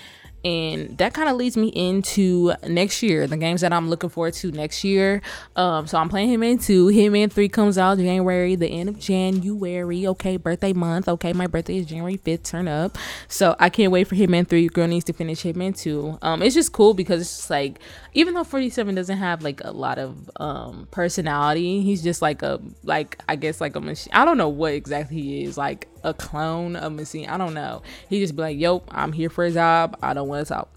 and 0.45 0.97
that 0.97 1.13
kind 1.13 1.29
of 1.29 1.35
leads 1.35 1.57
me 1.57 1.67
into 1.69 2.53
next 2.67 3.01
year 3.01 3.27
the 3.27 3.37
games 3.37 3.61
that 3.61 3.73
i'm 3.73 3.89
looking 3.89 4.09
forward 4.09 4.33
to 4.33 4.51
next 4.51 4.83
year. 4.83 5.21
Um 5.55 5.87
so 5.87 5.97
i'm 5.97 6.09
playing 6.09 6.29
hitman 6.29 6.63
2 6.63 6.87
hitman 6.87 7.31
3 7.31 7.49
comes 7.49 7.77
out 7.77 7.97
january 7.97 8.55
the 8.55 8.67
end 8.67 8.89
of 8.89 8.99
january. 8.99 10.07
Okay 10.07 10.37
birthday 10.37 10.73
month. 10.73 11.07
Okay 11.07 11.33
my 11.33 11.47
birthday 11.47 11.77
is 11.77 11.85
january 11.87 12.17
5th 12.17 12.43
turn 12.43 12.67
up. 12.67 12.97
So 13.27 13.55
i 13.59 13.69
can't 13.69 13.91
wait 13.91 14.07
for 14.07 14.15
hitman 14.15 14.47
3 14.47 14.67
girl 14.69 14.87
needs 14.87 15.05
to 15.05 15.13
finish 15.13 15.43
hitman 15.43 15.77
2 15.77 16.19
um 16.21 16.41
it's 16.41 16.55
just 16.55 16.71
cool 16.71 16.93
because 16.93 17.21
it's 17.21 17.35
just 17.35 17.49
like 17.49 17.79
even 18.13 18.33
though 18.33 18.43
47 18.43 18.95
doesn't 18.95 19.17
have 19.17 19.41
like 19.43 19.61
a 19.63 19.71
lot 19.71 19.97
of 19.97 20.29
um 20.37 20.87
personality 20.91 21.81
he's 21.81 22.03
just 22.03 22.21
like 22.21 22.41
a 22.41 22.59
like 22.83 23.19
i 23.27 23.35
guess 23.35 23.59
like 23.59 23.75
a 23.75 23.81
machine 23.81 24.11
i 24.13 24.23
don't 24.23 24.37
know 24.37 24.49
what 24.49 24.73
exactly 24.73 25.17
he 25.21 25.43
is. 25.43 25.57
Like 25.57 25.87
a 26.03 26.13
clone 26.13 26.75
of 26.75 26.93
machine 26.93 27.27
i 27.29 27.37
don't 27.37 27.53
know. 27.53 27.81
He 28.09 28.19
just 28.19 28.35
be 28.35 28.41
like 28.41 28.57
yo 28.57 28.83
i'm 28.89 29.13
here 29.13 29.29
for 29.29 29.45
a 29.45 29.51
job. 29.51 29.97
I 30.01 30.13
don't 30.13 30.27
want 30.27 30.47
to 30.47 30.53
talk. 30.53 30.69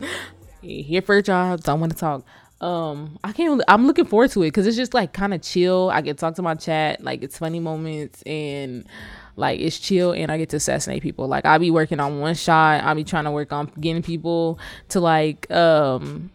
He 0.60 0.82
here 0.82 1.02
for 1.02 1.16
a 1.16 1.22
job 1.22 1.62
don't 1.62 1.80
want 1.80 1.92
to 1.92 1.98
talk. 1.98 2.24
Um 2.60 3.18
i 3.22 3.32
can't 3.32 3.50
really, 3.50 3.64
i'm 3.68 3.86
looking 3.86 4.04
forward 4.04 4.30
to 4.32 4.42
it 4.42 4.46
because 4.46 4.66
it's 4.66 4.76
just 4.76 4.94
like 4.94 5.12
kind 5.12 5.32
of 5.32 5.42
chill. 5.42 5.90
I 5.90 6.00
get 6.00 6.16
to 6.16 6.20
talk 6.20 6.34
to 6.36 6.42
my 6.42 6.54
chat 6.54 7.02
like 7.02 7.22
it's 7.22 7.38
funny 7.38 7.60
moments 7.60 8.22
and 8.22 8.84
like 9.36 9.60
it's 9.60 9.78
chill 9.78 10.12
and 10.12 10.32
i 10.32 10.38
get 10.38 10.48
to 10.50 10.56
assassinate 10.56 11.02
people. 11.02 11.28
Like 11.28 11.44
i'll 11.44 11.58
be 11.58 11.70
working 11.70 12.00
on 12.00 12.20
one 12.20 12.34
shot. 12.34 12.82
I'll 12.82 12.96
be 12.96 13.04
trying 13.04 13.24
to 13.24 13.30
work 13.30 13.52
on 13.52 13.70
getting 13.80 14.02
people 14.02 14.58
to 14.88 15.00
like 15.00 15.48
um 15.50 16.30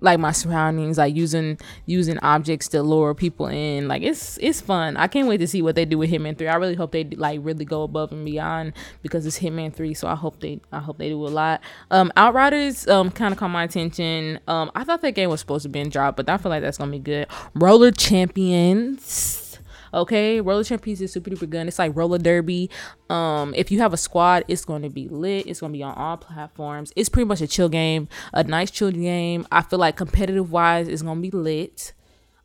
like 0.00 0.18
my 0.18 0.32
surroundings 0.32 0.98
like 0.98 1.14
using 1.14 1.58
using 1.86 2.18
objects 2.18 2.68
to 2.68 2.82
lure 2.82 3.14
people 3.14 3.46
in. 3.46 3.88
Like 3.88 4.02
it's 4.02 4.38
it's 4.38 4.60
fun. 4.60 4.96
I 4.96 5.06
can't 5.06 5.28
wait 5.28 5.38
to 5.38 5.46
see 5.46 5.62
what 5.62 5.74
they 5.74 5.84
do 5.84 5.98
with 5.98 6.10
hitman 6.10 6.36
3 6.36 6.48
i 6.48 6.54
really 6.56 6.74
hope 6.74 6.92
they 6.92 7.04
like 7.04 7.40
really 7.42 7.64
go 7.64 7.82
above 7.82 8.12
and 8.12 8.24
beyond 8.24 8.72
because 9.02 9.26
it's 9.26 9.38
hitman 9.38 9.72
3 9.72 9.94
so 9.94 10.08
i 10.08 10.14
hope 10.14 10.40
they 10.40 10.60
i 10.72 10.78
hope 10.78 10.98
they 10.98 11.08
do 11.08 11.26
a 11.26 11.28
lot. 11.28 11.60
Um 11.90 12.12
outriders 12.16 12.88
um 12.88 13.10
kind 13.10 13.32
of 13.32 13.38
caught 13.38 13.48
my 13.48 13.64
attention. 13.64 14.40
Um 14.48 14.70
i 14.74 14.84
thought 14.84 15.02
that 15.02 15.12
game 15.12 15.30
was 15.30 15.40
supposed 15.40 15.62
to 15.64 15.68
be 15.68 15.80
in 15.80 15.88
drop 15.88 16.16
but 16.16 16.28
i 16.28 16.36
feel 16.36 16.50
like 16.50 16.62
that's 16.62 16.78
gonna 16.78 16.90
be 16.90 16.98
good. 16.98 17.26
Roller 17.54 17.90
champions 17.90 19.49
Okay, 19.92 20.40
roller 20.40 20.64
champions 20.64 21.00
is 21.00 21.12
super 21.12 21.30
duper 21.30 21.48
good. 21.48 21.66
It's 21.66 21.78
like 21.78 21.96
roller 21.96 22.18
derby. 22.18 22.70
Um, 23.08 23.54
if 23.56 23.70
you 23.70 23.80
have 23.80 23.92
a 23.92 23.96
squad, 23.96 24.44
it's 24.48 24.64
going 24.64 24.82
to 24.82 24.90
be 24.90 25.08
lit. 25.08 25.46
It's 25.46 25.60
going 25.60 25.72
to 25.72 25.76
be 25.76 25.82
on 25.82 25.94
all 25.94 26.16
platforms. 26.16 26.92
It's 26.96 27.08
pretty 27.08 27.26
much 27.26 27.40
a 27.40 27.46
chill 27.46 27.68
game, 27.68 28.08
a 28.32 28.44
nice 28.44 28.70
chill 28.70 28.90
game. 28.90 29.46
I 29.50 29.62
feel 29.62 29.78
like 29.78 29.96
competitive 29.96 30.52
wise, 30.52 30.88
it's 30.88 31.02
going 31.02 31.22
to 31.22 31.30
be 31.30 31.36
lit. 31.36 31.92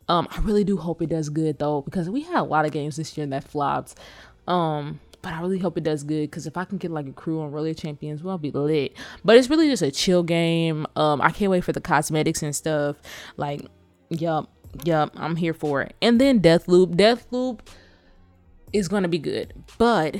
Um, 0.08 0.28
I 0.30 0.40
really 0.40 0.64
do 0.64 0.76
hope 0.76 1.02
it 1.02 1.08
does 1.08 1.28
good 1.28 1.58
though, 1.58 1.82
because 1.82 2.08
we 2.08 2.22
had 2.22 2.38
a 2.38 2.44
lot 2.44 2.64
of 2.64 2.72
games 2.72 2.96
this 2.96 3.16
year 3.16 3.26
that 3.26 3.44
flopped. 3.44 3.96
Um, 4.46 5.00
but 5.22 5.32
I 5.34 5.40
really 5.40 5.58
hope 5.58 5.76
it 5.76 5.82
does 5.82 6.04
good 6.04 6.30
because 6.30 6.46
if 6.46 6.56
I 6.56 6.64
can 6.64 6.78
get 6.78 6.92
like 6.92 7.08
a 7.08 7.12
crew 7.12 7.40
on 7.40 7.50
Roller 7.50 7.74
Champions, 7.74 8.22
we'll 8.22 8.38
be 8.38 8.52
lit. 8.52 8.96
But 9.24 9.36
it's 9.36 9.50
really 9.50 9.68
just 9.68 9.82
a 9.82 9.90
chill 9.90 10.22
game. 10.22 10.86
Um, 10.94 11.20
I 11.20 11.30
can't 11.30 11.50
wait 11.50 11.64
for 11.64 11.72
the 11.72 11.80
cosmetics 11.80 12.44
and 12.44 12.54
stuff. 12.54 12.96
Like, 13.36 13.62
yup, 14.08 14.48
Yep, 14.84 15.12
I'm 15.16 15.36
here 15.36 15.54
for 15.54 15.82
it. 15.82 15.94
And 16.02 16.20
then 16.20 16.40
Deathloop. 16.40 16.96
Deathloop 16.96 17.60
is 18.72 18.88
gonna 18.88 19.08
be 19.08 19.18
good, 19.18 19.52
but 19.78 20.16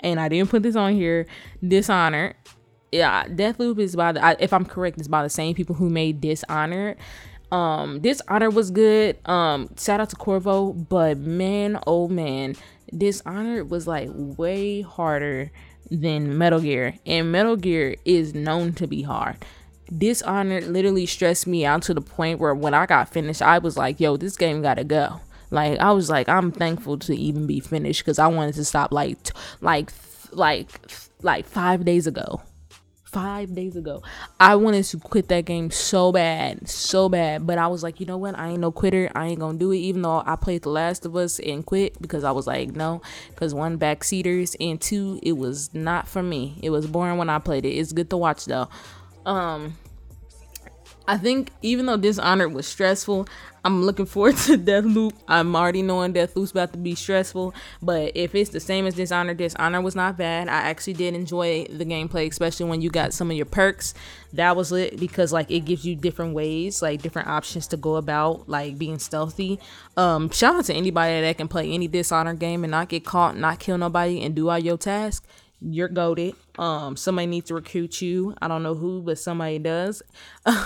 and 0.00 0.20
I 0.20 0.28
didn't 0.28 0.50
put 0.50 0.62
this 0.62 0.76
on 0.76 0.94
here. 0.94 1.26
Dishonored. 1.66 2.34
Yeah, 2.92 3.24
Deathloop 3.26 3.78
is 3.78 3.94
by 3.94 4.12
the. 4.12 4.24
I, 4.24 4.36
if 4.40 4.52
I'm 4.52 4.64
correct, 4.64 4.98
it's 4.98 5.08
by 5.08 5.22
the 5.22 5.30
same 5.30 5.54
people 5.54 5.74
who 5.74 5.90
made 5.90 6.20
Dishonored. 6.20 6.96
Um, 7.52 8.00
was 8.00 8.70
good. 8.70 9.18
Um, 9.28 9.70
shout 9.76 10.00
out 10.00 10.10
to 10.10 10.16
Corvo, 10.16 10.72
but 10.72 11.18
man, 11.18 11.80
oh 11.86 12.08
man, 12.08 12.54
Dishonored 12.96 13.70
was 13.70 13.86
like 13.86 14.08
way 14.12 14.82
harder 14.82 15.50
than 15.90 16.38
Metal 16.38 16.60
Gear, 16.60 16.94
and 17.04 17.32
Metal 17.32 17.56
Gear 17.56 17.96
is 18.04 18.34
known 18.34 18.72
to 18.74 18.86
be 18.86 19.02
hard. 19.02 19.36
Dishonored 19.96 20.64
literally 20.64 21.06
stressed 21.06 21.46
me 21.46 21.64
out 21.66 21.82
to 21.82 21.94
the 21.94 22.00
point 22.00 22.38
where 22.38 22.54
when 22.54 22.74
I 22.74 22.86
got 22.86 23.12
finished, 23.12 23.42
I 23.42 23.58
was 23.58 23.76
like, 23.76 23.98
yo, 23.98 24.16
this 24.16 24.36
game 24.36 24.62
gotta 24.62 24.84
go. 24.84 25.20
Like 25.50 25.78
I 25.80 25.92
was 25.92 26.08
like, 26.08 26.28
I'm 26.28 26.52
thankful 26.52 26.98
to 26.98 27.14
even 27.16 27.46
be 27.46 27.60
finished 27.60 28.04
because 28.04 28.18
I 28.18 28.28
wanted 28.28 28.54
to 28.54 28.64
stop 28.64 28.92
like 28.92 29.22
t- 29.22 29.32
like 29.60 29.90
like 30.32 30.68
like 31.22 31.46
five 31.46 31.84
days 31.84 32.06
ago. 32.06 32.40
Five 33.04 33.56
days 33.56 33.74
ago, 33.74 34.04
I 34.38 34.54
wanted 34.54 34.84
to 34.84 34.98
quit 34.98 35.26
that 35.30 35.44
game 35.44 35.72
so 35.72 36.12
bad, 36.12 36.68
so 36.68 37.08
bad. 37.08 37.44
But 37.44 37.58
I 37.58 37.66
was 37.66 37.82
like, 37.82 37.98
you 37.98 38.06
know 38.06 38.18
what? 38.18 38.38
I 38.38 38.50
ain't 38.50 38.60
no 38.60 38.70
quitter. 38.70 39.10
I 39.16 39.26
ain't 39.26 39.40
gonna 39.40 39.58
do 39.58 39.72
it. 39.72 39.78
Even 39.78 40.02
though 40.02 40.22
I 40.24 40.36
played 40.36 40.62
The 40.62 40.68
Last 40.68 41.04
of 41.04 41.16
Us 41.16 41.40
and 41.40 41.66
quit 41.66 42.00
because 42.00 42.22
I 42.22 42.30
was 42.30 42.46
like, 42.46 42.70
no, 42.70 43.02
because 43.30 43.52
one 43.52 43.80
backseaters 43.80 44.54
and 44.60 44.80
two, 44.80 45.18
it 45.24 45.32
was 45.32 45.74
not 45.74 46.06
for 46.06 46.22
me. 46.22 46.60
It 46.62 46.70
was 46.70 46.86
boring 46.86 47.18
when 47.18 47.28
I 47.28 47.40
played 47.40 47.64
it. 47.64 47.70
It's 47.70 47.90
good 47.90 48.10
to 48.10 48.16
watch 48.16 48.44
though. 48.44 48.68
Um, 49.30 49.78
I 51.06 51.16
think 51.16 51.50
even 51.62 51.86
though 51.86 51.96
Dishonored 51.96 52.52
was 52.52 52.66
stressful, 52.66 53.28
I'm 53.64 53.84
looking 53.84 54.06
forward 54.06 54.36
to 54.46 54.58
Deathloop. 54.58 55.12
I'm 55.28 55.54
already 55.54 55.82
knowing 55.82 56.12
Deathloop's 56.12 56.50
about 56.50 56.72
to 56.72 56.78
be 56.78 56.96
stressful, 56.96 57.54
but 57.80 58.10
if 58.16 58.34
it's 58.34 58.50
the 58.50 58.58
same 58.58 58.86
as 58.86 58.94
Dishonored, 58.94 59.36
Dishonored 59.36 59.84
was 59.84 59.94
not 59.94 60.16
bad. 60.16 60.48
I 60.48 60.62
actually 60.62 60.94
did 60.94 61.14
enjoy 61.14 61.66
the 61.66 61.84
gameplay, 61.84 62.28
especially 62.28 62.66
when 62.66 62.82
you 62.82 62.90
got 62.90 63.12
some 63.12 63.30
of 63.30 63.36
your 63.36 63.46
perks. 63.46 63.94
That 64.32 64.56
was 64.56 64.72
lit 64.72 64.98
because 64.98 65.32
like 65.32 65.48
it 65.48 65.60
gives 65.60 65.84
you 65.84 65.94
different 65.94 66.34
ways, 66.34 66.82
like 66.82 67.00
different 67.00 67.28
options 67.28 67.68
to 67.68 67.76
go 67.76 67.96
about 67.96 68.48
like 68.48 68.78
being 68.78 68.98
stealthy. 68.98 69.60
Um, 69.96 70.28
shout 70.30 70.56
out 70.56 70.64
to 70.64 70.74
anybody 70.74 71.20
that 71.20 71.36
can 71.36 71.46
play 71.46 71.70
any 71.70 71.86
Dishonored 71.86 72.40
game 72.40 72.64
and 72.64 72.72
not 72.72 72.88
get 72.88 73.04
caught, 73.04 73.36
not 73.36 73.60
kill 73.60 73.78
nobody, 73.78 74.22
and 74.24 74.34
do 74.34 74.48
all 74.48 74.58
your 74.58 74.76
tasks. 74.76 75.24
You're 75.60 75.88
goaded. 75.88 76.34
Um, 76.58 76.96
somebody 76.96 77.26
needs 77.26 77.48
to 77.48 77.54
recruit 77.54 78.02
you. 78.02 78.34
I 78.40 78.48
don't 78.48 78.62
know 78.62 78.74
who, 78.74 79.02
but 79.02 79.18
somebody 79.18 79.58
does. 79.58 80.02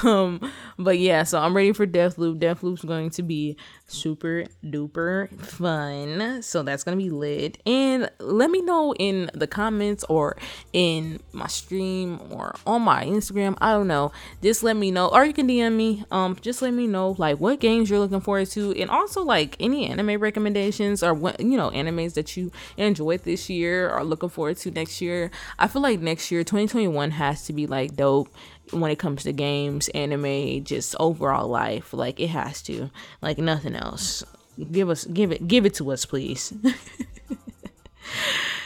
Um, 0.04 0.52
but 0.78 0.98
yeah, 0.98 1.22
so 1.24 1.40
I'm 1.40 1.54
ready 1.54 1.72
for 1.72 1.86
Deathloop. 1.86 2.38
Deathloop's 2.38 2.84
going 2.84 3.10
to 3.10 3.22
be 3.22 3.56
super 3.86 4.44
duper 4.64 5.28
fun. 5.40 6.42
So 6.42 6.62
that's 6.62 6.84
gonna 6.84 6.96
be 6.96 7.10
lit. 7.10 7.58
And 7.66 8.10
let 8.18 8.50
me 8.50 8.62
know 8.62 8.94
in 8.94 9.30
the 9.34 9.46
comments 9.46 10.04
or 10.04 10.36
in 10.72 11.20
my 11.32 11.46
stream 11.46 12.20
or 12.30 12.54
on 12.66 12.82
my 12.82 13.04
Instagram. 13.04 13.56
I 13.60 13.72
don't 13.72 13.88
know. 13.88 14.12
Just 14.42 14.62
let 14.62 14.76
me 14.76 14.90
know. 14.90 15.08
Or 15.08 15.24
you 15.24 15.32
can 15.32 15.48
DM 15.48 15.76
me. 15.76 16.04
Um, 16.10 16.36
just 16.40 16.62
let 16.62 16.72
me 16.72 16.86
know 16.86 17.14
like 17.18 17.38
what 17.38 17.60
games 17.60 17.90
you're 17.90 17.98
looking 17.98 18.20
forward 18.20 18.48
to 18.50 18.72
and 18.80 18.90
also 18.90 19.22
like 19.22 19.56
any 19.60 19.86
anime 19.86 20.20
recommendations 20.20 21.02
or 21.02 21.14
what 21.14 21.40
you 21.40 21.56
know, 21.56 21.70
animes 21.70 22.14
that 22.14 22.36
you 22.36 22.50
enjoyed 22.76 23.22
this 23.24 23.48
year 23.50 23.90
or 23.90 24.04
looking 24.04 24.28
forward 24.28 24.56
to 24.58 24.70
next 24.70 25.00
year. 25.00 25.30
I 25.58 25.68
feel 25.68 25.82
like 25.84 26.00
next 26.00 26.30
year, 26.32 26.42
2021 26.42 27.12
has 27.12 27.44
to 27.46 27.52
be 27.52 27.66
like 27.66 27.94
dope 27.94 28.28
when 28.72 28.90
it 28.90 28.98
comes 28.98 29.22
to 29.24 29.32
games, 29.32 29.88
anime, 29.90 30.64
just 30.64 30.96
overall 30.98 31.46
life. 31.46 31.92
Like 31.92 32.18
it 32.18 32.28
has 32.28 32.62
to. 32.62 32.90
Like 33.22 33.38
nothing 33.38 33.76
else. 33.76 34.24
Give 34.72 34.88
us 34.90 35.04
give 35.04 35.30
it 35.30 35.46
give 35.46 35.66
it 35.66 35.74
to 35.74 35.92
us, 35.92 36.04
please. 36.04 36.52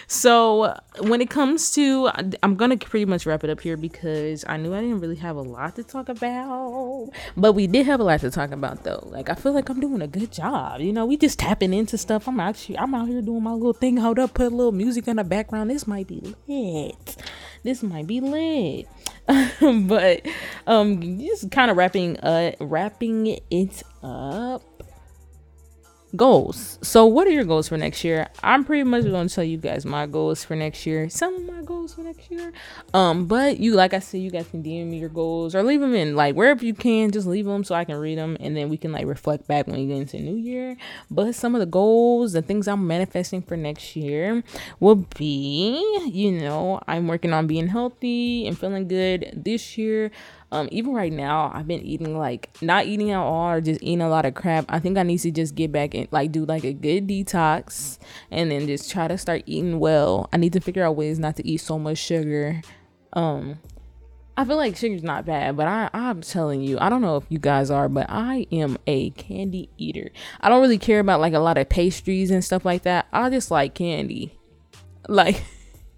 so 0.08 0.74
when 1.00 1.20
it 1.20 1.30
comes 1.30 1.70
to 1.70 2.10
i'm 2.42 2.56
gonna 2.56 2.76
pretty 2.76 3.04
much 3.04 3.26
wrap 3.26 3.44
it 3.44 3.50
up 3.50 3.60
here 3.60 3.76
because 3.76 4.44
i 4.48 4.56
knew 4.56 4.74
i 4.74 4.80
didn't 4.80 5.00
really 5.00 5.16
have 5.16 5.36
a 5.36 5.40
lot 5.40 5.76
to 5.76 5.84
talk 5.84 6.08
about 6.08 7.10
but 7.36 7.52
we 7.52 7.66
did 7.66 7.86
have 7.86 8.00
a 8.00 8.02
lot 8.04 8.20
to 8.20 8.30
talk 8.30 8.50
about 8.50 8.84
though. 8.84 9.06
Like 9.10 9.28
i 9.28 9.34
feel 9.34 9.52
like 9.52 9.68
i'm 9.68 9.80
doing 9.80 10.02
a 10.02 10.06
good 10.06 10.32
job. 10.32 10.80
You 10.80 10.92
know 10.92 11.06
we 11.06 11.16
just 11.16 11.38
tapping 11.38 11.72
into 11.72 11.98
stuff. 11.98 12.28
I'm 12.28 12.40
actually 12.40 12.78
i'm 12.78 12.94
out 12.94 13.08
here 13.08 13.22
doing 13.22 13.42
my 13.42 13.52
little 13.52 13.72
thing. 13.72 13.96
Hold 13.98 14.18
up 14.18 14.34
put 14.34 14.52
a 14.52 14.56
little 14.56 14.72
music 14.72 15.08
in 15.08 15.16
the 15.16 15.24
background. 15.24 15.70
This 15.70 15.86
might 15.86 16.06
be 16.06 16.34
lit. 16.46 17.16
This 17.62 17.82
might 17.82 18.06
be 18.06 18.20
lit. 18.20 18.86
But 19.60 20.26
um 20.66 21.18
just 21.20 21.50
kind 21.50 21.70
of 21.70 21.76
wrapping 21.76 22.18
uh 22.20 22.52
wrapping 22.60 23.38
it 23.50 23.82
up 24.02 24.62
goals. 26.16 26.78
So, 26.82 27.06
what 27.06 27.26
are 27.26 27.30
your 27.30 27.44
goals 27.44 27.68
for 27.68 27.76
next 27.76 28.04
year? 28.04 28.28
I'm 28.42 28.64
pretty 28.64 28.84
much 28.84 29.04
going 29.04 29.28
to 29.28 29.34
tell 29.34 29.44
you 29.44 29.58
guys 29.58 29.84
my 29.84 30.06
goals 30.06 30.44
for 30.44 30.56
next 30.56 30.86
year. 30.86 31.08
Some 31.08 31.34
of 31.34 31.42
my 31.42 31.62
goals 31.62 31.94
for 31.94 32.02
next 32.02 32.30
year. 32.30 32.52
Um, 32.94 33.26
but 33.26 33.58
you, 33.58 33.74
like 33.74 33.94
I 33.94 33.98
said, 33.98 34.20
you 34.20 34.30
guys 34.30 34.46
can 34.48 34.62
DM 34.62 34.86
me 34.86 34.98
your 34.98 35.08
goals 35.08 35.54
or 35.54 35.62
leave 35.62 35.80
them 35.80 35.94
in 35.94 36.16
like 36.16 36.34
wherever 36.34 36.64
you 36.64 36.74
can. 36.74 37.10
Just 37.10 37.26
leave 37.26 37.44
them 37.44 37.64
so 37.64 37.74
I 37.74 37.84
can 37.84 37.96
read 37.96 38.18
them, 38.18 38.36
and 38.40 38.56
then 38.56 38.68
we 38.68 38.76
can 38.76 38.92
like 38.92 39.06
reflect 39.06 39.46
back 39.46 39.66
when 39.66 39.78
you 39.80 39.88
get 39.88 39.98
into 39.98 40.20
New 40.20 40.36
Year. 40.36 40.76
But 41.10 41.34
some 41.34 41.54
of 41.54 41.60
the 41.60 41.66
goals, 41.66 42.32
the 42.32 42.42
things 42.42 42.68
I'm 42.68 42.86
manifesting 42.86 43.42
for 43.42 43.56
next 43.56 43.96
year, 43.96 44.42
will 44.80 45.06
be, 45.16 45.78
you 46.10 46.32
know, 46.32 46.80
I'm 46.86 47.08
working 47.08 47.32
on 47.32 47.46
being 47.46 47.68
healthy 47.68 48.46
and 48.46 48.58
feeling 48.58 48.88
good 48.88 49.32
this 49.34 49.76
year. 49.76 50.10
Um, 50.50 50.68
even 50.72 50.94
right 50.94 51.12
now, 51.12 51.50
I've 51.54 51.68
been 51.68 51.82
eating 51.82 52.16
like 52.16 52.50
not 52.62 52.86
eating 52.86 53.10
at 53.10 53.18
all 53.18 53.50
or 53.50 53.60
just 53.60 53.82
eating 53.82 54.00
a 54.00 54.08
lot 54.08 54.24
of 54.24 54.34
crap. 54.34 54.64
I 54.68 54.78
think 54.78 54.96
I 54.96 55.02
need 55.02 55.18
to 55.18 55.30
just 55.30 55.54
get 55.54 55.72
back 55.72 55.94
and 55.94 56.08
like 56.10 56.32
do 56.32 56.46
like 56.46 56.64
a 56.64 56.72
good 56.72 57.06
detox 57.06 57.98
and 58.30 58.50
then 58.50 58.66
just 58.66 58.90
try 58.90 59.08
to 59.08 59.18
start 59.18 59.42
eating 59.46 59.78
well. 59.78 60.28
I 60.32 60.38
need 60.38 60.54
to 60.54 60.60
figure 60.60 60.84
out 60.84 60.96
ways 60.96 61.18
not 61.18 61.36
to 61.36 61.46
eat 61.46 61.58
so 61.58 61.78
much 61.78 61.98
sugar. 61.98 62.62
Um, 63.12 63.58
I 64.38 64.44
feel 64.44 64.56
like 64.56 64.76
sugar's 64.76 65.02
not 65.02 65.26
bad, 65.26 65.56
but 65.56 65.66
I, 65.66 65.90
I'm 65.92 66.22
telling 66.22 66.62
you, 66.62 66.78
I 66.80 66.88
don't 66.88 67.02
know 67.02 67.16
if 67.16 67.24
you 67.28 67.38
guys 67.38 67.70
are, 67.70 67.88
but 67.88 68.06
I 68.08 68.46
am 68.50 68.78
a 68.86 69.10
candy 69.10 69.68
eater. 69.76 70.10
I 70.40 70.48
don't 70.48 70.62
really 70.62 70.78
care 70.78 71.00
about 71.00 71.20
like 71.20 71.34
a 71.34 71.40
lot 71.40 71.58
of 71.58 71.68
pastries 71.68 72.30
and 72.30 72.42
stuff 72.42 72.64
like 72.64 72.84
that. 72.84 73.06
I 73.12 73.28
just 73.28 73.50
like 73.50 73.74
candy. 73.74 74.38
Like, 75.08 75.44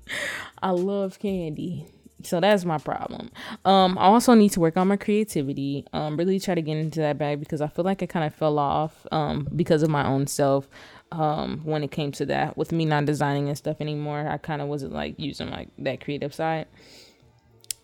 I 0.63 0.71
love 0.71 1.21
candy 1.21 1.87
so 2.23 2.41
that's 2.41 2.65
my 2.65 2.79
problem. 2.79 3.31
Um 3.65 3.99
i 3.99 4.05
also 4.05 4.35
need 4.35 4.51
to 4.51 4.61
work 4.61 4.77
on 4.77 4.89
my 4.89 4.97
creativity 4.97 5.87
um 5.93 6.17
really 6.17 6.39
try 6.41 6.55
to 6.55 6.63
get 6.63 6.77
into 6.77 7.01
that 7.01 7.19
bag 7.19 7.41
because 7.41 7.61
i 7.61 7.67
feel 7.69 7.85
like 7.85 8.03
i 8.03 8.07
kind 8.07 8.27
of 8.27 8.35
fell 8.35 8.59
off 8.59 9.07
um 9.13 9.49
because 9.55 9.83
of 9.83 9.91
my 9.91 10.07
own 10.07 10.27
self 10.27 10.69
um 11.13 11.61
when 11.65 11.83
it 11.83 11.91
came 11.91 12.13
to 12.13 12.27
that. 12.27 12.57
With 12.57 12.73
me 12.73 12.85
not 12.85 13.05
designing 13.05 13.49
and 13.49 13.59
stuff 13.59 13.81
anymore 13.81 14.29
i 14.29 14.39
kind 14.39 14.63
of 14.63 14.69
wasn't 14.69 14.93
like 14.93 15.19
using 15.19 15.51
like 15.51 15.69
that 15.79 16.03
creative 16.05 16.35
side. 16.35 16.67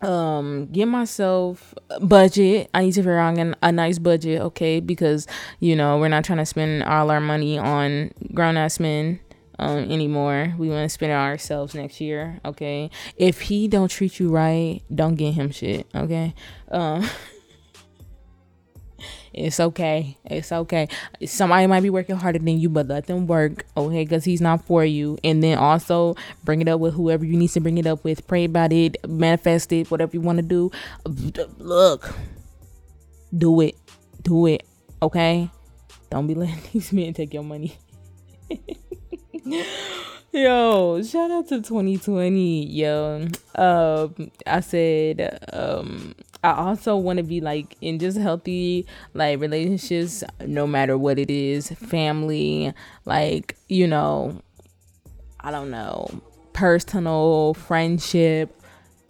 Um 0.01 0.67
get 0.71 0.85
myself 0.87 1.73
budget. 2.01 2.69
I 2.73 2.83
need 2.83 2.93
to 2.93 3.01
figure 3.01 3.17
out 3.17 3.37
a 3.63 3.71
nice 3.71 3.97
budget 3.99 4.41
okay? 4.41 4.79
Because 4.79 5.25
you 5.59 5.75
know 5.75 5.97
we're 5.97 6.07
not 6.07 6.23
trying 6.23 6.37
to 6.37 6.45
spend 6.45 6.83
all 6.83 7.09
our 7.09 7.19
money 7.19 7.57
on 7.57 8.11
grown-ass 8.33 8.79
men 8.79 9.19
um, 9.59 9.91
anymore. 9.91 10.53
We 10.57 10.69
want 10.69 10.85
to 10.85 10.89
spend 10.89 11.11
it 11.11 11.15
on 11.15 11.27
ourselves 11.27 11.75
next 11.75 11.99
year. 11.99 12.39
Okay. 12.45 12.89
If 13.15 13.41
he 13.41 13.67
don't 13.67 13.89
treat 13.89 14.19
you 14.19 14.29
right, 14.29 14.81
don't 14.93 15.15
get 15.15 15.33
him 15.33 15.51
shit. 15.51 15.87
Okay. 15.95 16.33
Um, 16.71 17.05
it's 19.33 19.59
okay. 19.59 20.17
It's 20.25 20.51
okay. 20.51 20.87
Somebody 21.25 21.67
might 21.67 21.81
be 21.81 21.89
working 21.89 22.15
harder 22.15 22.39
than 22.39 22.59
you, 22.59 22.69
but 22.69 22.87
let 22.87 23.07
them 23.07 23.27
work. 23.27 23.65
Okay, 23.75 24.03
because 24.03 24.23
he's 24.23 24.41
not 24.41 24.65
for 24.65 24.85
you. 24.85 25.17
And 25.23 25.41
then 25.41 25.57
also 25.57 26.15
bring 26.43 26.61
it 26.61 26.67
up 26.67 26.79
with 26.79 26.93
whoever 26.93 27.25
you 27.25 27.37
need 27.37 27.49
to 27.49 27.59
bring 27.59 27.77
it 27.77 27.87
up 27.87 28.03
with. 28.03 28.27
Pray 28.27 28.45
about 28.45 28.73
it. 28.73 28.97
Manifest 29.07 29.71
it. 29.71 29.89
Whatever 29.89 30.11
you 30.13 30.21
want 30.21 30.37
to 30.37 30.43
do. 30.43 30.71
Look. 31.57 32.13
Do 33.35 33.59
it. 33.61 33.75
Do 34.21 34.45
it. 34.47 34.63
Okay. 35.01 35.49
Don't 36.09 36.27
be 36.27 36.35
letting 36.35 36.59
these 36.73 36.93
men 36.93 37.13
take 37.13 37.33
your 37.33 37.43
money. 37.43 37.77
Yo, 40.31 41.01
shout 41.03 41.31
out 41.31 41.47
to 41.47 41.61
2020. 41.61 42.65
Yo, 42.67 43.27
um, 43.55 44.31
I 44.45 44.59
said, 44.59 45.39
um, 45.53 46.15
I 46.43 46.51
also 46.51 46.95
want 46.95 47.17
to 47.17 47.23
be 47.23 47.41
like 47.41 47.75
in 47.81 47.99
just 47.99 48.17
healthy 48.17 48.85
like 49.13 49.39
relationships, 49.39 50.23
no 50.45 50.67
matter 50.67 50.97
what 50.97 51.17
it 51.19 51.29
is, 51.29 51.69
family, 51.69 52.73
like 53.05 53.57
you 53.67 53.87
know, 53.87 54.41
I 55.39 55.51
don't 55.51 55.71
know, 55.71 56.09
personal 56.53 57.53
friendship, 57.53 58.56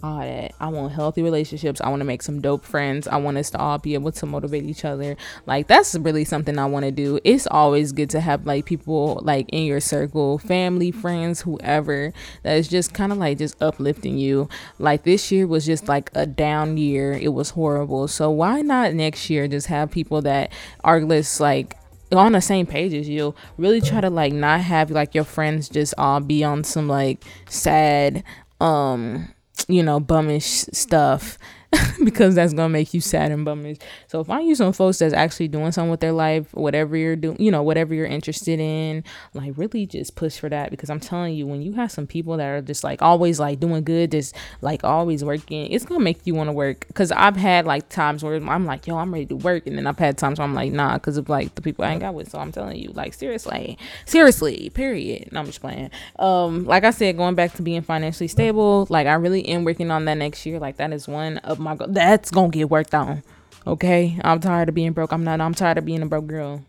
all 0.04 0.20
that. 0.20 0.54
I 0.60 0.68
want 0.68 0.94
healthy 0.94 1.24
relationships. 1.24 1.82
I 1.82 1.90
want 1.90 2.02
to 2.02 2.06
make 2.06 2.22
some 2.22 2.42
dope 2.42 2.64
friends. 2.64 3.08
I 3.08 3.18
want 3.18 3.38
us 3.38 3.50
to 3.52 3.58
all 3.58 3.78
be 3.78 3.94
able 3.94 4.12
to 4.12 4.26
motivate 4.26 4.64
each 4.64 4.86
other. 4.86 5.16
Like 5.46 5.68
that's 5.68 5.96
really 5.96 6.24
something 6.24 6.58
I 6.58 6.66
want 6.66 6.86
to 6.86 6.92
do. 6.92 7.20
It's 7.24 7.48
always 7.48 7.92
good 7.92 8.10
to 8.12 8.20
have 8.20 8.46
like 8.46 8.66
people 8.66 9.20
like 9.24 9.50
in 9.50 9.64
your 9.64 9.80
circle, 9.80 10.38
family, 10.38 10.92
friends, 10.92 11.42
whoever 11.42 12.14
that 12.44 12.58
is 12.58 12.68
just 12.68 12.94
kind 12.94 13.12
of 13.12 13.18
like 13.18 13.40
just 13.40 13.62
uplifting 13.62 14.18
you. 14.18 14.50
Like 14.80 15.04
this 15.04 15.32
year 15.32 15.48
was 15.48 15.66
just 15.66 15.88
like 15.88 16.12
a 16.14 16.26
down 16.26 16.78
year. 16.78 17.14
It 17.14 17.34
was 17.34 17.52
horrible. 17.52 18.08
So 18.08 18.30
why 18.30 18.62
not 18.62 18.94
next 18.94 19.30
year 19.30 19.48
just 19.48 19.68
have 19.68 19.92
people 19.92 20.22
that 20.22 20.52
are 20.84 21.02
just 21.02 21.40
like 21.40 21.76
on 22.12 22.32
the 22.32 22.42
same 22.42 22.66
page 22.66 22.94
as 22.94 23.10
you 23.10 23.36
really 23.58 23.82
try 23.82 24.00
to 24.00 24.10
like 24.10 24.32
not 24.32 24.62
have 24.62 24.90
like 24.90 25.14
your 25.14 25.26
friends 25.26 25.68
just 25.68 25.94
all 25.98 26.20
be 26.22 26.44
on 26.44 26.64
some 26.64 26.88
like 26.88 27.24
sad 27.50 28.24
um 28.62 29.28
you 29.68 29.84
know, 29.84 30.00
bummish 30.00 30.74
stuff 30.74 31.38
because 32.04 32.36
that's 32.36 32.54
gonna 32.54 32.70
make 32.70 32.94
you 32.94 33.02
sad 33.02 33.32
and 33.32 33.44
bummed. 33.44 33.80
So 34.08 34.24
find 34.24 34.48
you 34.48 34.56
some 34.56 34.72
folks 34.74 35.00
that's 35.00 35.14
actually 35.14 35.50
doing 35.50 35.72
something 35.72 35.92
with 35.92 36.00
their 36.00 36.12
life, 36.12 36.54
whatever 36.54 36.96
you're 36.96 37.16
doing, 37.16 37.42
you 37.42 37.52
know, 37.52 37.62
whatever 37.62 37.94
you're 37.94 38.06
interested 38.06 38.60
in. 38.60 39.04
Like 39.34 39.54
really 39.58 39.86
just 39.86 40.16
push 40.16 40.38
for 40.38 40.50
that 40.50 40.72
because 40.72 40.90
I'm 40.90 41.00
telling 41.00 41.36
you, 41.36 41.46
when 41.46 41.62
you 41.62 41.74
have 41.74 41.92
some 41.92 42.08
people 42.08 42.38
that 42.38 42.46
are 42.46 42.62
just 42.62 42.84
like 42.84 43.02
always 43.02 43.40
like 43.40 43.60
doing 43.60 43.84
good, 43.84 44.12
just 44.12 44.36
like 44.62 44.84
always 44.84 45.24
working, 45.24 45.72
it's 45.72 45.86
gonna 45.86 46.00
make 46.00 46.26
you 46.26 46.36
want 46.36 46.48
to 46.48 46.54
work. 46.54 46.86
Cause 46.94 47.12
I've 47.12 47.36
had 47.36 47.66
like 47.66 47.90
times 47.90 48.24
where 48.24 48.36
I'm 48.36 48.66
like, 48.66 48.88
yo, 48.88 48.98
I'm 48.98 49.14
ready 49.14 49.26
to 49.28 49.36
work, 49.36 49.68
and 49.68 49.78
then 49.78 49.88
I've 49.88 50.00
had 50.00 50.18
times 50.18 50.40
where 50.40 50.48
I'm 50.48 50.56
like, 50.56 50.72
nah, 50.72 50.94
because 50.94 51.18
of 51.18 51.28
like 51.30 51.56
the 51.56 51.62
people 51.62 51.84
I 51.84 51.92
ain't 51.92 52.02
got 52.02 52.14
with. 52.14 52.32
So 52.32 52.40
I'm 52.40 52.52
telling 52.52 52.78
you, 52.78 52.92
like 52.94 53.14
seriously, 53.14 53.78
seriously, 54.06 54.70
period. 54.70 55.32
No, 55.32 55.42
I'm 55.42 55.46
just 55.46 55.62
playing. 55.62 55.92
Um, 56.18 56.66
like 56.66 56.86
I 56.86 56.92
said, 56.92 57.18
going 57.18 57.36
back 57.36 57.54
to 57.54 57.62
being 57.62 57.82
financially 57.82 58.28
stable, 58.28 58.88
like 58.90 59.08
I 59.08 59.14
really 59.14 59.46
am 59.50 59.66
working 59.66 59.92
on 59.92 60.06
that 60.06 60.16
next 60.16 60.46
year. 60.46 60.60
Like 60.60 60.78
that 60.78 60.94
is 60.94 61.08
one 61.08 61.40
of 61.40 61.57
my 61.58 61.76
goals 61.76 61.94
that's 61.94 62.32
gonna 62.32 62.50
get 62.50 62.70
worked 62.70 62.94
on. 62.94 63.24
Okay, 63.66 64.20
I'm 64.24 64.40
tired 64.40 64.70
of 64.70 64.76
being 64.76 64.94
broke. 64.94 65.12
I'm 65.12 65.24
not. 65.24 65.42
I'm 65.42 65.54
tired 65.54 65.78
of 65.78 65.86
being 65.86 66.02
a 66.02 66.06
broke 66.06 66.28
girl. 66.28 66.64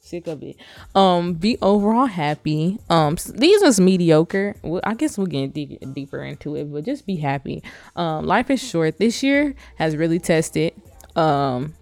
Sick 0.00 0.26
of 0.26 0.42
it. 0.42 0.56
Um, 0.94 1.34
be 1.34 1.58
overall 1.60 2.06
happy. 2.06 2.78
Um, 2.88 3.18
these 3.34 3.60
was 3.60 3.78
mediocre. 3.78 4.54
Well, 4.62 4.80
I 4.84 4.94
guess 4.94 5.18
we'll 5.18 5.26
get 5.26 5.52
de- 5.52 5.78
deeper 5.92 6.22
into 6.22 6.56
it, 6.56 6.72
but 6.72 6.84
just 6.84 7.06
be 7.06 7.16
happy. 7.16 7.62
Um, 7.94 8.24
life 8.24 8.50
is 8.50 8.62
short. 8.62 8.98
This 8.98 9.22
year 9.22 9.54
has 9.76 9.96
really 9.96 10.18
tested. 10.18 10.72
Um, 11.14 11.74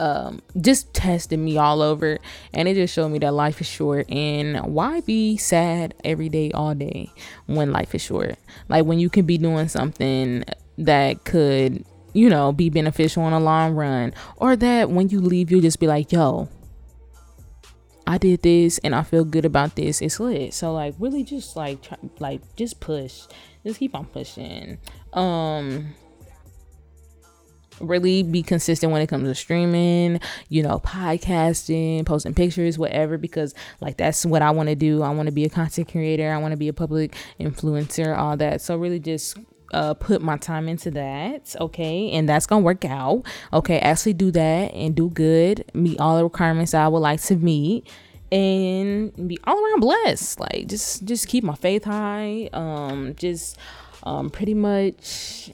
um, 0.00 0.40
just 0.58 0.94
tested 0.94 1.38
me 1.38 1.58
all 1.58 1.82
over 1.82 2.18
and 2.54 2.66
it 2.66 2.74
just 2.74 2.94
showed 2.94 3.10
me 3.10 3.18
that 3.18 3.34
life 3.34 3.60
is 3.60 3.66
short 3.66 4.10
and 4.10 4.58
why 4.74 5.00
be 5.00 5.36
sad 5.36 5.94
every 6.04 6.30
day 6.30 6.50
all 6.52 6.74
day 6.74 7.10
when 7.44 7.70
life 7.70 7.94
is 7.94 8.00
short 8.00 8.36
like 8.70 8.86
when 8.86 8.98
you 8.98 9.10
can 9.10 9.26
be 9.26 9.36
doing 9.36 9.68
something 9.68 10.42
that 10.80 11.24
could, 11.24 11.84
you 12.12 12.28
know, 12.28 12.52
be 12.52 12.70
beneficial 12.70 13.24
in 13.26 13.32
the 13.32 13.40
long 13.40 13.74
run. 13.74 14.14
Or 14.36 14.56
that 14.56 14.90
when 14.90 15.08
you 15.08 15.20
leave, 15.20 15.50
you'll 15.50 15.60
just 15.60 15.80
be 15.80 15.86
like, 15.86 16.12
yo, 16.12 16.48
I 18.06 18.18
did 18.18 18.42
this 18.42 18.78
and 18.78 18.94
I 18.94 19.02
feel 19.02 19.24
good 19.24 19.44
about 19.44 19.76
this. 19.76 20.02
It's 20.02 20.18
lit. 20.18 20.52
So 20.52 20.72
like 20.72 20.94
really 20.98 21.22
just 21.22 21.54
like 21.56 21.82
try, 21.82 21.96
like 22.18 22.40
just 22.56 22.80
push. 22.80 23.22
Just 23.64 23.78
keep 23.78 23.94
on 23.94 24.06
pushing. 24.06 24.78
Um 25.12 25.94
really 27.80 28.22
be 28.22 28.42
consistent 28.42 28.92
when 28.92 29.00
it 29.00 29.08
comes 29.08 29.26
to 29.26 29.34
streaming, 29.34 30.20
you 30.48 30.62
know, 30.62 30.78
podcasting, 30.80 32.04
posting 32.04 32.34
pictures, 32.34 32.78
whatever, 32.78 33.16
because 33.16 33.54
like 33.80 33.96
that's 33.96 34.26
what 34.26 34.42
I 34.42 34.50
want 34.50 34.68
to 34.68 34.74
do. 34.74 35.02
I 35.02 35.10
want 35.10 35.26
to 35.26 35.32
be 35.32 35.44
a 35.44 35.48
content 35.48 35.90
creator, 35.90 36.32
I 36.32 36.38
want 36.38 36.52
to 36.52 36.58
be 36.58 36.68
a 36.68 36.72
public 36.72 37.14
influencer, 37.38 38.16
all 38.16 38.36
that. 38.36 38.60
So 38.60 38.76
really 38.76 38.98
just 39.00 39.38
uh, 39.72 39.94
put 39.94 40.22
my 40.22 40.36
time 40.36 40.68
into 40.68 40.90
that, 40.92 41.54
okay, 41.60 42.10
and 42.12 42.28
that's 42.28 42.46
gonna 42.46 42.62
work 42.62 42.84
out, 42.84 43.22
okay. 43.52 43.78
Actually, 43.80 44.14
do 44.14 44.30
that 44.32 44.74
and 44.74 44.94
do 44.94 45.10
good, 45.10 45.64
meet 45.74 46.00
all 46.00 46.16
the 46.16 46.24
requirements 46.24 46.74
I 46.74 46.88
would 46.88 46.98
like 46.98 47.20
to 47.22 47.36
meet, 47.36 47.88
and 48.32 49.28
be 49.28 49.38
all 49.44 49.56
around 49.56 49.80
blessed. 49.80 50.40
Like 50.40 50.66
just 50.68 51.04
just 51.04 51.28
keep 51.28 51.44
my 51.44 51.54
faith 51.54 51.84
high. 51.84 52.48
Um, 52.52 53.14
just 53.16 53.58
um, 54.02 54.30
pretty 54.30 54.54
much, 54.54 55.50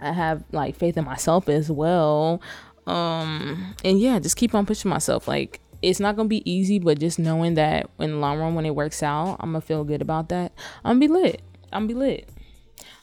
I 0.00 0.12
have 0.12 0.44
like 0.52 0.76
faith 0.76 0.96
in 0.96 1.04
myself 1.04 1.48
as 1.48 1.70
well. 1.70 2.40
Um, 2.86 3.74
and 3.84 4.00
yeah, 4.00 4.18
just 4.18 4.36
keep 4.36 4.54
on 4.54 4.66
pushing 4.66 4.88
myself. 4.90 5.28
Like 5.28 5.60
it's 5.82 6.00
not 6.00 6.16
gonna 6.16 6.28
be 6.28 6.48
easy, 6.50 6.78
but 6.78 6.98
just 6.98 7.18
knowing 7.18 7.54
that 7.54 7.90
in 7.98 8.12
the 8.12 8.16
long 8.16 8.38
run 8.38 8.54
when 8.54 8.66
it 8.66 8.74
works 8.74 9.02
out, 9.02 9.36
I'm 9.40 9.50
gonna 9.50 9.60
feel 9.60 9.84
good 9.84 10.02
about 10.02 10.28
that. 10.30 10.52
I'm 10.84 10.98
gonna 10.98 11.00
be 11.00 11.08
lit. 11.08 11.42
I'm 11.72 11.86
gonna 11.86 11.88
be 11.88 11.94
lit. 11.94 12.28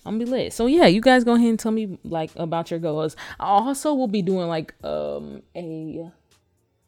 I'm 0.05 0.17
gonna 0.17 0.25
be 0.25 0.31
lit. 0.31 0.53
So 0.53 0.65
yeah, 0.65 0.87
you 0.87 1.01
guys 1.01 1.23
go 1.23 1.33
ahead 1.33 1.49
and 1.49 1.59
tell 1.59 1.71
me 1.71 1.99
like 2.03 2.31
about 2.35 2.71
your 2.71 2.79
goals. 2.79 3.15
I 3.39 3.47
also 3.47 3.93
will 3.93 4.07
be 4.07 4.21
doing 4.21 4.47
like 4.47 4.73
um 4.83 5.43
a 5.55 6.09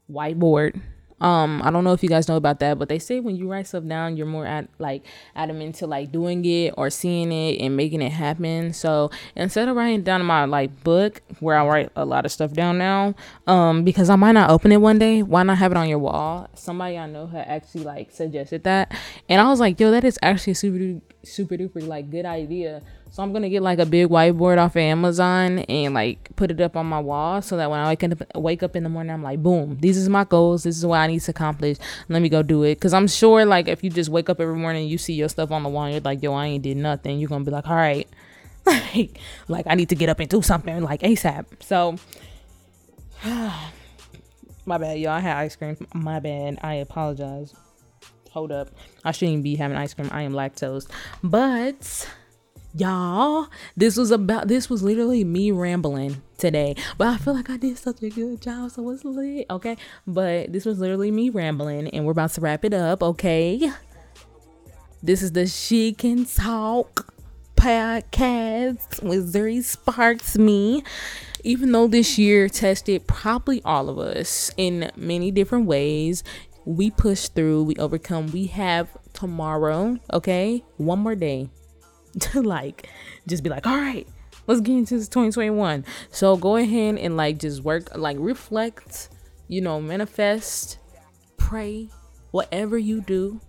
whiteboard. 0.10 0.82
Um, 1.22 1.62
I 1.64 1.70
don't 1.70 1.84
know 1.84 1.94
if 1.94 2.02
you 2.02 2.10
guys 2.10 2.28
know 2.28 2.36
about 2.36 2.60
that, 2.62 2.80
but 2.80 2.90
they 2.90 2.98
say 2.98 3.20
when 3.20 3.36
you 3.36 3.48
write 3.48 3.68
stuff 3.68 3.86
down, 3.86 4.18
you're 4.18 4.26
more 4.26 4.48
at 4.48 4.68
like 4.80 5.06
adamant 5.36 5.76
to 5.76 5.88
like 5.88 6.12
doing 6.12 6.44
it 6.46 6.74
or 6.78 6.90
seeing 6.90 7.32
it 7.32 7.62
and 7.62 7.78
making 7.78 8.02
it 8.02 8.12
happen. 8.12 8.74
So 8.74 9.12
instead 9.36 9.68
of 9.68 9.76
writing 9.76 10.02
down 10.02 10.26
my 10.26 10.46
like 10.46 10.84
book 10.84 11.22
where 11.40 11.56
I 11.58 11.68
write 11.68 11.92
a 11.96 12.06
lot 12.06 12.26
of 12.26 12.32
stuff 12.32 12.54
down 12.54 12.80
now, 12.80 13.14
um, 13.46 13.84
because 13.84 14.10
I 14.10 14.16
might 14.16 14.32
not 14.32 14.50
open 14.50 14.72
it 14.72 14.82
one 14.82 14.98
day, 14.98 15.22
why 15.22 15.44
not 15.44 15.60
have 15.60 15.72
it 15.72 15.78
on 15.78 15.88
your 15.88 16.00
wall? 16.00 16.50
Somebody 16.56 16.98
I 16.98 17.06
know 17.06 17.28
had 17.28 17.48
actually 17.48 17.84
like 17.84 18.12
suggested 18.12 18.64
that, 18.64 18.92
and 19.30 19.40
I 19.40 19.48
was 19.48 19.60
like, 19.60 19.80
yo, 19.80 19.92
that 19.92 20.04
is 20.04 20.18
actually 20.24 20.54
a 20.54 20.56
super 20.56 21.02
super 21.24 21.56
duper 21.56 21.86
like 21.86 22.10
good 22.10 22.26
idea 22.26 22.82
so 23.12 23.22
I'm 23.22 23.34
gonna 23.34 23.50
get 23.50 23.62
like 23.62 23.80
a 23.80 23.86
big 23.86 24.08
whiteboard 24.08 24.58
off 24.58 24.72
of 24.72 24.78
Amazon 24.78 25.60
and 25.60 25.94
like 25.94 26.34
put 26.38 26.50
it 26.50 26.62
up 26.62 26.78
on 26.78 26.86
my 26.86 27.00
wall 27.00 27.42
so 27.42 27.58
that 27.58 27.70
when 27.70 27.78
I 27.78 27.90
wake 27.90 28.04
up 28.06 28.36
wake 28.36 28.64
up 28.64 28.74
in 28.78 28.84
the 28.84 28.90
morning, 28.90 29.12
I'm 29.12 29.22
like, 29.22 29.44
boom, 29.44 29.78
these 29.82 29.98
is 29.98 30.08
my 30.08 30.24
goals. 30.24 30.64
This 30.64 30.78
is 30.78 30.86
what 30.86 31.00
I 31.00 31.08
need 31.08 31.20
to 31.20 31.32
accomplish. 31.32 31.78
Let 32.08 32.22
me 32.22 32.30
go 32.30 32.42
do 32.42 32.64
it. 32.64 32.80
Cause 32.80 32.94
I'm 32.94 33.10
sure 33.10 33.44
like 33.44 33.68
if 33.68 33.84
you 33.84 33.90
just 33.90 34.10
wake 34.10 34.30
up 34.30 34.40
every 34.40 34.56
morning, 34.56 34.88
you 34.88 34.98
see 34.98 35.14
your 35.14 35.28
stuff 35.28 35.52
on 35.52 35.64
the 35.64 35.70
wall, 35.70 35.90
you're 35.90 36.00
like, 36.00 36.24
yo, 36.24 36.34
I 36.34 36.46
ain't 36.46 36.64
did 36.64 36.78
nothing. 36.78 37.20
You're 37.20 37.28
gonna 37.28 37.44
be 37.44 37.52
like, 37.52 37.68
all 37.68 37.76
right, 37.76 38.08
like 38.66 39.20
like 39.50 39.68
I 39.68 39.76
need 39.76 39.90
to 39.90 39.96
get 39.96 40.08
up 40.08 40.22
and 40.22 40.30
do 40.30 40.42
something 40.42 40.82
like 40.82 41.02
ASAP. 41.02 41.46
So. 41.62 41.98
my 44.66 44.78
bad, 44.78 45.00
y'all. 45.00 45.12
I 45.12 45.20
had 45.20 45.36
ice 45.36 45.58
cream. 45.58 45.76
My 45.94 46.22
bad. 46.22 46.60
I 46.62 46.76
apologize. 46.76 47.54
Hold 48.32 48.54
up. 48.54 48.70
I 49.04 49.12
shouldn't 49.12 49.44
be 49.44 49.58
having 49.58 49.76
ice 49.76 49.94
cream. 49.94 50.10
I 50.14 50.22
am 50.22 50.32
lactose. 50.32 50.90
But 51.22 52.08
y'all 52.74 53.48
this 53.76 53.98
was 53.98 54.12
about 54.12 54.48
this 54.48 54.70
was 54.70 54.82
literally 54.82 55.24
me 55.24 55.52
rambling 55.52 56.22
today. 56.38 56.76
But 56.98 57.08
i 57.08 57.18
feel 57.18 57.34
like 57.34 57.50
i 57.50 57.58
did 57.58 57.78
such 57.78 58.02
a 58.02 58.10
good 58.10 58.42
job 58.42 58.72
so 58.72 58.90
it's 58.90 59.04
lit 59.04 59.46
okay? 59.50 59.78
But 60.08 60.54
this 60.54 60.66
was 60.66 60.80
literally 60.80 61.12
me 61.12 61.30
rambling 61.30 61.90
and 61.90 62.06
we're 62.06 62.14
about 62.14 62.32
to 62.32 62.42
wrap 62.42 62.66
it 62.66 62.74
up 62.74 63.04
okay? 63.04 63.72
This 65.04 65.22
is 65.22 65.32
the 65.32 65.48
she 65.48 65.94
can 65.94 66.26
talk 66.26 67.14
podcast 67.56 69.04
with 69.04 69.34
Zuri 69.34 69.64
Sparks 69.64 70.38
me. 70.38 70.84
Even 71.44 71.72
though 71.72 71.88
this 71.88 72.18
year 72.18 72.48
tested 72.48 73.08
probably 73.08 73.62
all 73.64 73.90
of 73.90 73.98
us 74.00 74.52
in 74.58 74.92
many 74.96 75.32
different 75.32 75.66
ways 75.66 76.24
we 76.66 76.92
push 76.92 77.28
through 77.28 77.64
we 77.64 77.76
overcome 77.78 78.32
we 78.32 78.46
have 78.46 78.88
tomorrow 79.14 79.98
okay? 80.14 80.64
One 80.78 81.00
more 81.00 81.16
day 81.16 81.50
to 82.20 82.42
like 82.44 82.90
just 83.28 83.44
be 83.44 83.50
like, 83.50 83.66
all 83.66 83.78
right, 83.78 84.08
let's 84.48 84.62
get 84.62 84.74
into 84.74 84.98
this 84.98 85.08
2021. 85.08 85.86
So 86.12 86.36
go 86.36 86.56
ahead 86.56 86.98
and 86.98 87.18
like 87.18 87.40
just 87.40 87.64
work, 87.64 87.96
like 87.96 88.18
reflect, 88.20 89.10
you 89.48 89.62
know, 89.62 89.82
manifest, 89.82 90.78
pray, 91.38 91.90
whatever 92.32 92.78
you 92.78 93.02
do, 93.02 93.40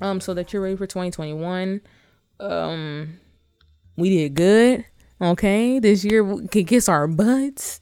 um, 0.00 0.20
so 0.20 0.34
that 0.34 0.52
you're 0.52 0.62
ready 0.62 0.76
for 0.76 0.86
2021. 0.86 1.80
Um, 2.38 3.20
we 3.96 4.10
did 4.10 4.34
good. 4.34 4.84
Okay, 5.22 5.78
this 5.78 6.02
year 6.02 6.24
we 6.24 6.48
could 6.48 6.66
kiss 6.66 6.88
our 6.88 7.06
butts, 7.06 7.80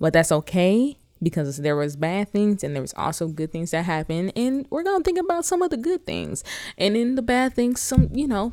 but 0.00 0.14
that's 0.14 0.32
okay 0.32 0.96
because 1.22 1.56
there 1.58 1.76
was 1.76 1.96
bad 1.96 2.28
things 2.30 2.62
and 2.62 2.74
there 2.74 2.82
was 2.82 2.94
also 2.94 3.28
good 3.28 3.52
things 3.52 3.70
that 3.70 3.84
happened. 3.84 4.32
And 4.36 4.66
we're 4.70 4.82
gonna 4.82 5.04
think 5.04 5.18
about 5.18 5.44
some 5.44 5.62
of 5.62 5.70
the 5.70 5.76
good 5.76 6.04
things. 6.06 6.44
And 6.76 6.96
in 6.96 7.14
the 7.14 7.22
bad 7.22 7.54
things 7.54 7.80
some 7.80 8.10
you 8.12 8.28
know 8.28 8.52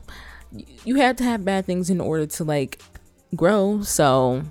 you 0.86 0.95
have 0.95 1.16
to 1.18 1.24
have 1.24 1.43
bad 1.43 1.66
things 1.66 1.89
in 1.89 1.99
order 1.99 2.26
to 2.26 2.43
like 2.43 2.82
grow. 3.36 3.82
So 3.82 4.43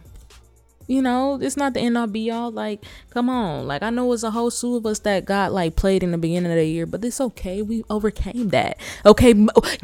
you 0.86 1.02
know, 1.02 1.38
it's 1.40 1.56
not 1.56 1.74
the 1.74 1.80
end 1.80 1.96
all 1.96 2.06
be 2.06 2.30
all. 2.30 2.50
Like, 2.50 2.84
come 3.10 3.28
on. 3.28 3.66
Like, 3.66 3.82
I 3.82 3.90
know 3.90 4.12
it's 4.12 4.22
a 4.22 4.30
whole 4.30 4.50
slew 4.50 4.76
of 4.76 4.86
us 4.86 5.00
that 5.00 5.24
got 5.24 5.52
like 5.52 5.76
played 5.76 6.02
in 6.02 6.10
the 6.10 6.18
beginning 6.18 6.50
of 6.50 6.56
the 6.56 6.66
year, 6.66 6.86
but 6.86 7.04
it's 7.04 7.20
okay. 7.20 7.62
We 7.62 7.84
overcame 7.90 8.48
that. 8.50 8.78
Okay, 9.04 9.32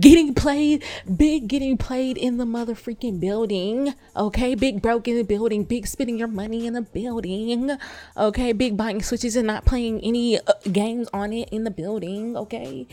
getting 0.01 0.35
played, 0.35 0.85
big 1.17 1.49
getting 1.49 1.77
played 1.77 2.17
in 2.17 2.37
the 2.37 2.47
mother 2.47 2.75
freaking 2.75 3.21
building. 3.21 3.95
Okay, 4.17 4.55
big 4.55 4.83
broke 4.83 5.09
in 5.09 5.17
the 5.17 5.25
building, 5.25 5.65
big 5.65 5.87
spending 5.87 6.19
your 6.19 6.29
money 6.29 6.67
in 6.67 6.75
the 6.75 6.83
building. 6.83 7.77
Okay, 8.17 8.53
big 8.53 8.77
buying 8.77 9.03
switches 9.03 9.37
and 9.37 9.47
not 9.47 9.65
playing 9.65 10.01
any 10.01 10.39
uh, 10.39 10.53
games 10.71 11.09
on 11.13 11.33
it 11.33 11.49
in 11.51 11.65
the 11.65 11.71
building. 11.71 12.37
Okay. 12.37 12.87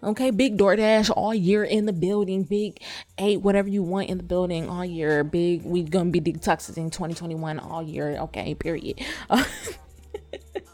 Okay, 0.00 0.30
big 0.30 0.56
DoorDash 0.56 1.10
all 1.16 1.34
year 1.34 1.64
in 1.64 1.86
the 1.86 1.92
building. 1.92 2.44
Big 2.44 2.80
ate, 3.18 3.40
whatever 3.40 3.68
you 3.68 3.82
want 3.82 4.08
in 4.08 4.16
the 4.16 4.22
building 4.22 4.68
all 4.68 4.84
year. 4.84 5.24
Big, 5.24 5.64
we 5.64 5.82
gonna 5.82 6.10
be 6.10 6.20
detoxing 6.20 6.92
2021 6.92 7.58
all 7.58 7.82
year. 7.82 8.16
Okay, 8.20 8.54
period. 8.54 9.00
Uh, 9.28 9.42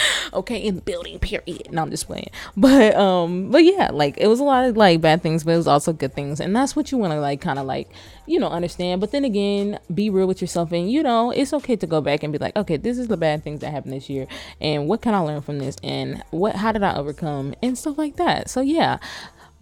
okay 0.32 0.58
in 0.58 0.76
the 0.76 0.82
building 0.82 1.18
period. 1.18 1.70
No 1.72 1.82
i'm 1.82 1.90
just 1.90 2.06
playing. 2.06 2.30
But 2.56 2.94
um 2.96 3.50
but 3.50 3.64
yeah 3.64 3.90
like 3.92 4.18
it 4.18 4.26
was 4.26 4.40
a 4.40 4.44
lot 4.44 4.64
of 4.64 4.76
like 4.76 5.00
bad 5.00 5.22
things 5.22 5.44
but 5.44 5.52
it 5.52 5.56
was 5.56 5.68
also 5.68 5.92
good 5.92 6.14
things. 6.14 6.40
And 6.40 6.54
that's 6.54 6.76
what 6.76 6.92
you 6.92 6.98
want 6.98 7.12
to 7.12 7.20
like 7.20 7.40
kind 7.40 7.58
of 7.58 7.66
like 7.66 7.90
you 8.26 8.38
know 8.38 8.48
understand. 8.48 9.00
But 9.00 9.10
then 9.10 9.24
again 9.24 9.78
be 9.92 10.10
real 10.10 10.26
with 10.26 10.40
yourself. 10.40 10.72
And 10.72 10.90
you 10.90 11.02
know 11.02 11.30
it's 11.30 11.52
okay 11.52 11.76
to 11.76 11.86
go 11.86 12.00
back 12.00 12.22
and 12.22 12.32
be 12.32 12.38
like 12.38 12.56
okay 12.56 12.76
this 12.76 12.98
is 12.98 13.08
the 13.08 13.16
bad 13.16 13.42
things 13.42 13.60
that 13.60 13.70
happened 13.70 13.92
this 13.92 14.08
year. 14.08 14.26
And 14.60 14.88
what 14.88 15.02
can 15.02 15.14
i 15.14 15.18
learn 15.18 15.42
from 15.42 15.58
this? 15.58 15.76
And 15.82 16.22
what 16.30 16.56
how 16.56 16.72
did 16.72 16.82
i 16.82 16.94
overcome? 16.96 17.54
And 17.62 17.76
stuff 17.76 17.98
like 17.98 18.16
that. 18.16 18.50
So 18.50 18.60
yeah. 18.60 18.98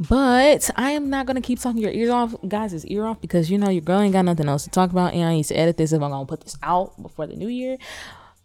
But 0.08 0.70
I 0.76 0.92
am 0.92 1.10
not 1.10 1.26
gonna 1.26 1.42
keep 1.42 1.60
talking 1.60 1.82
your 1.82 1.92
ears 1.92 2.08
off, 2.08 2.34
guys. 2.48 2.72
It's 2.72 2.86
ear 2.86 3.04
off 3.04 3.20
because 3.20 3.50
you 3.50 3.58
know 3.58 3.68
your 3.68 3.82
girl 3.82 4.00
ain't 4.00 4.14
got 4.14 4.24
nothing 4.24 4.48
else 4.48 4.64
to 4.64 4.70
talk 4.70 4.90
about, 4.90 5.12
and 5.12 5.24
I 5.24 5.34
need 5.34 5.44
to 5.44 5.54
edit 5.54 5.76
this 5.76 5.92
if 5.92 6.00
I'm 6.00 6.10
gonna 6.10 6.24
put 6.24 6.40
this 6.40 6.56
out 6.62 7.00
before 7.02 7.26
the 7.26 7.36
new 7.36 7.48
year. 7.48 7.76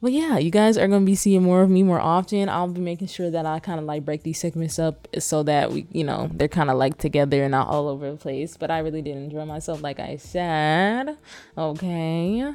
But 0.01 0.11
yeah, 0.11 0.37
you 0.37 0.51
guys 0.51 0.77
are 0.77 0.87
gonna 0.87 1.05
be 1.05 1.15
seeing 1.15 1.43
more 1.43 1.61
of 1.61 1.69
me 1.69 1.81
more 1.81 1.99
often. 1.99 2.49
I'll 2.49 2.67
be 2.67 2.81
making 2.81 3.07
sure 3.07 3.31
that 3.31 3.45
I 3.45 3.59
kind 3.59 3.79
of 3.79 3.85
like 3.85 4.05
break 4.05 4.23
these 4.23 4.39
segments 4.39 4.77
up 4.77 5.07
so 5.19 5.41
that 5.43 5.71
we, 5.71 5.87
you 5.91 6.03
know, 6.03 6.29
they're 6.33 6.47
kind 6.47 6.69
of 6.69 6.77
like 6.77 6.97
together 6.97 7.43
and 7.43 7.51
not 7.51 7.67
all 7.67 7.87
over 7.87 8.11
the 8.11 8.17
place. 8.17 8.57
But 8.57 8.71
I 8.71 8.79
really 8.79 9.01
did 9.01 9.17
enjoy 9.17 9.45
myself, 9.45 9.81
like 9.81 9.99
I 9.99 10.17
said. 10.17 11.17
Okay. 11.57 12.53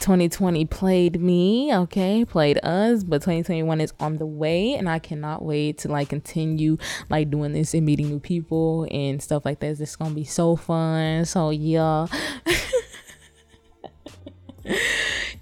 2020 0.00 0.64
played 0.66 1.20
me, 1.20 1.74
okay, 1.74 2.24
played 2.24 2.58
us, 2.64 3.04
but 3.04 3.18
2021 3.22 3.80
is 3.80 3.92
on 4.00 4.16
the 4.16 4.26
way, 4.26 4.74
and 4.74 4.88
I 4.88 4.98
cannot 4.98 5.44
wait 5.44 5.78
to 5.78 5.88
like 5.88 6.08
continue 6.08 6.78
like 7.08 7.30
doing 7.30 7.52
this 7.52 7.74
and 7.74 7.86
meeting 7.86 8.08
new 8.08 8.18
people 8.18 8.88
and 8.90 9.22
stuff 9.22 9.44
like 9.44 9.60
that. 9.60 9.80
It's 9.80 9.96
gonna 9.96 10.14
be 10.14 10.24
so 10.24 10.56
fun. 10.56 11.24
So 11.24 11.50
yeah. 11.50 12.06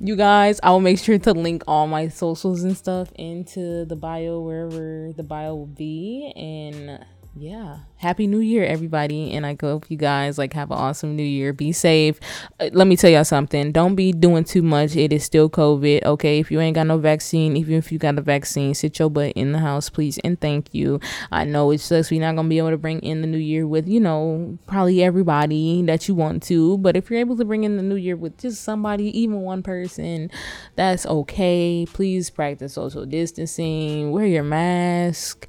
you 0.04 0.16
guys, 0.16 0.58
I 0.64 0.70
will 0.70 0.80
make 0.80 0.98
sure 0.98 1.16
to 1.16 1.32
link 1.32 1.62
all 1.68 1.86
my 1.86 2.08
socials 2.08 2.64
and 2.64 2.76
stuff 2.76 3.12
into 3.14 3.84
the 3.84 3.94
bio 3.94 4.40
wherever 4.40 5.12
the 5.12 5.22
bio 5.22 5.54
will 5.54 5.66
be. 5.66 6.32
And 6.34 7.04
yeah. 7.34 7.78
Happy 7.96 8.26
new 8.26 8.40
year 8.40 8.64
everybody 8.64 9.32
and 9.32 9.46
i 9.46 9.56
hope 9.58 9.88
you 9.88 9.96
guys 9.96 10.36
like 10.36 10.52
have 10.52 10.70
an 10.70 10.76
awesome 10.76 11.16
new 11.16 11.22
year. 11.22 11.52
Be 11.52 11.72
safe. 11.72 12.20
Uh, 12.60 12.68
let 12.72 12.86
me 12.86 12.96
tell 12.96 13.10
y'all 13.10 13.24
something. 13.24 13.72
Don't 13.72 13.94
be 13.94 14.12
doing 14.12 14.44
too 14.44 14.60
much. 14.60 14.96
It 14.96 15.12
is 15.12 15.24
still 15.24 15.48
covid 15.48 16.04
okay? 16.04 16.40
If 16.40 16.50
you 16.50 16.60
ain't 16.60 16.74
got 16.74 16.86
no 16.86 16.98
vaccine 16.98 17.56
even 17.56 17.74
if 17.76 17.90
you 17.90 17.98
got 17.98 18.18
a 18.18 18.22
vaccine 18.22 18.74
sit 18.74 18.98
your 18.98 19.08
butt 19.08 19.32
in 19.32 19.52
the 19.52 19.60
house 19.60 19.88
please 19.88 20.18
and 20.18 20.38
thank 20.40 20.74
you. 20.74 21.00
I 21.30 21.44
know 21.44 21.70
it 21.70 21.78
sucks. 21.78 22.10
We're 22.10 22.20
not 22.20 22.36
gonna 22.36 22.48
be 22.48 22.58
able 22.58 22.70
to 22.70 22.76
bring 22.76 23.00
in 23.00 23.22
the 23.22 23.26
new 23.26 23.38
year 23.38 23.66
with 23.66 23.88
you 23.88 24.00
know 24.00 24.58
probably 24.66 25.02
everybody 25.02 25.82
that 25.82 26.08
you 26.08 26.14
want 26.14 26.42
to 26.44 26.76
but 26.78 26.96
if 26.96 27.08
you're 27.08 27.20
able 27.20 27.36
to 27.38 27.44
bring 27.44 27.64
in 27.64 27.78
the 27.78 27.82
new 27.82 27.96
year 27.96 28.16
with 28.16 28.36
just 28.38 28.62
somebody 28.62 29.16
even 29.18 29.40
one 29.40 29.62
person 29.62 30.30
that's 30.76 31.06
okay. 31.06 31.86
Please 31.90 32.28
practice 32.28 32.74
social 32.74 33.06
distancing. 33.06 34.10
Wear 34.10 34.26
your 34.26 34.42
mask 34.42 35.48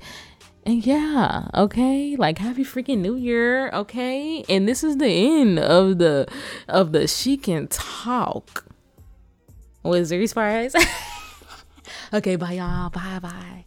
and 0.65 0.85
yeah, 0.85 1.47
okay, 1.53 2.15
like 2.15 2.37
happy 2.37 2.63
freaking 2.63 2.99
new 2.99 3.15
year, 3.15 3.69
okay? 3.71 4.45
And 4.47 4.67
this 4.67 4.83
is 4.83 4.97
the 4.97 5.07
end 5.07 5.59
of 5.59 5.97
the 5.97 6.27
of 6.67 6.91
the 6.91 7.07
she 7.07 7.37
can 7.37 7.67
talk 7.67 8.65
with 9.83 10.09
Zuri 10.09 10.29
Suarez. 10.29 10.75
okay, 12.13 12.35
bye 12.37 12.53
y'all. 12.53 12.89
Bye 12.89 13.19
bye. 13.19 13.65